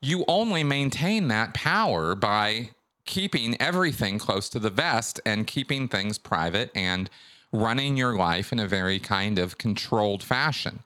you 0.00 0.24
only 0.28 0.64
maintain 0.64 1.28
that 1.28 1.54
power 1.54 2.14
by 2.14 2.70
keeping 3.06 3.60
everything 3.60 4.18
close 4.18 4.48
to 4.48 4.58
the 4.58 4.70
vest 4.70 5.20
and 5.26 5.46
keeping 5.46 5.88
things 5.88 6.16
private 6.16 6.70
and 6.74 7.10
running 7.52 7.96
your 7.96 8.14
life 8.16 8.50
in 8.50 8.58
a 8.58 8.66
very 8.66 8.98
kind 8.98 9.38
of 9.38 9.58
controlled 9.58 10.22
fashion. 10.22 10.80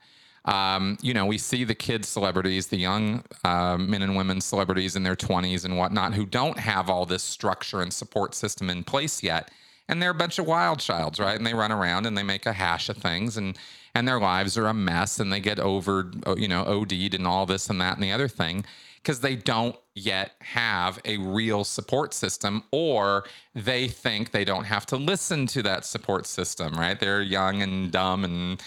Um, 0.45 0.97
you 1.01 1.13
know, 1.13 1.25
we 1.25 1.37
see 1.37 1.63
the 1.63 1.75
kids 1.75 2.07
celebrities, 2.07 2.67
the 2.67 2.77
young 2.77 3.23
uh, 3.43 3.77
men 3.77 4.01
and 4.01 4.15
women 4.15 4.41
celebrities 4.41 4.95
in 4.95 5.03
their 5.03 5.15
20s 5.15 5.65
and 5.65 5.77
whatnot 5.77 6.13
who 6.13 6.25
don't 6.25 6.57
have 6.59 6.89
all 6.89 7.05
this 7.05 7.23
structure 7.23 7.81
and 7.81 7.93
support 7.93 8.33
system 8.33 8.69
in 8.69 8.83
place 8.83 9.21
yet. 9.21 9.51
And 9.87 10.01
they're 10.01 10.11
a 10.11 10.15
bunch 10.15 10.39
of 10.39 10.45
wild 10.45 10.79
childs, 10.79 11.19
right? 11.19 11.35
And 11.35 11.45
they 11.45 11.53
run 11.53 11.71
around 11.71 12.05
and 12.05 12.17
they 12.17 12.23
make 12.23 12.45
a 12.45 12.53
hash 12.53 12.89
of 12.89 12.97
things 12.97 13.37
and 13.37 13.57
and 13.95 14.07
their 14.07 14.19
lives 14.19 14.55
are 14.55 14.67
a 14.67 14.73
mess 14.73 15.19
and 15.19 15.33
they 15.33 15.39
get 15.39 15.59
over, 15.59 16.11
you 16.37 16.47
know, 16.47 16.63
OD'd 16.63 17.15
and 17.15 17.25
all 17.25 17.47
this 17.47 17.71
and 17.71 17.81
that 17.81 17.95
and 17.95 18.03
the 18.03 18.11
other 18.11 18.27
thing 18.27 18.63
because 19.01 19.21
they 19.21 19.35
don't 19.35 19.75
yet 19.95 20.33
have 20.41 20.99
a 21.05 21.17
real 21.17 21.63
support 21.63 22.13
system 22.13 22.63
or 22.71 23.23
they 23.55 23.87
think 23.87 24.31
they 24.31 24.45
don't 24.45 24.65
have 24.65 24.85
to 24.85 24.97
listen 24.97 25.47
to 25.47 25.63
that 25.63 25.85
support 25.85 26.25
system, 26.27 26.73
right? 26.75 26.99
They're 26.99 27.21
young 27.21 27.61
and 27.61 27.91
dumb 27.91 28.23
and, 28.23 28.61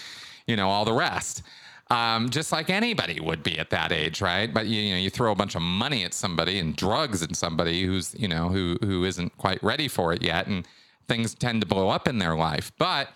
you 0.47 0.57
know, 0.57 0.71
all 0.71 0.85
the 0.85 0.93
rest 0.93 1.43
um, 1.91 2.31
just 2.31 2.53
like 2.53 2.71
anybody 2.71 3.21
would 3.21 3.43
be 3.43 3.59
at 3.59 3.71
that 3.71 3.93
age, 3.93 4.21
right? 4.21 4.53
But 4.53 4.67
you, 4.67 4.81
you, 4.81 4.95
know, 4.95 5.01
you 5.01 5.11
throw 5.11 5.33
a 5.33 5.35
bunch 5.35 5.55
of 5.55 5.63
money 5.63 6.05
at 6.05 6.15
somebody 6.15 6.59
and 6.59 6.75
drugs 6.75 7.23
at 7.23 7.35
somebody 7.37 7.85
who's 7.85 8.15
you 8.19 8.29
know 8.29 8.49
who 8.49 8.79
who 8.83 9.05
isn't 9.05 9.37
quite 9.39 9.63
ready 9.63 9.89
for 9.89 10.13
it 10.13 10.23
yet, 10.23 10.47
and 10.47 10.67
things 11.09 11.35
tend 11.35 11.61
to 11.61 11.67
blow 11.67 11.89
up 11.89 12.09
in 12.09 12.19
their 12.19 12.35
life. 12.35 12.73
But 12.79 13.09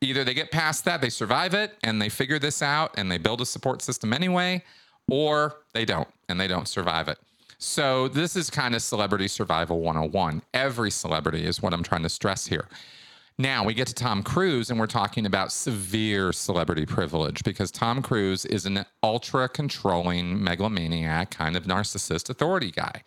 either 0.00 0.24
they 0.24 0.34
get 0.34 0.50
past 0.50 0.84
that, 0.84 1.00
they 1.00 1.10
survive 1.10 1.54
it, 1.54 1.76
and 1.82 2.00
they 2.00 2.08
figure 2.08 2.38
this 2.38 2.62
out, 2.62 2.94
and 2.96 3.10
they 3.10 3.18
build 3.18 3.40
a 3.40 3.46
support 3.46 3.82
system 3.82 4.12
anyway, 4.12 4.62
or 5.10 5.56
they 5.74 5.84
don't, 5.84 6.08
and 6.28 6.40
they 6.40 6.48
don't 6.48 6.68
survive 6.68 7.08
it. 7.08 7.18
So 7.58 8.08
this 8.08 8.34
is 8.34 8.50
kind 8.50 8.74
of 8.74 8.82
celebrity 8.82 9.28
survival 9.28 9.80
101. 9.80 10.42
Every 10.52 10.90
celebrity 10.90 11.46
is 11.46 11.62
what 11.62 11.72
I'm 11.72 11.84
trying 11.84 12.02
to 12.02 12.08
stress 12.08 12.46
here. 12.46 12.66
Now 13.38 13.64
we 13.64 13.74
get 13.74 13.86
to 13.88 13.94
Tom 13.94 14.22
Cruise, 14.22 14.70
and 14.70 14.78
we're 14.78 14.86
talking 14.86 15.24
about 15.24 15.52
severe 15.52 16.32
celebrity 16.32 16.84
privilege 16.84 17.42
because 17.44 17.70
Tom 17.70 18.02
Cruise 18.02 18.44
is 18.44 18.66
an 18.66 18.84
ultra 19.02 19.48
controlling 19.48 20.42
megalomaniac, 20.42 21.30
kind 21.30 21.56
of 21.56 21.64
narcissist 21.64 22.28
authority 22.28 22.70
guy. 22.70 23.02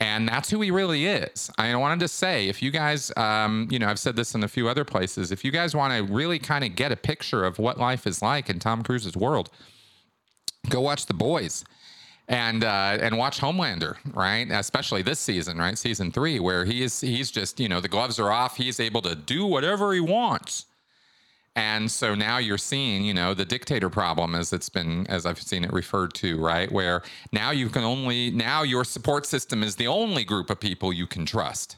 And 0.00 0.28
that's 0.28 0.48
who 0.48 0.60
he 0.60 0.70
really 0.70 1.06
is. 1.06 1.50
I 1.58 1.74
wanted 1.74 1.98
to 2.00 2.08
say, 2.08 2.48
if 2.48 2.62
you 2.62 2.70
guys, 2.70 3.10
um, 3.16 3.66
you 3.68 3.80
know, 3.80 3.88
I've 3.88 3.98
said 3.98 4.14
this 4.14 4.34
in 4.34 4.44
a 4.44 4.48
few 4.48 4.68
other 4.68 4.84
places, 4.84 5.32
if 5.32 5.44
you 5.44 5.50
guys 5.50 5.74
want 5.74 5.92
to 5.92 6.12
really 6.12 6.38
kind 6.38 6.64
of 6.64 6.76
get 6.76 6.92
a 6.92 6.96
picture 6.96 7.44
of 7.44 7.58
what 7.58 7.78
life 7.78 8.06
is 8.06 8.22
like 8.22 8.48
in 8.48 8.60
Tom 8.60 8.84
Cruise's 8.84 9.16
world, 9.16 9.50
go 10.68 10.80
watch 10.80 11.06
The 11.06 11.14
Boys. 11.14 11.64
And 12.28 12.62
uh, 12.62 12.98
and 13.00 13.16
watch 13.16 13.40
Homelander, 13.40 13.96
right? 14.12 14.46
Especially 14.50 15.02
this 15.02 15.18
season, 15.18 15.58
right? 15.58 15.76
Season 15.78 16.12
three, 16.12 16.38
where 16.38 16.64
he 16.64 16.82
is 16.82 17.00
he's 17.00 17.30
just 17.30 17.58
you 17.58 17.68
know 17.68 17.80
the 17.80 17.88
gloves 17.88 18.18
are 18.18 18.30
off. 18.30 18.56
He's 18.56 18.78
able 18.80 19.02
to 19.02 19.14
do 19.14 19.46
whatever 19.46 19.92
he 19.92 20.00
wants. 20.00 20.66
And 21.56 21.90
so 21.90 22.14
now 22.14 22.38
you're 22.38 22.56
seeing, 22.56 23.02
you 23.02 23.12
know, 23.12 23.34
the 23.34 23.44
dictator 23.44 23.90
problem 23.90 24.36
as 24.36 24.52
it's 24.52 24.68
been, 24.68 25.04
as 25.08 25.26
I've 25.26 25.42
seen 25.42 25.64
it 25.64 25.72
referred 25.72 26.14
to, 26.14 26.38
right? 26.38 26.70
Where 26.70 27.02
now 27.32 27.50
you 27.50 27.68
can 27.68 27.82
only, 27.82 28.30
now 28.30 28.62
your 28.62 28.84
support 28.84 29.26
system 29.26 29.64
is 29.64 29.74
the 29.74 29.88
only 29.88 30.22
group 30.22 30.50
of 30.50 30.60
people 30.60 30.92
you 30.92 31.08
can 31.08 31.26
trust. 31.26 31.76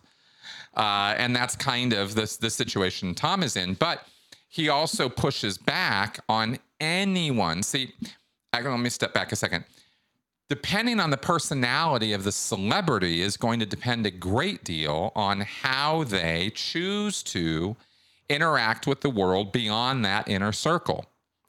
Uh, 0.76 1.14
and 1.16 1.34
that's 1.34 1.56
kind 1.56 1.94
of 1.94 2.14
this, 2.14 2.36
the 2.36 2.50
situation 2.50 3.14
Tom 3.14 3.42
is 3.42 3.56
in. 3.56 3.72
But 3.72 4.06
he 4.50 4.68
also 4.68 5.08
pushes 5.08 5.56
back 5.56 6.20
on 6.28 6.58
anyone. 6.78 7.62
See, 7.62 7.94
I, 8.52 8.60
let 8.60 8.80
me 8.80 8.90
step 8.90 9.14
back 9.14 9.32
a 9.32 9.36
second. 9.36 9.64
Depending 10.50 11.00
on 11.00 11.10
the 11.10 11.16
personality 11.16 12.12
of 12.12 12.24
the 12.24 12.32
celebrity 12.32 13.22
is 13.22 13.38
going 13.38 13.60
to 13.60 13.66
depend 13.66 14.04
a 14.04 14.10
great 14.10 14.64
deal 14.64 15.12
on 15.14 15.40
how 15.40 16.04
they 16.04 16.50
choose 16.54 17.22
to 17.22 17.76
interact 18.28 18.86
with 18.86 19.00
the 19.00 19.10
world 19.10 19.52
beyond 19.52 20.04
that 20.04 20.28
inner 20.28 20.52
circle, 20.52 21.06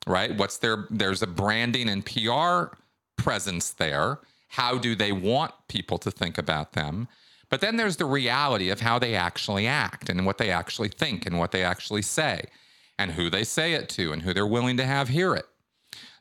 right? 0.08 0.38
What's 0.38 0.58
their, 0.58 0.86
there's 0.90 1.22
a 1.22 1.28
branding 1.28 1.90
and 1.90 2.06
PR 2.06 2.76
presence 3.22 3.72
there. 3.72 4.20
How 4.50 4.78
do 4.78 4.96
they 4.96 5.12
want 5.12 5.54
people 5.68 5.98
to 6.00 6.12
think 6.12 6.38
about 6.38 6.74
them? 6.74 7.08
But 7.50 7.62
then 7.62 7.78
there's 7.78 7.98
the 7.98 8.06
reality 8.06 8.70
of 8.70 8.82
how 8.82 9.00
they 9.00 9.16
actually 9.16 9.68
act 9.68 10.10
and 10.10 10.26
what 10.26 10.38
they 10.38 10.50
actually 10.50 10.90
think 10.90 11.26
and 11.26 11.38
what 11.38 11.52
they 11.52 11.64
actually 11.64 12.02
say 12.02 12.46
and 12.98 13.12
who 13.12 13.30
they 13.30 13.44
say 13.44 13.74
it 13.74 13.90
to 13.90 14.12
and 14.12 14.22
who 14.22 14.34
they're 14.34 14.48
willing 14.48 14.78
to 14.78 14.86
have 14.86 15.10
hear 15.10 15.36
it. 15.36 15.46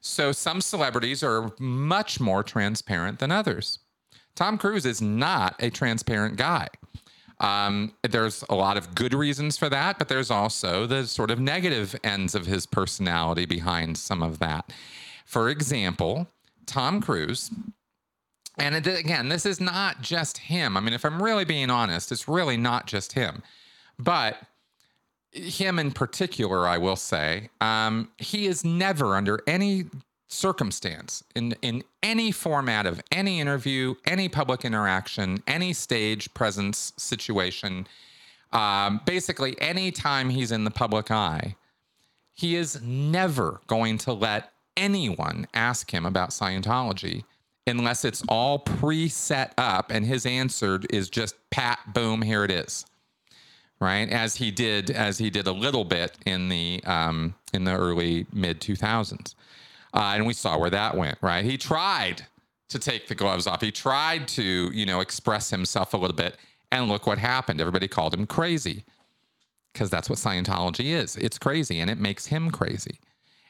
So 0.00 0.32
some 0.32 0.60
celebrities 0.60 1.22
are 1.22 1.52
much 1.58 2.20
more 2.20 2.42
transparent 2.42 3.18
than 3.18 3.30
others. 3.30 3.78
Tom 4.34 4.56
Cruise 4.56 4.86
is 4.86 5.02
not 5.02 5.54
a 5.60 5.70
transparent 5.70 6.36
guy. 6.36 6.68
Um, 7.40 7.92
there's 8.02 8.44
a 8.48 8.54
lot 8.54 8.76
of 8.76 8.94
good 8.94 9.14
reasons 9.14 9.56
for 9.56 9.68
that, 9.70 9.98
but 9.98 10.08
there's 10.08 10.30
also 10.30 10.86
the 10.86 11.06
sort 11.06 11.30
of 11.30 11.40
negative 11.40 11.96
ends 12.04 12.34
of 12.34 12.46
his 12.46 12.66
personality 12.66 13.46
behind 13.46 13.96
some 13.96 14.22
of 14.22 14.38
that. 14.40 14.72
For 15.24 15.48
example, 15.48 16.28
Tom 16.66 17.00
Cruise, 17.00 17.50
and 18.58 18.74
again, 18.74 19.28
this 19.30 19.46
is 19.46 19.60
not 19.60 20.02
just 20.02 20.36
him. 20.38 20.76
I 20.76 20.80
mean, 20.80 20.92
if 20.92 21.04
I'm 21.04 21.22
really 21.22 21.46
being 21.46 21.70
honest, 21.70 22.12
it's 22.12 22.28
really 22.28 22.58
not 22.58 22.86
just 22.86 23.12
him, 23.12 23.42
but 23.98 24.36
him 25.32 25.78
in 25.78 25.92
particular, 25.92 26.66
I 26.66 26.78
will 26.78 26.96
say, 26.96 27.50
um, 27.60 28.08
he 28.18 28.46
is 28.46 28.64
never 28.64 29.16
under 29.16 29.40
any 29.46 29.86
circumstance 30.26 31.24
in 31.34 31.52
in 31.60 31.82
any 32.02 32.30
format 32.30 32.86
of 32.86 33.02
any 33.10 33.40
interview, 33.40 33.94
any 34.06 34.28
public 34.28 34.64
interaction, 34.64 35.42
any 35.46 35.72
stage 35.72 36.32
presence 36.34 36.92
situation, 36.96 37.86
um, 38.52 39.00
basically 39.04 39.60
any 39.60 39.90
time 39.90 40.30
he's 40.30 40.52
in 40.52 40.64
the 40.64 40.70
public 40.70 41.10
eye, 41.10 41.56
he 42.32 42.56
is 42.56 42.80
never 42.82 43.60
going 43.66 43.98
to 43.98 44.12
let 44.12 44.52
anyone 44.76 45.46
ask 45.52 45.92
him 45.92 46.06
about 46.06 46.30
Scientology 46.30 47.24
unless 47.66 48.04
it's 48.04 48.22
all 48.28 48.58
pre-set 48.58 49.52
up 49.58 49.90
and 49.90 50.06
his 50.06 50.24
answer 50.26 50.80
is 50.90 51.10
just 51.10 51.34
pat 51.50 51.78
boom 51.92 52.22
here 52.22 52.42
it 52.44 52.50
is 52.50 52.86
right 53.80 54.08
as 54.10 54.36
he 54.36 54.50
did 54.50 54.90
as 54.90 55.18
he 55.18 55.30
did 55.30 55.46
a 55.46 55.52
little 55.52 55.84
bit 55.84 56.16
in 56.26 56.48
the 56.48 56.82
um, 56.84 57.34
in 57.52 57.64
the 57.64 57.76
early 57.76 58.26
mid 58.32 58.60
2000s 58.60 59.34
uh, 59.92 60.12
and 60.14 60.26
we 60.26 60.32
saw 60.32 60.58
where 60.58 60.70
that 60.70 60.96
went, 60.96 61.18
right? 61.20 61.44
He 61.44 61.56
tried 61.58 62.26
to 62.68 62.78
take 62.78 63.08
the 63.08 63.14
gloves 63.14 63.46
off. 63.46 63.60
He 63.60 63.72
tried 63.72 64.28
to, 64.28 64.70
you 64.72 64.86
know, 64.86 65.00
express 65.00 65.50
himself 65.50 65.94
a 65.94 65.96
little 65.96 66.16
bit. 66.16 66.36
And 66.72 66.88
look 66.88 67.06
what 67.06 67.18
happened. 67.18 67.60
Everybody 67.60 67.88
called 67.88 68.14
him 68.14 68.26
crazy 68.26 68.84
because 69.72 69.90
that's 69.90 70.08
what 70.08 70.18
Scientology 70.18 70.86
is. 70.86 71.16
It's 71.16 71.38
crazy 71.38 71.80
and 71.80 71.90
it 71.90 71.98
makes 71.98 72.26
him 72.26 72.50
crazy. 72.50 73.00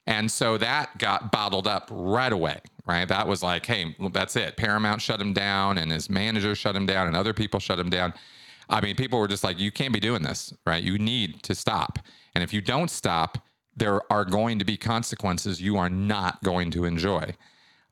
And 0.06 0.30
so 0.30 0.56
that 0.56 0.96
got 0.96 1.30
bottled 1.30 1.66
up 1.66 1.88
right 1.92 2.32
away, 2.32 2.60
right? 2.86 3.06
That 3.06 3.28
was 3.28 3.42
like, 3.42 3.66
hey, 3.66 3.94
that's 4.12 4.36
it. 4.36 4.56
Paramount 4.56 5.02
shut 5.02 5.20
him 5.20 5.34
down 5.34 5.76
and 5.76 5.92
his 5.92 6.08
manager 6.08 6.54
shut 6.54 6.74
him 6.74 6.86
down 6.86 7.06
and 7.06 7.14
other 7.14 7.34
people 7.34 7.60
shut 7.60 7.78
him 7.78 7.90
down. 7.90 8.14
I 8.70 8.80
mean, 8.80 8.96
people 8.96 9.18
were 9.18 9.28
just 9.28 9.44
like, 9.44 9.58
you 9.58 9.70
can't 9.70 9.92
be 9.92 10.00
doing 10.00 10.22
this, 10.22 10.54
right? 10.64 10.82
You 10.82 10.98
need 10.98 11.42
to 11.42 11.54
stop. 11.54 11.98
And 12.34 12.44
if 12.44 12.52
you 12.54 12.60
don't 12.60 12.90
stop, 12.90 13.38
there 13.76 14.00
are 14.12 14.24
going 14.24 14.58
to 14.58 14.64
be 14.64 14.76
consequences 14.76 15.60
you 15.60 15.76
are 15.76 15.90
not 15.90 16.42
going 16.42 16.70
to 16.72 16.84
enjoy 16.84 17.34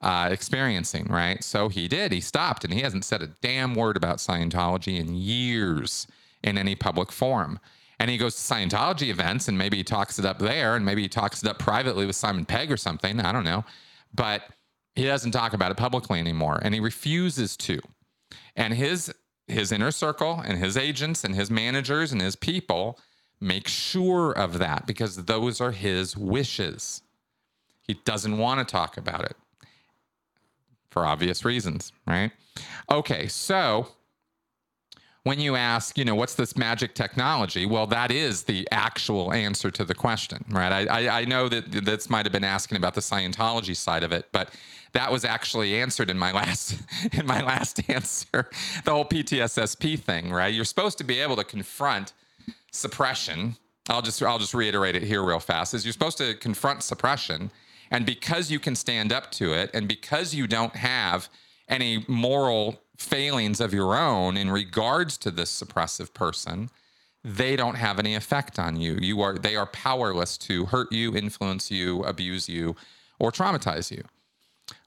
uh, 0.01 0.29
experiencing, 0.31 1.07
right? 1.07 1.43
So 1.43 1.69
he 1.69 1.89
did. 1.89 2.13
He 2.13 2.21
stopped 2.21 2.65
and 2.65 2.73
he 2.73 2.81
hasn't 2.81 3.05
said 3.05 3.23
a 3.23 3.29
damn 3.43 3.75
word 3.75 3.97
about 3.97 4.19
Scientology 4.19 4.99
in 4.99 5.15
years 5.15 6.07
in 6.43 6.57
any 6.57 6.75
public 6.75 7.11
forum. 7.11 7.59
And 7.99 8.11
he 8.11 8.17
goes 8.17 8.37
to 8.37 8.55
Scientology 8.55 9.09
events 9.09 9.49
and 9.49 9.59
maybe 9.59 9.79
he 9.79 9.85
talks 9.85 10.19
it 10.19 10.25
up 10.25 10.39
there 10.39 10.77
and 10.77 10.85
maybe 10.85 11.03
he 11.03 11.09
talks 11.09 11.43
it 11.43 11.49
up 11.49 11.59
privately 11.59 12.07
with 12.07 12.15
Simon 12.15 12.45
Pegg 12.45 12.71
or 12.71 12.77
something. 12.77 13.19
I 13.19 13.33
don't 13.33 13.45
know. 13.45 13.65
But 14.15 14.43
he 14.95 15.05
doesn't 15.05 15.33
talk 15.33 15.53
about 15.53 15.73
it 15.73 15.77
publicly 15.77 16.21
anymore 16.21 16.61
and 16.63 16.75
he 16.75 16.81
refuses 16.81 17.57
to. 17.57 17.81
And 18.55 18.73
his 18.75 19.13
his 19.49 19.73
inner 19.73 19.91
circle 19.91 20.43
and 20.45 20.59
his 20.59 20.77
agents 20.77 21.25
and 21.25 21.35
his 21.35 21.51
managers 21.51 22.13
and 22.13 22.21
his 22.21 22.37
people 22.37 22.99
Make 23.41 23.69
sure 23.69 24.33
of 24.33 24.59
that 24.59 24.87
because 24.87 25.25
those 25.25 25.61
are 25.61 25.71
his 25.71 26.17
wishes. 26.17 27.03
He 27.81 27.95
doesn't 27.95 28.37
want 28.37 28.67
to 28.67 28.71
talk 28.71 28.97
about 28.97 29.25
it 29.25 29.37
for 30.91 31.07
obvious 31.07 31.45
reasons, 31.45 31.93
right? 32.07 32.33
Okay, 32.91 33.29
so 33.29 33.89
when 35.23 35.39
you 35.39 35.55
ask, 35.55 35.97
you 35.97 36.05
know, 36.05 36.17
what's 36.17 36.35
this 36.35 36.57
magic 36.57 36.95
technology? 36.95 37.65
Well, 37.65 37.87
that 37.87 38.11
is 38.11 38.43
the 38.43 38.67
actual 38.73 39.33
answer 39.33 39.71
to 39.71 39.85
the 39.85 39.95
question, 39.95 40.45
right? 40.51 40.73
I, 40.73 41.07
I, 41.07 41.21
I 41.21 41.25
know 41.25 41.49
that 41.49 41.71
this 41.71 42.11
might 42.11 42.27
have 42.27 42.33
been 42.33 42.45
asking 42.45 42.77
about 42.77 42.95
the 42.95 43.01
Scientology 43.01 43.77
side 43.77 44.03
of 44.03 44.11
it, 44.11 44.27
but 44.33 44.51
that 44.93 45.13
was 45.13 45.25
actually 45.25 45.81
answered 45.81 46.11
in 46.11 46.19
my 46.19 46.33
last 46.41 46.77
in 47.13 47.27
my 47.27 47.43
last 47.43 47.89
answer. 47.89 48.51
The 48.85 48.93
whole 48.93 49.05
PTSSP 49.05 49.99
thing, 50.01 50.33
right? 50.33 50.53
You're 50.53 50.65
supposed 50.65 50.99
to 50.99 51.05
be 51.05 51.21
able 51.21 51.37
to 51.37 51.45
confront 51.45 52.13
suppression, 52.71 53.57
I'll 53.89 54.03
just 54.03 54.23
I'll 54.23 54.39
just 54.39 54.55
reiterate 54.55 54.97
it 54.97 55.03
here 55.03 55.23
real 55.23 55.41
fast, 55.41 55.75
is 55.75 55.85
you're 55.85 55.93
supposed 55.93 56.19
to 56.19 56.35
confront 56.35 56.83
suppression. 56.83 57.51
And 57.91 58.05
because 58.05 58.51
you 58.51 58.59
can 58.59 58.77
stand 58.77 59.13
up 59.13 59.31
to 59.33 59.55
it, 59.55 59.71
and 59.73 59.89
because 59.89 60.35
you 60.35 60.47
don't 60.47 60.77
have 60.77 61.31
any 61.69 62.05
moral 62.07 62.83
failings 62.99 63.61
of 63.61 63.73
your 63.73 63.97
own 63.97 64.37
in 64.37 64.51
regards 64.51 65.17
to 65.19 65.31
this 65.31 65.51
suppressive 65.51 66.13
person, 66.13 66.69
they 67.25 67.57
don't 67.57 67.77
have 67.77 67.99
any 67.99 68.15
effect 68.15 68.59
on 68.59 68.77
you. 68.77 68.99
You 69.01 69.23
are 69.23 69.39
they 69.39 69.57
are 69.57 69.67
powerless 69.67 70.37
to 70.39 70.67
hurt 70.67 70.93
you, 70.93 71.17
influence 71.17 71.71
you, 71.71 72.03
abuse 72.03 72.49
you, 72.49 72.77
or 73.19 73.33
traumatize 73.33 73.91
you. 73.91 74.05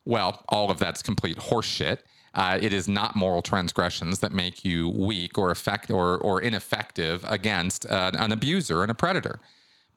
Well, 0.06 0.44
all 0.50 0.72
of 0.72 0.80
that's 0.80 1.02
complete 1.02 1.38
horseshit. 1.38 2.00
Uh, 2.34 2.58
it 2.62 2.72
is 2.72 2.88
not 2.88 3.16
moral 3.16 3.42
transgressions 3.42 4.20
that 4.20 4.32
make 4.32 4.64
you 4.64 4.90
weak 4.90 5.38
or 5.38 5.52
effect 5.52 5.92
or 5.92 6.18
or 6.20 6.42
ineffective 6.42 7.26
against 7.28 7.86
uh, 7.88 8.12
an 8.14 8.32
abuser 8.32 8.84
and 8.84 8.92
a 8.92 8.96
predator. 8.96 9.40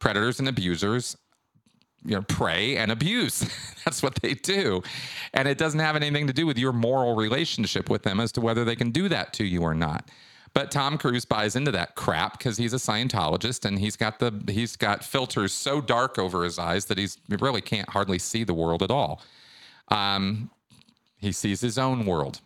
Predators 0.01 0.41
and 0.41 0.49
abusers, 0.49 1.17
you 2.05 2.17
know, 2.17 2.23
prey 2.23 2.77
and 2.77 2.91
abuse. 2.91 3.49
That's 3.85 4.03
what 4.03 4.17
they 4.17 4.35
do, 4.35 4.83
and 5.33 5.47
it 5.47 5.59
doesn't 5.59 5.81
have 5.81 5.95
anything 5.95 6.27
to 6.27 6.33
do 6.33 6.45
with 6.45 6.59
your 6.59 6.73
moral 6.73 7.15
relationship 7.15 7.89
with 7.89 8.03
them 8.03 8.19
as 8.19 8.33
to 8.33 8.41
whether 8.41 8.65
they 8.65 8.77
can 8.77 8.91
do 8.91 9.09
that 9.09 9.33
to 9.35 9.45
you 9.45 9.63
or 9.63 9.75
not. 9.75 10.11
But 10.55 10.71
Tom 10.71 10.99
Cruise 10.99 11.25
buys 11.25 11.57
into 11.57 11.73
that 11.73 11.97
crap 11.97 12.39
because 12.39 12.57
he's 12.57 12.73
a 12.73 12.77
Scientologist 12.77 13.65
and 13.65 13.79
he's 13.79 13.97
got 13.97 14.21
the 14.21 14.33
he's 14.49 14.77
got 14.77 15.05
filters 15.05 15.53
so 15.53 15.81
dark 15.81 16.19
over 16.19 16.45
his 16.45 16.59
eyes 16.59 16.87
that 16.87 16.99
he's 16.99 17.19
he 17.29 17.37
really 17.37 17.61
can't 17.61 17.89
hardly 17.91 18.19
see 18.19 18.45
the 18.45 18.55
world 18.55 18.83
at 18.83 18.91
all. 18.91 19.21
Um, 19.89 20.51
he 21.17 21.33
sees 21.33 21.61
his 21.61 21.79
own 21.79 22.07
world, 22.07 22.41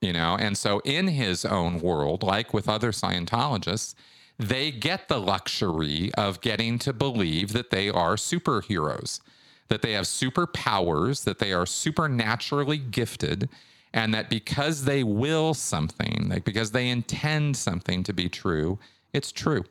you 0.00 0.12
know? 0.12 0.36
And 0.38 0.56
so, 0.56 0.80
in 0.80 1.08
his 1.08 1.44
own 1.44 1.80
world, 1.80 2.22
like 2.22 2.54
with 2.54 2.68
other 2.68 2.92
Scientologists, 2.92 3.94
they 4.38 4.70
get 4.70 5.08
the 5.08 5.20
luxury 5.20 6.12
of 6.14 6.40
getting 6.40 6.78
to 6.80 6.92
believe 6.92 7.52
that 7.52 7.70
they 7.70 7.88
are 7.88 8.16
superheroes, 8.16 9.20
that 9.68 9.82
they 9.82 9.92
have 9.92 10.04
superpowers, 10.04 11.24
that 11.24 11.38
they 11.38 11.52
are 11.52 11.66
supernaturally 11.66 12.78
gifted, 12.78 13.48
and 13.92 14.12
that 14.12 14.28
because 14.28 14.84
they 14.84 15.04
will 15.04 15.54
something, 15.54 16.28
like 16.28 16.44
because 16.44 16.72
they 16.72 16.88
intend 16.88 17.56
something 17.56 18.02
to 18.02 18.12
be 18.12 18.28
true, 18.28 18.78
it's 19.12 19.30
true. 19.30 19.64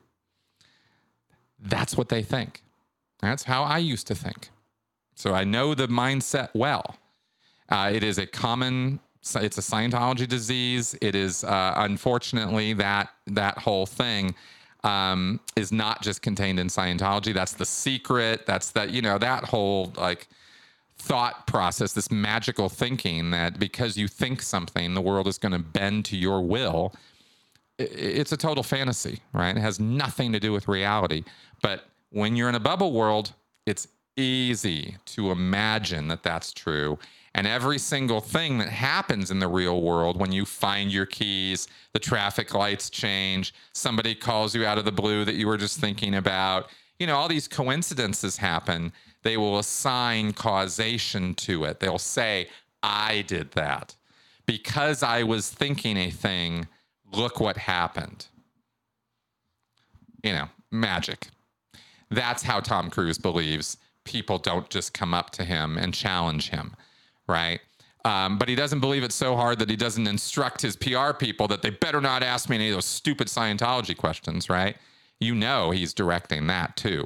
That's 1.59 1.97
what 1.97 2.09
they 2.09 2.24
think. 2.24 2.64
That's 3.22 3.43
how 3.43 3.64
I 3.64 3.80
used 3.80 4.07
to 4.07 4.16
think. 4.16 4.49
So 5.16 5.34
I 5.34 5.43
know 5.43 5.76
the 5.76 5.88
mindset 5.88 6.49
well. 6.53 6.97
Uh, 7.74 7.89
it 7.91 8.03
is 8.03 8.19
a 8.19 8.28
common 8.28 8.99
it's 9.36 9.57
a 9.57 9.61
Scientology 9.61 10.28
disease. 10.28 10.95
It 11.01 11.15
is 11.15 11.43
uh, 11.43 11.74
unfortunately 11.78 12.74
that 12.74 13.09
that 13.28 13.57
whole 13.57 13.86
thing 13.86 14.36
um, 14.84 15.39
is 15.55 15.71
not 15.71 16.03
just 16.03 16.21
contained 16.21 16.59
in 16.59 16.67
Scientology. 16.67 17.34
That's 17.34 17.53
the 17.53 17.65
secret. 17.65 18.45
That's 18.45 18.71
that 18.71 18.91
you 18.91 19.01
know 19.01 19.17
that 19.17 19.45
whole 19.45 19.91
like 19.97 20.28
thought 20.99 21.47
process, 21.47 21.93
this 21.93 22.11
magical 22.11 22.69
thinking 22.69 23.32
that 23.32 23.59
because 23.59 23.97
you 23.97 24.07
think 24.07 24.43
something, 24.43 24.93
the 24.93 25.01
world 25.01 25.28
is 25.28 25.39
going 25.39 25.53
to 25.53 25.59
bend 25.59 26.05
to 26.05 26.17
your 26.17 26.41
will. 26.41 26.93
It's 27.80 28.32
a 28.32 28.38
total 28.38 28.61
fantasy, 28.61 29.21
right? 29.34 29.57
It 29.57 29.61
has 29.61 29.80
nothing 29.80 30.32
to 30.34 30.39
do 30.39 30.51
with 30.51 30.67
reality. 30.67 31.24
But 31.63 31.86
when 32.11 32.36
you're 32.36 32.49
in 32.49 32.55
a 32.55 32.59
bubble 32.59 32.91
world, 32.91 33.34
it's 33.65 33.88
easy 34.16 34.97
to 35.05 35.32
imagine 35.32 36.07
that 36.07 36.24
that's 36.24 36.53
true. 36.53 36.97
And 37.36 37.47
every 37.47 37.80
single 37.80 38.22
thing 38.22 38.59
that 38.59 38.70
happens 38.70 39.32
in 39.32 39.39
the 39.39 39.47
real 39.47 39.82
world, 39.82 40.20
when 40.20 40.32
you 40.32 40.45
find 40.45 40.91
your 40.91 41.07
keys, 41.07 41.68
the 41.91 41.99
traffic 41.99 42.53
lights 42.53 42.89
change, 42.89 43.53
somebody 43.74 44.14
calls 44.14 44.53
you 44.53 44.66
out 44.66 44.78
of 44.78 44.86
the 44.86 44.91
blue 44.91 45.26
that 45.26 45.36
you 45.36 45.47
were 45.47 45.57
just 45.57 45.80
thinking 45.80 46.16
about, 46.16 46.68
you 46.99 47.07
know, 47.07 47.16
all 47.16 47.28
these 47.28 47.47
coincidences 47.47 48.38
happen. 48.38 48.93
They 49.24 49.38
will 49.38 49.57
assign 49.57 50.34
causation 50.34 51.34
to 51.36 51.64
it. 51.66 51.80
They'll 51.80 51.97
say, 51.97 52.49
I 52.84 53.24
did 53.28 53.51
that. 53.53 53.95
Because 54.45 55.01
I 55.01 55.24
was 55.24 55.49
thinking 55.49 55.97
a 55.97 56.11
thing, 56.11 56.68
look 57.11 57.39
what 57.39 57.57
happened. 57.57 58.28
You 60.22 60.34
know, 60.34 60.49
magic. 60.70 61.30
That's 62.11 62.43
how 62.43 62.59
Tom 62.59 62.89
Cruise 62.89 63.18
believes 63.18 63.78
people 64.04 64.38
don't 64.38 64.70
just 64.70 64.93
come 64.93 65.14
up 65.14 65.30
to 65.32 65.43
him 65.43 65.78
and 65.78 65.93
challenge 65.93 66.49
him, 66.49 66.76
right? 67.28 67.60
Um, 68.06 68.38
but 68.38 68.49
he 68.49 68.56
doesn't 68.56 68.82
believe 68.82 69.04
it 69.04 69.14
so 69.14 69.36
hard 69.36 69.60
that 69.60 69.70
he 69.70 69.76
doesn't 69.76 70.08
instruct 70.08 70.62
his 70.62 70.76
PR 70.76 71.14
people 71.14 71.47
that 71.47 71.62
they 71.62 71.70
better 71.70 72.01
not 72.01 72.22
ask 72.22 72.49
me 72.49 72.58
any 72.58 72.70
of 72.70 72.76
those 72.76 72.86
stupid 72.86 73.28
Scientology 73.28 73.95
questions, 73.95 74.49
right? 74.49 74.76
You 75.20 75.36
know 75.36 75.72
he's 75.72 75.93
directing 75.93 76.47
that 76.47 76.76
too. 76.76 77.06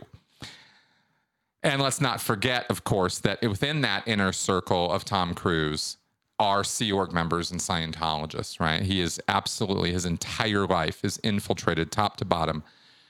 And 1.62 1.82
let's 1.82 2.02
not 2.02 2.22
forget, 2.22 2.66
of 2.70 2.84
course, 2.84 3.20
that 3.20 3.42
within 3.42 3.82
that 3.82 4.08
inner 4.08 4.32
circle 4.32 4.92
of 4.92 5.06
Tom 5.06 5.34
Cruise 5.34 5.98
are 6.40 6.64
Sea 6.64 6.92
Org 6.92 7.12
members 7.12 7.52
and 7.52 7.60
Scientologists, 7.60 8.60
right? 8.60 8.82
He 8.82 9.02
is 9.02 9.20
absolutely, 9.28 9.92
his 9.92 10.06
entire 10.06 10.66
life 10.66 11.04
is 11.04 11.20
infiltrated 11.24 11.92
top 11.92 12.18
to 12.18 12.26
bottom 12.26 12.64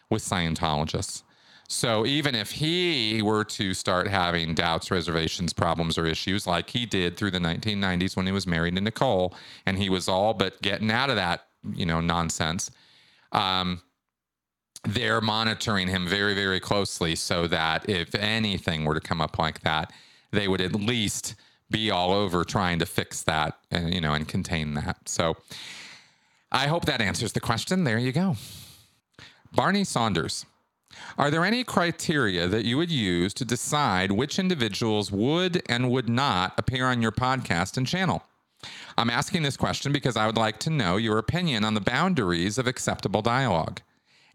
with 0.10 0.24
Scientologists. 0.24 1.24
So 1.68 2.06
even 2.06 2.34
if 2.34 2.52
he 2.52 3.22
were 3.22 3.44
to 3.44 3.74
start 3.74 4.08
having 4.08 4.56
doubts, 4.56 4.90
reservations, 4.90 5.52
problems, 5.52 5.98
or 5.98 6.06
issues 6.06 6.48
like 6.48 6.70
he 6.70 6.86
did 6.86 7.18
through 7.18 7.32
the 7.32 7.40
1990s 7.40 8.16
when 8.16 8.26
he 8.26 8.32
was 8.32 8.48
married 8.48 8.76
to 8.76 8.82
Nicole, 8.82 9.36
and 9.66 9.78
he 9.78 9.90
was 9.90 10.08
all 10.08 10.34
but 10.34 10.62
getting 10.62 10.90
out 10.90 11.10
of 11.10 11.18
that, 11.18 11.48
you 11.74 11.86
know, 11.86 12.00
nonsense, 12.00 12.72
um, 13.34 13.82
they're 14.86 15.20
monitoring 15.20 15.90
him 15.90 16.08
very, 16.08 16.34
very 16.34 16.62
closely 16.62 17.16
so 17.16 17.48
that 17.48 17.90
if 17.90 18.16
anything 18.16 18.86
were 18.86 18.94
to 18.94 19.02
come 19.02 19.20
up 19.20 19.38
like 19.38 19.62
that, 19.62 19.92
they 20.32 20.48
would 20.48 20.62
at 20.62 20.74
least 20.74 21.36
be 21.70 21.92
all 21.92 22.14
over 22.14 22.44
trying 22.44 22.80
to 22.80 22.86
fix 22.86 23.24
that 23.24 23.58
and 23.72 23.94
you 23.94 24.02
know 24.02 24.14
and 24.14 24.28
contain 24.28 24.74
that. 24.76 24.98
So 25.06 25.36
I 26.52 26.68
hope 26.68 26.86
that 26.86 27.02
answers 27.02 27.34
the 27.34 27.40
question. 27.40 27.84
There 27.84 28.00
you 28.00 28.12
go. 28.12 28.36
Barney 29.54 29.84
Saunders. 29.84 30.46
Are 31.18 31.32
there 31.32 31.46
any 31.46 31.64
criteria 31.64 32.48
that 32.48 32.66
you 32.66 32.78
would 32.78 32.92
use 32.92 33.34
to 33.36 33.46
decide 33.46 34.12
which 34.12 34.40
individuals 34.40 35.12
would 35.12 35.62
and 35.68 35.90
would 35.90 36.08
not 36.10 36.54
appear 36.58 36.86
on 36.86 37.02
your 37.02 37.12
podcast 37.12 37.78
and 37.78 37.88
channel? 37.88 38.24
I'm 38.98 39.10
asking 39.10 39.44
this 39.44 39.58
question 39.58 39.92
because 39.92 40.18
I 40.18 40.26
would 40.26 40.38
like 40.38 40.60
to 40.60 40.70
know 40.70 40.98
your 40.98 41.18
opinion 41.18 41.64
on 41.64 41.74
the 41.74 41.82
boundaries 41.82 42.58
of 42.58 42.68
acceptable 42.68 43.22
dialogue. 43.22 43.82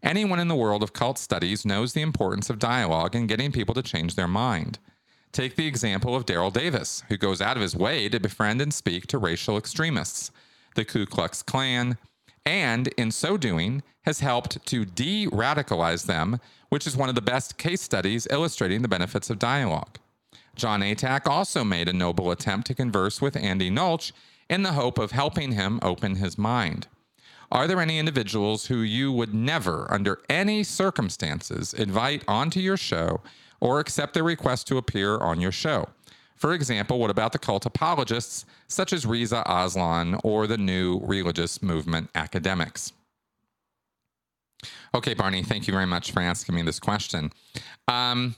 Anyone 0.01 0.39
in 0.39 0.49
the 0.49 0.55
world 0.55 0.83
of 0.83 0.93
cult 0.93 1.17
studies 1.17 1.65
knows 1.65 1.93
the 1.93 2.01
importance 2.01 2.49
of 2.49 2.59
dialogue 2.59 3.15
and 3.15 3.27
getting 3.27 3.51
people 3.51 3.73
to 3.75 3.81
change 3.81 4.15
their 4.15 4.27
mind. 4.27 4.79
Take 5.31 5.55
the 5.55 5.67
example 5.67 6.15
of 6.15 6.25
Daryl 6.25 6.53
Davis, 6.53 7.03
who 7.09 7.17
goes 7.17 7.41
out 7.41 7.55
of 7.57 7.63
his 7.63 7.75
way 7.75 8.07
to 8.09 8.19
befriend 8.19 8.61
and 8.61 8.73
speak 8.73 9.07
to 9.07 9.17
racial 9.17 9.57
extremists, 9.57 10.31
the 10.75 10.85
Ku 10.85 11.05
Klux 11.05 11.41
Klan, 11.41 11.97
and 12.45 12.87
in 12.89 13.11
so 13.11 13.37
doing, 13.37 13.83
has 14.03 14.19
helped 14.19 14.65
to 14.65 14.85
de 14.85 15.27
radicalize 15.27 16.05
them, 16.05 16.39
which 16.69 16.85
is 16.85 16.97
one 16.97 17.09
of 17.09 17.15
the 17.15 17.21
best 17.21 17.57
case 17.57 17.81
studies 17.81 18.27
illustrating 18.29 18.81
the 18.81 18.87
benefits 18.87 19.29
of 19.29 19.39
dialogue. 19.39 19.97
John 20.55 20.81
Atack 20.81 21.25
also 21.27 21.63
made 21.63 21.87
a 21.87 21.93
noble 21.93 22.31
attempt 22.31 22.67
to 22.67 22.75
converse 22.75 23.21
with 23.21 23.35
Andy 23.35 23.71
Nulch 23.71 24.11
in 24.49 24.63
the 24.63 24.73
hope 24.73 24.97
of 24.97 25.11
helping 25.11 25.53
him 25.53 25.79
open 25.81 26.15
his 26.15 26.37
mind. 26.37 26.87
Are 27.51 27.67
there 27.67 27.79
any 27.79 27.99
individuals 27.99 28.65
who 28.65 28.77
you 28.77 29.11
would 29.11 29.33
never, 29.33 29.91
under 29.91 30.19
any 30.29 30.63
circumstances, 30.63 31.73
invite 31.73 32.23
onto 32.27 32.59
your 32.59 32.77
show 32.77 33.21
or 33.59 33.79
accept 33.79 34.13
their 34.13 34.23
request 34.23 34.67
to 34.67 34.77
appear 34.77 35.17
on 35.17 35.39
your 35.39 35.51
show? 35.51 35.89
For 36.43 36.53
example, 36.53 36.99
what 36.99 37.09
about 37.09 37.31
the 37.31 37.39
cult 37.39 37.65
apologists 37.65 38.45
such 38.67 38.91
as 38.91 39.05
Reza 39.05 39.43
Aslan 39.45 40.19
or 40.25 40.45
the 40.45 40.57
new 40.57 40.99
religious 41.01 41.63
movement 41.63 42.09
academics? 42.15 42.91
Okay, 44.93 45.13
Barney, 45.13 45.41
thank 45.43 45.67
you 45.67 45.73
very 45.73 45.85
much 45.85 46.11
for 46.11 46.19
asking 46.19 46.55
me 46.55 46.61
this 46.61 46.81
question. 46.81 47.31
Um, 47.87 48.35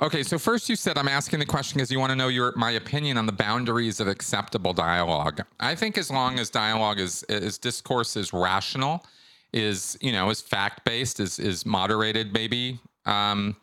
okay, 0.00 0.22
so 0.22 0.38
first 0.38 0.70
you 0.70 0.76
said 0.76 0.96
I'm 0.96 1.08
asking 1.08 1.40
the 1.40 1.44
question 1.44 1.76
because 1.76 1.90
you 1.90 2.00
want 2.00 2.08
to 2.08 2.16
know 2.16 2.28
your 2.28 2.54
my 2.56 2.70
opinion 2.70 3.18
on 3.18 3.26
the 3.26 3.32
boundaries 3.32 4.00
of 4.00 4.08
acceptable 4.08 4.72
dialogue. 4.72 5.42
I 5.60 5.74
think 5.74 5.98
as 5.98 6.10
long 6.10 6.38
as 6.38 6.48
dialogue 6.48 6.98
is 6.98 7.22
is 7.24 7.58
discourse 7.58 8.16
is 8.16 8.32
rational, 8.32 9.04
is 9.52 9.98
you 10.00 10.12
know 10.12 10.30
is 10.30 10.40
fact 10.40 10.86
based, 10.86 11.20
is 11.20 11.38
is 11.38 11.66
moderated 11.66 12.32
maybe 12.32 12.80
um, 13.04 13.56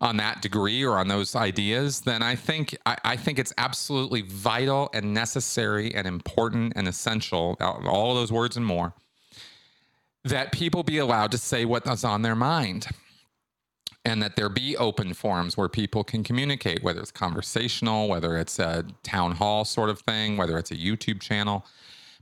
on 0.00 0.16
that 0.18 0.42
degree 0.42 0.84
or 0.84 0.98
on 0.98 1.08
those 1.08 1.34
ideas, 1.34 2.00
then 2.00 2.22
I 2.22 2.34
think 2.34 2.76
I, 2.84 2.96
I 3.04 3.16
think 3.16 3.38
it's 3.38 3.52
absolutely 3.58 4.22
vital 4.22 4.90
and 4.92 5.14
necessary 5.14 5.94
and 5.94 6.06
important 6.06 6.74
and 6.76 6.88
essential. 6.88 7.56
All 7.60 8.10
of 8.10 8.16
those 8.16 8.32
words 8.32 8.56
and 8.56 8.66
more 8.66 8.92
that 10.24 10.52
people 10.52 10.82
be 10.82 10.98
allowed 10.98 11.30
to 11.30 11.38
say 11.38 11.64
what's 11.64 12.02
on 12.02 12.22
their 12.22 12.34
mind 12.34 12.88
and 14.06 14.22
that 14.22 14.36
there 14.36 14.48
be 14.48 14.76
open 14.76 15.14
forums 15.14 15.56
where 15.56 15.68
people 15.68 16.04
can 16.04 16.22
communicate, 16.22 16.82
whether 16.82 17.00
it's 17.00 17.10
conversational, 17.10 18.08
whether 18.08 18.36
it's 18.36 18.58
a 18.58 18.84
town 19.02 19.32
hall 19.32 19.64
sort 19.64 19.90
of 19.90 20.00
thing, 20.00 20.36
whether 20.36 20.58
it's 20.58 20.70
a 20.70 20.76
YouTube 20.76 21.20
channel. 21.20 21.64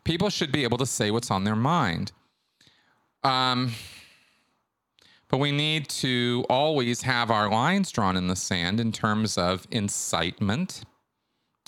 People 0.04 0.30
should 0.30 0.52
be 0.52 0.64
able 0.64 0.78
to 0.78 0.86
say 0.86 1.10
what's 1.10 1.30
on 1.30 1.44
their 1.44 1.56
mind. 1.56 2.12
Um, 3.24 3.72
but 5.32 5.38
we 5.38 5.50
need 5.50 5.88
to 5.88 6.44
always 6.50 7.00
have 7.02 7.30
our 7.30 7.50
lines 7.50 7.90
drawn 7.90 8.18
in 8.18 8.26
the 8.26 8.36
sand 8.36 8.78
in 8.78 8.92
terms 8.92 9.38
of 9.38 9.66
incitement. 9.70 10.82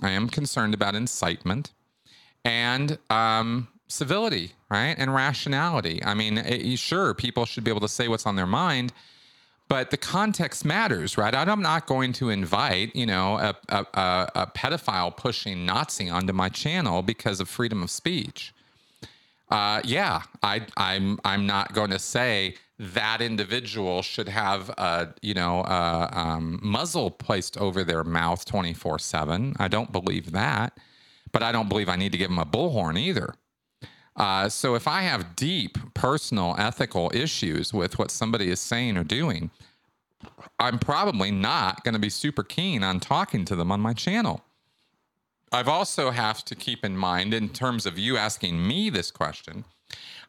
I 0.03 0.11
am 0.11 0.29
concerned 0.29 0.75
about 0.75 0.95
incitement 0.95 1.73
and 2.45 2.99
um, 3.09 3.69
civility, 3.89 4.53
right? 4.71 4.95
And 4.99 5.15
rationality. 5.15 6.05
I 6.05 6.13
mean, 6.13 6.37
it, 6.37 6.79
sure, 6.79 7.15
people 7.15 7.47
should 7.47 7.65
be 7.65 7.71
able 7.71 7.81
to 7.81 7.89
say 7.89 8.07
what's 8.07 8.27
on 8.27 8.37
their 8.37 8.47
mind, 8.47 8.93
but 9.67 9.91
the 9.91 9.97
context 9.97 10.67
matters, 10.67 11.17
right? 11.17 11.35
I'm 11.35 11.63
not 11.63 11.87
going 11.87 12.13
to 12.15 12.29
invite, 12.29 12.95
you 12.95 13.07
know, 13.07 13.39
a, 13.39 13.57
a, 13.71 14.29
a 14.35 14.47
pedophile 14.49 15.17
pushing 15.17 15.65
Nazi 15.65 16.11
onto 16.11 16.35
my 16.35 16.51
channel 16.51 17.01
because 17.01 17.41
of 17.41 17.49
freedom 17.49 17.83
of 17.83 17.91
speech. 17.91 18.53
Uh, 19.49 19.81
yeah, 19.85 20.23
I, 20.43 20.67
I'm 20.77 21.19
I'm 21.25 21.47
not 21.47 21.73
going 21.73 21.91
to 21.91 21.99
say 21.99 22.57
that 22.93 23.21
individual 23.23 24.03
should 24.03 24.29
have 24.29 24.69
a 24.71 25.15
you 25.23 25.35
know 25.35 25.61
a 25.61 26.11
um, 26.13 26.61
muzzle 26.63 27.11
placed 27.11 27.57
over 27.59 27.85
their 27.85 28.05
mouth 28.05 28.45
24 28.45 28.99
seven. 28.99 29.55
I 29.59 29.69
don't 29.69 29.93
believe 29.93 30.33
that, 30.33 30.79
but 31.33 31.43
I 31.43 31.53
don't 31.53 31.69
believe 31.69 31.89
I 31.89 31.97
need 31.97 32.13
to 32.13 32.19
give 32.19 32.31
them 32.31 32.39
a 32.39 32.45
bullhorn 32.45 32.99
either. 32.99 33.35
Uh, 34.17 34.49
so 34.49 34.75
if 34.75 34.87
I 34.87 35.03
have 35.03 35.35
deep 35.35 35.77
personal 35.95 36.55
ethical 36.59 37.11
issues 37.13 37.75
with 37.75 37.99
what 37.99 38.11
somebody 38.11 38.49
is 38.49 38.61
saying 38.61 38.97
or 38.97 39.03
doing, 39.03 39.51
I'm 40.59 40.79
probably 40.79 41.31
not 41.31 41.83
going 41.83 41.95
to 41.95 42.01
be 42.01 42.11
super 42.11 42.45
keen 42.45 42.85
on 42.85 43.01
talking 43.01 43.45
to 43.47 43.57
them 43.57 43.73
on 43.73 43.81
my 43.81 43.93
channel. 43.93 44.45
I've 45.53 45.69
also 45.69 46.11
have 46.11 46.45
to 46.47 46.55
keep 46.55 46.85
in 46.85 46.97
mind, 46.97 47.35
in 47.35 47.49
terms 47.49 47.87
of 47.87 47.99
you 47.99 48.17
asking 48.17 48.67
me 48.67 48.91
this 48.91 49.11
question, 49.11 49.65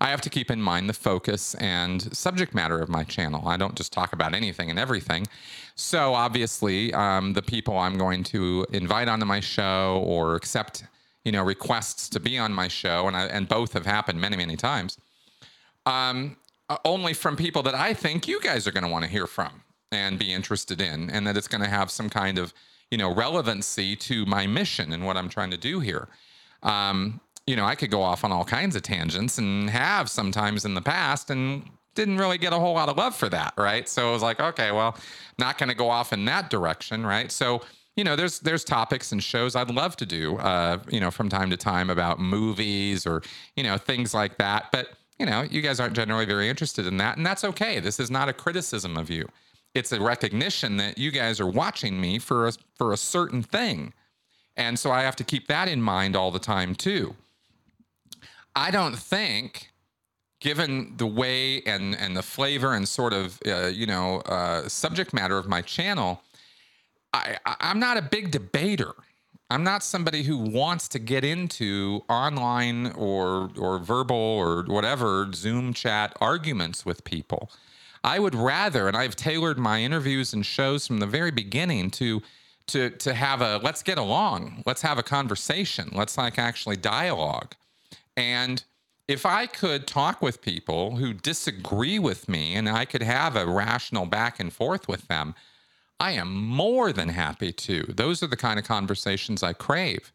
I 0.02 0.10
have 0.10 0.22
to 0.22 0.30
keep 0.30 0.52
in 0.52 0.62
mind 0.62 0.90
the 0.90 0.94
focus 0.94 1.56
and 1.56 2.16
subject 2.16 2.54
matter 2.54 2.80
of 2.80 2.90
my 2.90 3.04
channel. 3.04 3.48
I 3.48 3.58
don't 3.58 3.76
just 3.76 3.94
talk 3.94 4.14
about 4.14 4.34
anything 4.34 4.70
and 4.70 4.78
everything. 4.78 5.28
So 5.76 6.14
obviously, 6.14 6.94
um, 6.94 7.34
the 7.34 7.42
people 7.42 7.78
I'm 7.78 7.98
going 7.98 8.24
to 8.26 8.66
invite 8.72 9.08
onto 9.08 9.26
my 9.26 9.40
show 9.40 10.04
or 10.06 10.36
accept 10.36 10.84
you 11.26 11.32
know, 11.32 11.44
requests 11.44 12.08
to 12.10 12.20
be 12.20 12.38
on 12.38 12.54
my 12.54 12.68
show, 12.68 13.08
and 13.08 13.18
I, 13.18 13.26
and 13.26 13.50
both 13.50 13.74
have 13.74 13.86
happened 13.86 14.22
many, 14.22 14.38
many 14.38 14.56
times. 14.56 14.98
Um, 15.86 16.38
uh, 16.70 16.78
only 16.86 17.14
from 17.14 17.36
people 17.36 17.64
that 17.64 17.76
I 17.76 17.94
think 17.94 18.28
you 18.28 18.40
guys 18.40 18.68
are 18.68 18.72
going 18.72 18.84
to 18.84 18.90
want 18.90 19.04
to 19.04 19.10
hear 19.10 19.28
from 19.28 19.64
and 19.92 20.18
be 20.18 20.32
interested 20.32 20.80
in, 20.80 21.10
and 21.10 21.26
that 21.28 21.36
it's 21.36 21.48
going 21.48 21.64
to 21.64 21.70
have 21.70 21.90
some 21.92 22.10
kind 22.10 22.38
of, 22.38 22.54
you 22.92 22.98
know, 22.98 23.14
relevancy 23.14 23.96
to 23.96 24.26
my 24.26 24.46
mission 24.46 24.94
and 24.94 25.06
what 25.06 25.18
I'm 25.18 25.30
trying 25.30 25.52
to 25.52 25.58
do 25.58 25.80
here. 25.80 26.08
Um, 26.62 27.20
you 27.48 27.56
know, 27.56 27.66
I 27.66 27.76
could 27.76 27.92
go 27.92 28.02
off 28.02 28.24
on 28.24 28.32
all 28.32 28.46
kinds 28.46 28.76
of 28.76 28.82
tangents 28.82 29.38
and 29.38 29.70
have 29.70 30.10
sometimes 30.10 30.66
in 30.66 30.74
the 30.74 30.82
past, 30.82 31.30
and 31.30 31.70
didn't 31.96 32.18
really 32.18 32.38
get 32.38 32.54
a 32.54 32.60
whole 32.60 32.74
lot 32.74 32.90
of 32.90 32.98
love 32.98 33.16
for 33.16 33.30
that, 33.30 33.54
right? 33.58 33.88
So 33.88 34.10
I 34.10 34.12
was 34.12 34.22
like, 34.22 34.40
okay, 34.40 34.72
well, 34.72 34.98
not 35.40 35.58
going 35.58 35.70
to 35.70 35.76
go 35.76 35.90
off 35.90 36.12
in 36.12 36.26
that 36.26 36.50
direction, 36.50 37.06
right? 37.06 37.32
So 37.32 37.62
you 37.96 38.04
know, 38.04 38.16
there's 38.16 38.40
there's 38.40 38.64
topics 38.64 39.12
and 39.12 39.24
shows 39.24 39.56
I'd 39.56 39.70
love 39.70 39.96
to 39.98 40.06
do, 40.06 40.38
uh, 40.38 40.80
you 40.90 41.00
know, 41.00 41.12
from 41.12 41.30
time 41.30 41.50
to 41.50 41.58
time 41.58 41.90
about 41.90 42.20
movies 42.20 43.08
or 43.08 43.22
you 43.56 43.64
know 43.64 43.78
things 43.78 44.14
like 44.14 44.38
that. 44.38 44.72
But 44.72 44.90
you 45.18 45.26
know, 45.26 45.44
you 45.44 45.62
guys 45.62 45.80
aren't 45.80 45.96
generally 45.96 46.26
very 46.26 46.50
interested 46.50 46.86
in 46.88 46.98
that, 46.98 47.18
and 47.18 47.26
that's 47.26 47.44
okay. 47.46 47.80
This 47.80 48.00
is 48.00 48.12
not 48.12 48.28
a 48.28 48.34
criticism 48.34 48.98
of 48.98 49.10
you. 49.10 49.28
It's 49.74 49.92
a 49.94 50.02
recognition 50.02 50.78
that 50.78 50.98
you 50.98 51.12
guys 51.12 51.40
are 51.40 51.48
watching 51.48 52.00
me 52.00 52.20
for 52.20 52.48
a 52.48 52.54
for 52.76 52.92
a 52.92 52.98
certain 52.98 53.42
thing, 53.42 53.94
and 54.58 54.78
so 54.78 54.92
I 54.92 55.04
have 55.04 55.16
to 55.18 55.24
keep 55.24 55.48
that 55.48 55.70
in 55.70 55.82
mind 55.82 56.18
all 56.18 56.32
the 56.32 56.40
time 56.40 56.76
too. 56.76 57.16
I 58.56 58.72
don't 58.72 58.98
think 58.98 59.72
given 60.40 60.94
the 60.98 61.08
way 61.08 61.62
and 61.64 61.96
and 61.96 62.16
the 62.16 62.22
flavor 62.22 62.74
and 62.74 62.88
sort 62.88 63.14
of 63.14 63.40
uh, 63.48 63.68
you 63.68 63.86
know 63.86 64.20
uh, 64.22 64.68
subject 64.68 65.14
matter 65.14 65.38
of 65.38 65.48
my 65.48 65.62
channel, 65.62 66.22
I, 67.14 67.38
I'm 67.46 67.80
not 67.80 67.98
a 67.98 68.02
big 68.02 68.32
debater. 68.32 68.94
I'm 69.50 69.64
not 69.64 69.84
somebody 69.84 70.24
who 70.24 70.38
wants 70.38 70.88
to 70.90 71.00
get 71.00 71.24
into 71.24 72.04
online 72.10 72.92
or 72.94 73.50
or 73.58 73.80
verbal 73.80 74.16
or 74.16 74.64
whatever 74.64 75.32
Zoom 75.34 75.74
chat 75.74 76.16
arguments 76.22 76.86
with 76.86 77.04
people. 77.04 77.52
I 78.04 78.20
would 78.20 78.36
rather, 78.36 78.88
and 78.88 78.96
I've 78.96 79.16
tailored 79.16 79.58
my 79.58 79.82
interviews 79.82 80.32
and 80.32 80.46
shows 80.46 80.86
from 80.86 81.00
the 81.00 81.08
very 81.08 81.32
beginning 81.32 81.92
to 81.92 82.22
to 82.68 82.90
to 82.92 83.14
have 83.14 83.42
a 83.42 83.58
let's 83.58 83.84
get 83.84 83.98
along, 83.98 84.64
let's 84.66 84.82
have 84.82 84.98
a 84.98 85.04
conversation, 85.04 85.90
let's 85.92 86.18
like 86.18 86.38
actually 86.40 86.78
dialogue. 86.78 87.56
And 88.18 88.64
if 89.08 89.26
I 89.26 89.46
could 89.46 89.88
talk 89.88 90.22
with 90.22 90.42
people 90.42 90.96
who 90.96 91.14
disagree 91.14 92.00
with 92.00 92.28
me 92.28 92.56
and 92.56 92.68
I 92.68 92.86
could 92.86 93.04
have 93.04 93.36
a 93.36 93.46
rational 93.46 94.06
back 94.06 94.40
and 94.40 94.52
forth 94.52 94.88
with 94.88 95.08
them, 95.08 95.36
I 96.00 96.12
am 96.12 96.36
more 96.36 96.92
than 96.92 97.10
happy 97.10 97.52
to. 97.52 97.84
Those 97.84 98.24
are 98.24 98.28
the 98.28 98.38
kind 98.38 98.60
of 98.60 98.66
conversations 98.66 99.44
I 99.44 99.54
crave. 99.54 100.12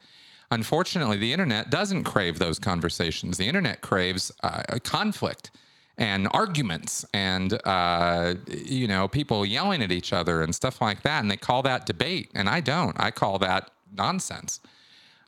Unfortunately, 0.50 1.16
the 1.16 1.32
internet 1.32 1.70
doesn't 1.70 2.04
crave 2.04 2.38
those 2.38 2.58
conversations. 2.58 3.38
The 3.38 3.46
internet 3.46 3.80
craves 3.80 4.32
uh, 4.42 4.62
conflict 4.82 5.52
and 5.96 6.28
arguments 6.32 7.04
and 7.12 7.60
uh, 7.64 8.34
you 8.48 8.88
know 8.88 9.06
people 9.06 9.46
yelling 9.46 9.82
at 9.82 9.92
each 9.92 10.12
other 10.12 10.42
and 10.42 10.54
stuff 10.54 10.80
like 10.80 11.02
that, 11.02 11.20
and 11.20 11.30
they 11.30 11.36
call 11.36 11.62
that 11.62 11.86
debate. 11.86 12.30
And 12.34 12.48
I 12.48 12.60
don't. 12.60 12.96
I 12.98 13.10
call 13.12 13.38
that 13.38 13.70
nonsense. 13.92 14.60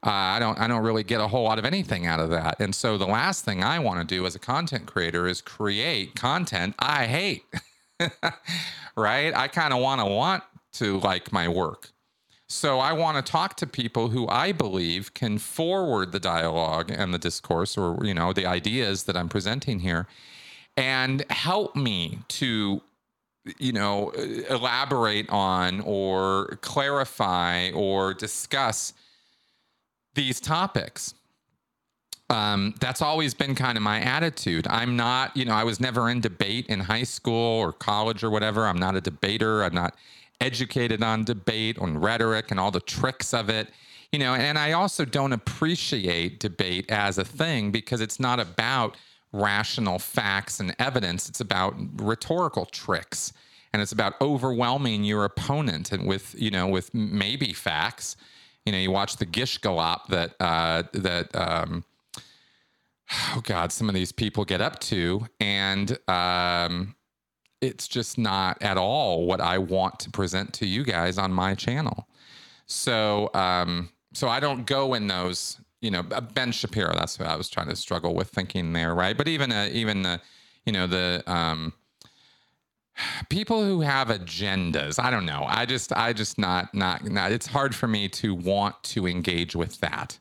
Uh, 0.05 0.11
I 0.11 0.39
don't. 0.41 0.59
I 0.59 0.67
don't 0.67 0.83
really 0.83 1.05
get 1.05 1.21
a 1.21 1.29
whole 1.29 1.45
lot 1.45 1.59
of 1.59 1.65
anything 1.65 2.07
out 2.07 2.19
of 2.19 2.31
that. 2.31 2.57
And 2.59 2.75
so 2.75 2.99
the 2.99 3.07
last 3.07 3.45
thing 3.45 3.63
I 3.63 3.79
want 3.79 4.01
to 4.01 4.15
do 4.15 4.27
as 4.27 4.35
a 4.35 4.41
content 4.41 4.87
creator 4.87 5.29
is 5.29 5.41
create 5.41 6.17
content 6.17 6.75
I 6.79 7.07
hate. 7.07 7.45
right? 8.97 9.35
I 9.35 9.49
kind 9.49 9.73
of 9.73 9.81
want 9.81 10.01
to 10.01 10.07
want 10.07 10.43
to 10.75 10.99
like 10.99 11.33
my 11.33 11.49
work. 11.49 11.91
So 12.49 12.81
I 12.81 12.93
want 12.93 13.25
to 13.25 13.33
talk 13.33 13.57
to 13.57 13.67
people 13.67 14.09
who 14.09 14.29
I 14.29 14.53
believe 14.53 15.15
can 15.15 15.39
forward 15.39 16.13
the 16.13 16.21
dialogue 16.21 16.91
and 16.91 17.15
the 17.15 17.19
discourse 17.19 17.79
or 17.79 18.05
you 18.05 18.13
know 18.13 18.33
the 18.33 18.45
ideas 18.45 19.05
that 19.05 19.17
I'm 19.17 19.29
presenting 19.29 19.81
here 19.81 20.07
and 20.77 21.25
help 21.31 21.75
me 21.75 22.19
to 22.29 22.83
you 23.59 23.73
know 23.73 24.11
elaborate 24.51 25.31
on 25.31 25.81
or 25.81 26.59
clarify 26.61 27.71
or 27.71 28.13
discuss 28.13 28.93
these 30.15 30.41
topics 30.41 31.15
um, 32.33 32.75
that's 32.81 33.03
always 33.03 33.35
been 33.35 33.55
kind 33.55 33.77
of 33.77 33.83
my 33.83 34.01
attitude. 34.01 34.67
I'm 34.69 34.97
not, 34.97 35.37
you 35.37 35.45
know, 35.45 35.53
I 35.53 35.65
was 35.65 35.81
never 35.81 36.09
in 36.09 36.21
debate 36.21 36.67
in 36.69 36.81
high 36.81 37.03
school 37.03 37.61
or 37.61 37.73
college 37.73 38.25
or 38.25 38.31
whatever. 38.31 38.67
I'm 38.67 38.79
not 38.79 38.97
a 38.97 39.03
debater. 39.03 39.63
I'm 39.63 39.75
not 39.75 39.95
educated 40.41 41.03
on 41.03 41.25
debate, 41.25 41.79
on 41.79 41.99
rhetoric, 41.99 42.51
and 42.51 42.59
all 42.59 42.71
the 42.71 42.81
tricks 42.81 43.35
of 43.35 43.51
it. 43.51 43.69
You 44.13 44.19
know, 44.19 44.35
and 44.35 44.59
I 44.59 44.73
also 44.73 45.05
don't 45.05 45.33
appreciate 45.33 46.41
debate 46.41 46.91
as 46.91 47.19
a 47.19 47.25
thing 47.25 47.71
because 47.71 48.01
it's 48.01 48.19
not 48.19 48.41
about 48.41 48.97
rational 49.33 49.99
facts 49.99 50.59
and 50.59 50.75
evidence. 50.79 51.29
It's 51.29 51.41
about 51.41 51.75
rhetorical 52.01 52.65
tricks 52.67 53.33
and 53.73 53.81
it's 53.81 53.93
about 53.93 54.21
overwhelming 54.21 55.05
your 55.05 55.25
opponent 55.25 55.93
and 55.93 56.07
with, 56.07 56.35
you 56.39 56.51
know, 56.51 56.67
with 56.67 56.93
maybe 56.95 57.53
facts. 57.53 58.17
You 58.65 58.73
know, 58.73 58.79
you 58.79 58.91
watch 58.91 59.17
the 59.17 59.27
Gish 59.27 59.59
Gallop 59.59 60.07
that, 60.09 60.35
uh, 60.41 60.85
that, 60.93 61.35
um, 61.35 61.85
oh 63.35 63.41
God, 63.43 63.73
some 63.73 63.89
of 63.89 63.95
these 63.95 64.13
people 64.13 64.45
get 64.45 64.61
up 64.61 64.79
to. 64.81 65.27
And 65.41 65.99
um, 66.09 66.95
it's 67.61 67.89
just 67.89 68.19
not 68.19 68.63
at 68.63 68.77
all 68.77 69.27
what 69.27 69.41
I 69.41 69.59
want 69.59 69.99
to 70.01 70.11
present 70.11 70.53
to 70.55 70.67
you 70.67 70.85
guys 70.85 71.19
on 71.19 71.33
my 71.33 71.55
channel. 71.55 72.09
So, 72.67 73.31
um, 73.35 73.91
so 74.13 74.29
I 74.29 74.41
don't 74.41 74.67
go 74.67 74.95
in 74.95 75.07
those, 75.09 75.59
you 75.81 75.91
know, 75.91 76.03
Ben 76.03 76.53
Shapiro. 76.53 76.95
That's 76.95 77.19
what 77.19 77.29
I 77.29 77.37
was 77.37 77.49
trying 77.49 77.69
to 77.69 77.77
struggle 77.77 78.15
with 78.15 78.29
thinking 78.29 78.73
there, 78.73 78.95
right? 78.95 79.17
But 79.17 79.29
even, 79.29 79.51
uh, 79.51 79.69
even 79.73 80.03
the, 80.03 80.21
you 80.67 80.73
know, 80.73 80.87
the 80.87 81.23
um, 81.27 81.73
people 83.29 83.65
who 83.65 83.81
have 83.81 84.09
agendas. 84.09 85.03
I 85.03 85.11
don't 85.11 85.27
know. 85.27 85.45
I 85.47 85.67
just, 85.67 85.93
I 85.93 86.13
just 86.13 86.39
not, 86.39 86.75
not, 86.75 87.05
not. 87.05 87.33
It's 87.33 87.47
hard 87.47 87.75
for 87.75 87.89
me 87.89 88.09
to 88.09 88.35
want 88.35 88.83
to 88.85 89.07
engage 89.07 89.57
with 89.57 89.81
that. 89.81 90.19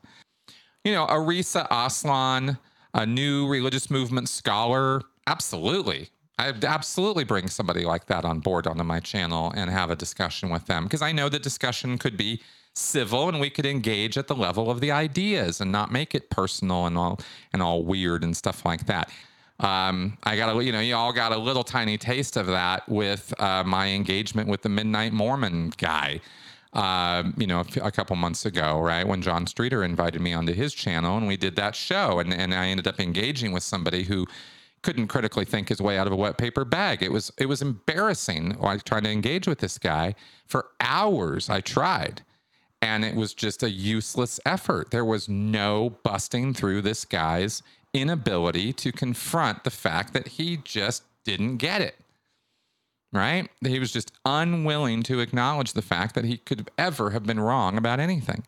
You 0.84 0.94
know, 0.94 1.06
a 1.08 1.20
Reza 1.20 1.68
Aslan 1.70 2.58
a 2.94 3.06
new 3.06 3.48
religious 3.48 3.90
movement 3.90 4.30
scholar, 4.30 5.02
absolutely. 5.28 6.10
I'd 6.38 6.66
absolutely 6.66 7.24
bring 7.24 7.48
somebody 7.48 7.86
like 7.86 8.08
that 8.08 8.26
on 8.26 8.40
board 8.40 8.68
onto 8.68 8.84
my 8.84 9.00
channel 9.00 9.54
and 9.56 9.70
have 9.70 9.92
a 9.92 9.96
discussion 9.96 10.50
with 10.50 10.66
them 10.66 10.86
because 10.86 11.02
I 11.02 11.12
know 11.12 11.30
the 11.30 11.40
discussion 11.40 11.98
could 11.98 12.18
be 12.18 12.42
civil 12.74 13.30
and 13.30 13.40
we 13.40 13.50
could 13.50 13.66
engage 13.66 14.18
at 14.18 14.28
the 14.28 14.36
level 14.36 14.72
of 14.72 14.80
the 14.82 14.92
ideas 14.92 15.62
and 15.62 15.72
not 15.72 15.92
make 15.92 16.16
it 16.16 16.30
personal 16.30 16.88
and 16.88 16.98
all 16.98 17.20
and 17.54 17.62
all 17.62 17.84
weird 17.84 18.24
and 18.24 18.36
stuff 18.36 18.66
like 18.66 18.88
that. 18.88 19.12
Um, 19.62 20.18
I 20.24 20.36
got 20.36 20.56
a, 20.56 20.64
you 20.64 20.72
know, 20.72 20.80
you 20.80 20.96
all 20.96 21.14
got 21.14 21.32
a 21.32 21.38
little 21.38 21.64
tiny 21.64 21.98
taste 21.98 22.36
of 22.36 22.48
that 22.48 22.88
with 22.90 23.34
uh, 23.40 23.64
my 23.64 23.90
engagement 23.90 24.50
with 24.50 24.64
the 24.64 24.70
Midnight 24.70 25.14
Mormon 25.14 25.72
guy 25.78 26.20
uh, 26.74 27.24
you 27.38 27.48
know, 27.48 27.64
a, 27.76 27.88
a, 27.88 27.92
couple 27.92 28.16
months 28.16 28.46
ago, 28.46 28.80
right? 28.80 29.06
When 29.06 29.22
John 29.22 29.46
Streeter 29.46 29.84
invited 29.84 30.22
me 30.22 30.34
onto 30.34 30.54
his 30.54 30.74
channel 30.74 31.18
and 31.18 31.28
we 31.28 31.36
did 31.36 31.56
that 31.58 31.76
show. 31.76 32.20
And, 32.20 32.34
and 32.34 32.54
I 32.54 32.68
ended 32.68 32.88
up 32.88 33.00
engaging 33.00 33.52
with 33.52 33.64
somebody 33.64 34.04
who 34.04 34.26
couldn't 34.82 35.08
critically 35.08 35.46
think 35.46 35.70
his 35.70 35.82
way 35.82 35.98
out 35.98 36.08
of 36.08 36.14
a 36.14 36.16
wet 36.16 36.38
paper 36.38 36.64
bag. 36.64 37.04
It 37.04 37.12
was, 37.12 37.32
it 37.38 37.48
was 37.48 37.62
embarrassing. 37.62 38.58
I 38.64 38.78
tried 38.78 39.04
to 39.04 39.12
engage 39.12 39.48
with 39.48 39.60
this 39.60 39.78
guy 39.78 40.16
for 40.48 40.68
hours. 40.80 41.50
I 41.50 41.60
tried. 41.62 42.22
And 42.82 43.06
it 43.06 43.16
was 43.16 43.34
just 43.34 43.62
a 43.64 43.70
useless 43.70 44.40
effort. 44.46 44.92
There 44.92 45.06
was 45.06 45.30
no 45.30 45.98
busting 46.04 46.54
through 46.54 46.82
this 46.82 47.06
guy's 47.06 47.62
inability 47.94 48.74
to 48.74 48.92
confront 48.92 49.64
the 49.64 49.70
fact 49.70 50.14
that 50.14 50.28
he 50.30 50.58
just 50.58 51.04
didn't 51.24 51.58
get 51.58 51.82
it 51.82 51.96
right? 53.14 53.50
He 53.62 53.80
was 53.80 53.92
just 53.92 54.12
unwilling 54.26 55.04
to 55.04 55.20
acknowledge 55.20 55.74
the 55.74 55.82
fact 55.82 56.16
that 56.16 56.26
he 56.26 56.38
could 56.38 56.70
ever 56.78 57.12
have 57.12 57.24
been 57.24 57.40
wrong 57.40 57.78
about 57.78 58.00
anything. 58.00 58.44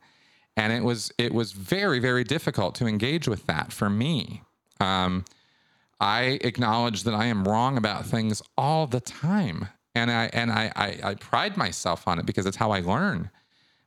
And 0.56 0.72
it 0.72 0.84
was 0.84 1.12
it 1.18 1.34
was 1.34 1.52
very 1.52 2.00
very 2.00 2.24
difficult 2.24 2.76
to 2.76 2.86
engage 2.86 3.28
with 3.28 3.48
that 3.48 3.74
for 3.74 3.90
me. 3.90 4.44
Um, 4.80 5.26
I 6.00 6.40
acknowledge 6.42 7.04
that 7.04 7.14
I 7.14 7.26
am 7.26 7.48
wrong 7.48 7.78
about 7.78 8.06
things 8.06 8.42
all 8.58 8.86
the 8.86 9.00
time, 9.00 9.68
and 9.96 10.12
I 10.12 10.30
and 10.32 10.52
I, 10.52 10.72
I, 10.76 11.00
I 11.04 11.16
pride 11.16 11.58
myself 11.58 12.08
on 12.08 12.20
it 12.20 12.26
because 12.26 12.46
it's 12.46 12.58
how 12.58 12.72
I 12.72 12.82
learn. 12.82 13.32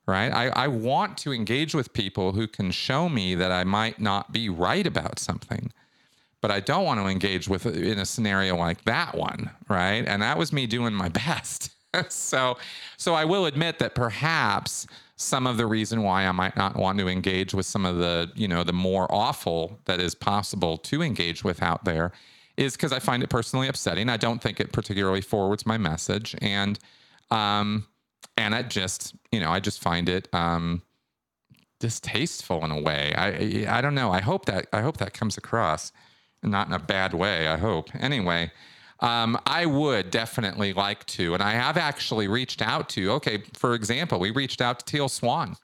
Right? 0.06 0.32
I, 0.32 0.48
I 0.50 0.68
want 0.68 1.18
to 1.18 1.32
engage 1.32 1.74
with 1.74 1.92
people 1.92 2.32
who 2.32 2.46
can 2.46 2.70
show 2.70 3.08
me 3.08 3.34
that 3.34 3.50
I 3.50 3.64
might 3.64 4.00
not 4.00 4.32
be 4.32 4.48
right 4.48 4.86
about 4.86 5.18
something 5.18 5.72
but 6.42 6.50
I 6.50 6.60
don't 6.60 6.84
want 6.84 7.00
to 7.00 7.06
engage 7.06 7.48
with 7.48 7.66
in 7.66 7.98
a 7.98 8.06
scenario 8.06 8.54
like 8.54 8.84
that 8.84 9.16
one, 9.16 9.50
right? 9.68 10.06
And 10.06 10.22
that 10.22 10.38
was 10.38 10.52
me 10.52 10.68
doing 10.68 10.94
my 10.94 11.08
best. 11.26 11.74
so, 12.08 12.58
so 12.96 13.14
I 13.14 13.24
will 13.24 13.46
admit 13.46 13.78
that 13.78 13.94
perhaps 13.94 14.86
some 15.16 15.46
of 15.46 15.56
the 15.56 15.66
reason 15.66 16.02
why 16.02 16.26
I 16.26 16.32
might 16.32 16.56
not 16.56 16.76
want 16.76 16.98
to 16.98 17.08
engage 17.08 17.54
with 17.54 17.66
some 17.66 17.86
of 17.86 17.96
the, 17.96 18.30
you 18.34 18.46
know, 18.46 18.64
the 18.64 18.72
more 18.72 19.06
awful 19.10 19.80
that 19.86 20.00
is 20.00 20.14
possible 20.14 20.76
to 20.78 21.02
engage 21.02 21.42
with 21.42 21.62
out 21.62 21.84
there 21.84 22.12
is 22.56 22.76
because 22.76 22.92
I 22.92 22.98
find 22.98 23.22
it 23.22 23.28
personally 23.28 23.68
upsetting. 23.68 24.08
I 24.08 24.16
don't 24.16 24.42
think 24.42 24.60
it 24.60 24.72
particularly 24.72 25.22
forwards 25.22 25.66
my 25.66 25.78
message, 25.78 26.34
and 26.40 26.78
um, 27.30 27.86
and 28.36 28.54
I 28.54 28.62
just, 28.62 29.14
you 29.32 29.40
know, 29.40 29.50
I 29.50 29.60
just 29.60 29.80
find 29.80 30.08
it 30.08 30.28
um, 30.34 30.82
distasteful 31.80 32.64
in 32.64 32.70
a 32.70 32.80
way. 32.80 33.14
I 33.16 33.78
I 33.78 33.80
don't 33.80 33.94
know. 33.94 34.10
I 34.10 34.20
hope 34.20 34.46
that 34.46 34.66
I 34.72 34.80
hope 34.80 34.98
that 34.98 35.14
comes 35.14 35.36
across 35.36 35.92
not 36.42 36.68
in 36.68 36.72
a 36.72 36.78
bad 36.78 37.14
way, 37.14 37.48
I 37.48 37.56
hope. 37.56 37.90
Anyway, 37.94 38.50
um, 39.00 39.38
I 39.46 39.66
would 39.66 40.10
definitely 40.10 40.72
like 40.72 41.04
to, 41.06 41.34
and 41.34 41.42
I 41.42 41.52
have 41.52 41.76
actually 41.76 42.28
reached 42.28 42.62
out 42.62 42.88
to. 42.90 43.12
Okay, 43.12 43.42
for 43.54 43.74
example, 43.74 44.18
we 44.18 44.30
reached 44.30 44.60
out 44.60 44.80
to 44.80 44.84
Teal 44.84 45.08
Swan. 45.08 45.56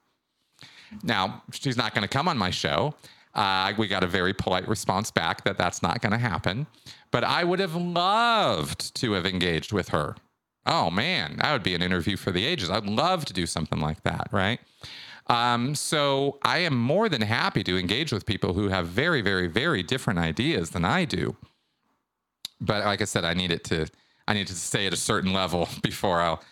Now 1.03 1.43
she's 1.53 1.77
not 1.77 1.95
going 1.95 2.03
to 2.03 2.09
come 2.09 2.29
on 2.29 2.37
my 2.37 2.51
show. 2.51 2.95
Uh, 3.35 3.73
we 3.79 3.89
got 3.89 4.05
a 4.05 4.07
very 4.07 4.35
polite 4.35 4.69
response 4.69 5.11
back 5.11 5.43
that 5.45 5.57
that's 5.57 5.83
not 5.83 6.03
going 6.03 6.13
to 6.13 6.19
happen. 6.19 6.67
But 7.11 7.25
I 7.25 7.45
would 7.45 7.61
have 7.61 7.75
loved 7.75 8.95
to 8.97 9.13
have 9.13 9.25
engaged 9.25 9.73
with 9.73 9.89
her. 9.89 10.17
Oh 10.67 10.91
man, 10.91 11.37
that 11.39 11.53
would 11.53 11.63
be 11.63 11.75
an 11.75 11.83
interview 11.83 12.17
for 12.17 12.31
the 12.31 12.45
ages. 12.47 12.71
I'd 12.71 12.87
love 12.87 13.25
to 13.27 13.33
do 13.33 13.47
something 13.47 13.81
like 13.81 14.03
that, 14.05 14.29
right? 14.31 14.61
Um, 15.29 15.75
so 15.75 16.39
I 16.43 16.59
am 16.59 16.77
more 16.77 17.09
than 17.09 17.23
happy 17.23 17.63
to 17.65 17.79
engage 17.79 18.13
with 18.13 18.27
people 18.27 18.55
who 18.55 18.69
have 18.69 18.89
very, 18.89 19.23
very, 19.23 19.47
very 19.47 19.83
different 19.83 20.19
ideas 20.19 20.71
than 20.71 20.85
I 20.85 21.05
do. 21.05 21.37
But 22.61 22.85
like 22.85 23.01
I 23.01 23.05
said, 23.05 23.25
I 23.25 23.35
need 23.35 23.51
it 23.51 23.65
to 23.65 23.87
I 24.29 24.35
need 24.35 24.47
to 24.47 24.55
stay 24.55 24.87
at 24.87 24.93
a 24.93 24.97
certain 24.97 25.33
level 25.33 25.69
before 25.83 26.21
I'll 26.21 26.43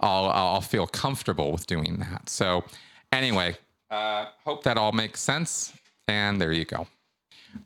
I'll 0.00 0.26
I'll 0.30 0.60
feel 0.60 0.86
comfortable 0.86 1.52
with 1.52 1.66
doing 1.66 1.98
that. 1.98 2.28
So 2.28 2.64
anyway, 3.12 3.56
uh, 3.90 4.26
hope 4.44 4.64
that 4.64 4.78
all 4.78 4.92
makes 4.92 5.20
sense. 5.20 5.72
And 6.08 6.40
there 6.40 6.52
you 6.52 6.64
go. 6.64 6.86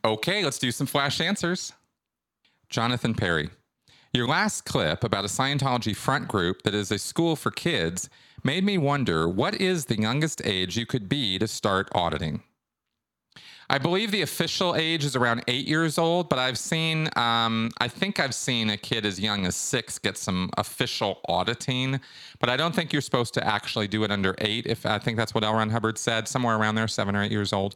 Okay, 0.05 0.45
let's 0.45 0.59
do 0.59 0.71
some 0.71 0.87
flash 0.87 1.21
answers. 1.21 1.73
Jonathan 2.69 3.15
Perry. 3.15 3.51
Your 4.15 4.29
last 4.29 4.65
clip 4.65 5.03
about 5.03 5.25
a 5.25 5.29
Scientology 5.29 5.95
front 5.97 6.29
group 6.29 6.63
that 6.63 6.73
is 6.73 6.93
a 6.93 7.01
school 7.01 7.35
for 7.35 7.51
kids 7.51 8.09
made 8.45 8.63
me 8.63 8.79
wonder 8.79 9.29
what 9.29 9.61
is 9.61 9.87
the 9.87 10.01
youngest 10.01 10.41
age 10.45 10.77
you 10.77 10.87
could 10.87 11.09
be 11.09 11.37
to 11.37 11.49
start 11.49 11.89
auditing? 11.93 12.45
I 13.69 13.79
believe 13.79 14.13
the 14.13 14.23
official 14.23 14.77
age 14.77 15.05
is 15.05 15.17
around 15.17 15.43
eight 15.49 15.67
years 15.67 15.99
old, 15.99 16.29
but 16.29 16.39
I've 16.39 16.59
seen, 16.59 17.09
um, 17.17 17.73
I 17.81 17.89
think 17.89 18.21
I've 18.21 18.37
seen 18.37 18.71
a 18.71 18.77
kid 18.77 19.05
as 19.05 19.19
young 19.19 19.47
as 19.47 19.57
six 19.57 19.99
get 19.99 20.17
some 20.17 20.49
official 20.59 21.19
auditing, 21.29 21.99
but 22.39 22.49
I 22.49 22.57
don't 22.57 22.73
think 22.73 22.93
you're 22.93 23.03
supposed 23.03 23.35
to 23.35 23.45
actually 23.45 23.89
do 23.89 24.05
it 24.05 24.13
under 24.13 24.37
eight. 24.39 24.67
If 24.67 24.87
I 24.87 25.01
think 25.01 25.17
that's 25.17 25.35
what 25.35 25.43
L. 25.43 25.55
Ron 25.55 25.71
Hubbard 25.71 25.99
said, 25.99 26.29
somewhere 26.29 26.57
around 26.57 26.77
there, 26.77 26.87
seven 26.87 27.17
or 27.17 27.25
eight 27.25 27.33
years 27.33 27.53
old. 27.53 27.75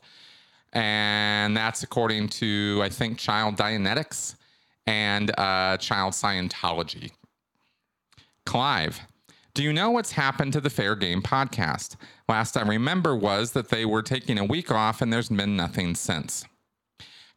And 0.72 1.56
that's 1.56 1.82
according 1.82 2.28
to, 2.28 2.80
I 2.80 2.90
think, 2.90 3.18
Child 3.18 3.56
Dianetics 3.56 4.36
and 4.88 5.38
uh, 5.38 5.76
Child 5.76 6.14
Scientology. 6.14 7.12
Clive, 8.46 9.00
do 9.52 9.62
you 9.62 9.70
know 9.70 9.90
what's 9.90 10.12
happened 10.12 10.54
to 10.54 10.62
the 10.62 10.70
Fair 10.70 10.96
Game 10.96 11.20
podcast? 11.20 11.96
Last 12.26 12.56
I 12.56 12.62
remember 12.62 13.14
was 13.14 13.52
that 13.52 13.68
they 13.68 13.84
were 13.84 14.00
taking 14.00 14.38
a 14.38 14.44
week 14.46 14.70
off 14.70 15.02
and 15.02 15.12
there's 15.12 15.28
been 15.28 15.56
nothing 15.56 15.94
since. 15.94 16.46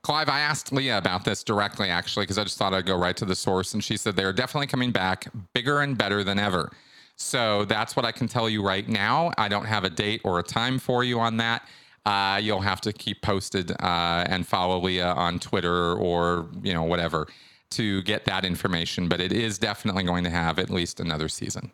Clive, 0.02 0.30
I 0.30 0.39
asked 0.39 0.72
Leah 0.72 0.97
about 0.97 1.26
this 1.26 1.43
directly, 1.43 1.89
actually, 1.89 2.24
because 2.24 2.38
I 2.38 2.45
just 2.45 2.58
thought 2.58 2.74
I'd 2.74 2.86
go 2.86 2.97
right 2.97 3.18
to 3.18 3.26
the 3.26 3.36
source. 3.36 3.74
And 3.74 3.84
she 3.84 3.97
said 3.97 4.16
they're 4.16 4.32
definitely 4.32 4.68
coming 4.68 4.91
back 4.91 5.28
bigger 5.54 5.82
and 5.82 5.97
better 5.97 6.24
than 6.24 6.39
ever. 6.39 6.72
So 7.18 7.66
that's 7.66 7.97
what 7.97 8.06
I 8.06 8.14
can 8.14 8.30
tell 8.30 8.47
you 8.47 8.66
right 8.66 8.88
now. 8.88 9.34
I 9.38 9.49
don't 9.49 9.66
have 9.66 9.84
a 9.84 9.89
date 9.89 10.22
or 10.24 10.39
a 10.39 10.43
time 10.43 10.80
for 10.80 11.04
you 11.04 11.20
on 11.20 11.36
that. 11.38 11.68
Uh, 12.06 12.39
you'll 12.41 12.62
have 12.62 12.82
to 12.82 12.91
keep 12.91 13.22
posted 13.22 13.72
uh, 13.72 14.26
and 14.28 14.47
follow 14.47 14.80
Leah 14.80 15.12
on 15.14 15.39
Twitter 15.39 15.93
or, 15.93 16.49
you 16.64 16.74
know, 16.74 16.84
whatever 16.84 17.28
to 17.72 18.02
get 18.04 18.26
that 18.26 18.43
information. 18.43 19.08
But 19.08 19.20
it 19.20 19.32
is 19.32 19.58
definitely 19.60 20.04
going 20.04 20.24
to 20.24 20.30
have 20.30 20.58
at 20.58 20.70
least 20.70 20.99
another 20.99 21.30
season. 21.30 21.72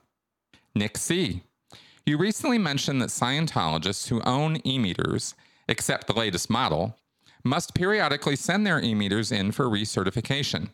Nick 0.75 0.97
C. 0.97 1.43
You 2.05 2.17
recently 2.17 2.57
mentioned 2.57 3.01
that 3.01 3.09
Scientologists 3.09 4.07
who 4.07 4.21
own 4.21 4.61
e 4.65 4.77
meters, 4.77 5.35
except 5.67 6.07
the 6.07 6.13
latest 6.13 6.49
model, 6.49 6.97
must 7.43 7.73
periodically 7.73 8.35
send 8.35 8.65
their 8.65 8.81
e 8.81 8.93
meters 8.93 9.31
in 9.31 9.51
for 9.51 9.65
recertification. 9.65 10.69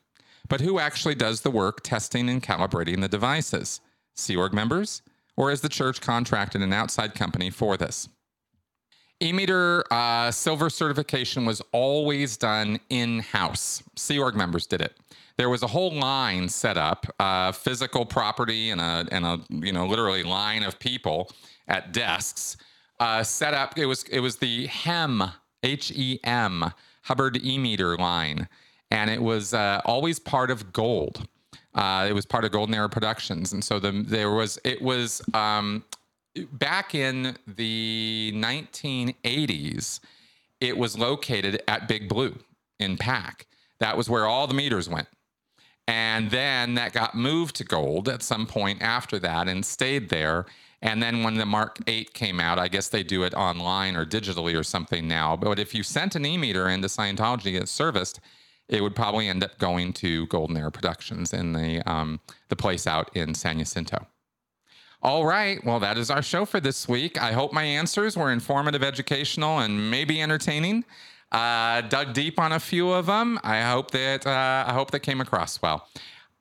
But 0.49 0.61
who 0.61 0.79
actually 0.79 1.15
does 1.15 1.41
the 1.41 1.51
work 1.51 1.81
testing 1.81 2.29
and 2.29 2.43
calibrating 2.43 3.01
the 3.01 3.07
devices? 3.07 3.81
Sea 4.15 4.35
Org 4.35 4.53
members? 4.53 5.01
Or 5.35 5.49
has 5.49 5.61
the 5.61 5.69
church 5.69 6.01
contracted 6.01 6.61
an 6.61 6.73
outside 6.73 7.15
company 7.15 7.49
for 7.49 7.77
this? 7.77 8.09
E-meter 9.23 9.83
uh, 9.91 10.29
silver 10.31 10.69
certification 10.69 11.45
was 11.45 11.61
always 11.71 12.37
done 12.37 12.79
in-house. 12.89 13.81
Sea 13.95 14.19
Org 14.19 14.35
members 14.35 14.67
did 14.67 14.81
it 14.81 14.97
there 15.37 15.49
was 15.49 15.63
a 15.63 15.67
whole 15.67 15.93
line 15.93 16.47
set 16.47 16.77
up, 16.77 17.07
uh, 17.19 17.51
physical 17.51 18.05
property 18.05 18.69
and 18.69 18.79
a 18.79 19.07
and 19.11 19.25
a 19.25 19.39
you 19.49 19.71
know 19.71 19.85
literally 19.85 20.23
line 20.23 20.63
of 20.63 20.79
people 20.79 21.31
at 21.67 21.91
desks 21.91 22.57
uh, 22.99 23.23
set 23.23 23.53
up. 23.53 23.77
It 23.77 23.85
was 23.85 24.03
it 24.03 24.19
was 24.19 24.37
the 24.37 24.67
HEM 24.67 25.23
H 25.63 25.91
E 25.91 26.19
M 26.23 26.71
Hubbard 27.03 27.43
E 27.43 27.57
meter 27.57 27.97
line, 27.97 28.47
and 28.91 29.09
it 29.09 29.21
was 29.21 29.53
uh, 29.53 29.81
always 29.85 30.19
part 30.19 30.51
of 30.51 30.71
Gold. 30.71 31.27
Uh, 31.73 32.05
it 32.07 32.13
was 32.13 32.25
part 32.25 32.45
of 32.45 32.51
Golden 32.51 32.75
Era 32.75 32.87
Productions, 32.87 33.53
and 33.53 33.63
so 33.63 33.79
the, 33.79 33.91
there 33.91 34.31
was 34.31 34.59
it 34.63 34.81
was 34.81 35.21
um, 35.33 35.83
back 36.51 36.95
in 36.95 37.37
the 37.47 38.31
1980s. 38.35 39.99
It 40.59 40.77
was 40.77 40.97
located 40.97 41.61
at 41.67 41.87
Big 41.87 42.07
Blue 42.07 42.39
in 42.79 42.97
PAC. 42.97 43.47
That 43.79 43.97
was 43.97 44.09
where 44.09 44.25
all 44.25 44.47
the 44.47 44.53
meters 44.53 44.87
went. 44.87 45.07
And 45.87 46.31
then 46.31 46.75
that 46.75 46.93
got 46.93 47.15
moved 47.15 47.57
to 47.57 47.65
gold 47.65 48.07
at 48.07 48.23
some 48.23 48.45
point 48.45 48.81
after 48.81 49.19
that 49.19 49.49
and 49.49 49.65
stayed 49.65 50.09
there. 50.09 50.45
And 50.81 51.03
then 51.03 51.23
when 51.23 51.35
the 51.35 51.45
Mark 51.45 51.79
8 51.87 52.13
came 52.13 52.39
out, 52.39 52.59
I 52.59 52.69
guess 52.69 52.87
they 52.87 53.03
do 53.03 53.23
it 53.23 53.33
online 53.33 53.95
or 53.95 54.05
digitally 54.05 54.57
or 54.57 54.63
something 54.63 55.07
now. 55.07 55.35
But 55.35 55.59
if 55.59 55.75
you 55.75 55.83
sent 55.83 56.15
an 56.15 56.25
e 56.25 56.37
meter 56.37 56.69
into 56.69 56.87
Scientology 56.87 57.43
to 57.43 57.51
get 57.51 57.69
serviced, 57.69 58.21
it 58.69 58.81
would 58.81 58.95
probably 58.95 59.27
end 59.27 59.43
up 59.43 59.57
going 59.59 59.91
to 59.93 60.27
Golden 60.27 60.55
Era 60.55 60.71
Productions 60.71 61.33
in 61.33 61.51
the, 61.51 61.81
um, 61.89 62.21
the 62.47 62.55
place 62.55 62.87
out 62.87 63.13
in 63.15 63.33
San 63.33 63.59
Jacinto. 63.59 64.07
All 65.03 65.25
right. 65.25 65.61
Well, 65.65 65.81
that 65.81 65.97
is 65.97 66.09
our 66.09 66.21
show 66.21 66.45
for 66.45 66.61
this 66.61 66.87
week. 66.87 67.21
I 67.21 67.33
hope 67.33 67.51
my 67.51 67.63
answers 67.63 68.15
were 68.15 68.31
informative, 68.31 68.81
educational, 68.81 69.59
and 69.59 69.91
maybe 69.91 70.21
entertaining. 70.21 70.85
Uh, 71.29 71.81
dug 71.81 72.13
deep 72.13 72.39
on 72.39 72.53
a 72.53 72.59
few 72.59 72.89
of 72.89 73.07
them. 73.07 73.37
I 73.43 73.63
hope 73.63 73.91
that 73.91 74.25
uh, 74.25 74.63
I 74.65 74.71
hope 74.71 74.91
that 74.91 75.01
came 75.01 75.19
across 75.19 75.61
well. 75.61 75.89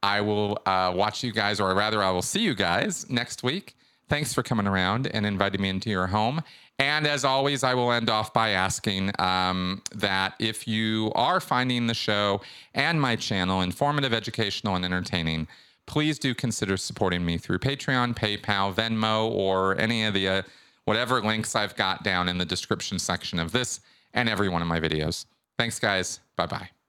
I 0.00 0.20
will 0.20 0.62
uh, 0.64 0.92
watch 0.94 1.24
you 1.24 1.32
guys, 1.32 1.58
or 1.58 1.74
rather, 1.74 2.04
I 2.04 2.12
will 2.12 2.22
see 2.22 2.38
you 2.38 2.54
guys 2.54 3.10
next 3.10 3.42
week. 3.42 3.74
Thanks 4.08 4.32
for 4.32 4.44
coming 4.44 4.68
around 4.68 5.08
and 5.08 5.26
inviting 5.26 5.60
me 5.60 5.68
into 5.68 5.90
your 5.90 6.06
home. 6.06 6.40
And 6.78 7.04
as 7.04 7.24
always, 7.24 7.64
I 7.64 7.74
will 7.74 7.90
end 7.90 8.10
off 8.10 8.32
by 8.32 8.50
asking 8.50 9.10
um, 9.18 9.82
that 9.92 10.34
if 10.38 10.68
you 10.68 11.10
are 11.16 11.40
finding 11.40 11.88
the 11.88 11.94
show 11.94 12.40
and 12.74 13.00
my 13.00 13.16
channel 13.16 13.60
informative, 13.62 14.12
educational, 14.12 14.76
and 14.76 14.84
entertaining, 14.84 15.48
please 15.86 16.18
do 16.18 16.34
consider 16.34 16.76
supporting 16.76 17.24
me 17.24 17.38
through 17.38 17.58
Patreon, 17.58 18.14
PayPal, 18.14 18.74
Venmo, 18.74 19.30
or 19.30 19.78
any 19.78 20.04
of 20.04 20.14
the 20.14 20.28
uh, 20.28 20.42
whatever 20.84 21.20
links 21.20 21.54
I've 21.54 21.76
got 21.76 22.02
down 22.02 22.28
in 22.28 22.38
the 22.38 22.44
description 22.44 22.98
section 22.98 23.38
of 23.38 23.52
this 23.52 23.80
and 24.14 24.28
every 24.28 24.48
one 24.48 24.62
of 24.62 24.68
my 24.68 24.80
videos. 24.80 25.26
Thanks, 25.58 25.78
guys. 25.78 26.20
Bye 26.36 26.46
bye. 26.46 26.81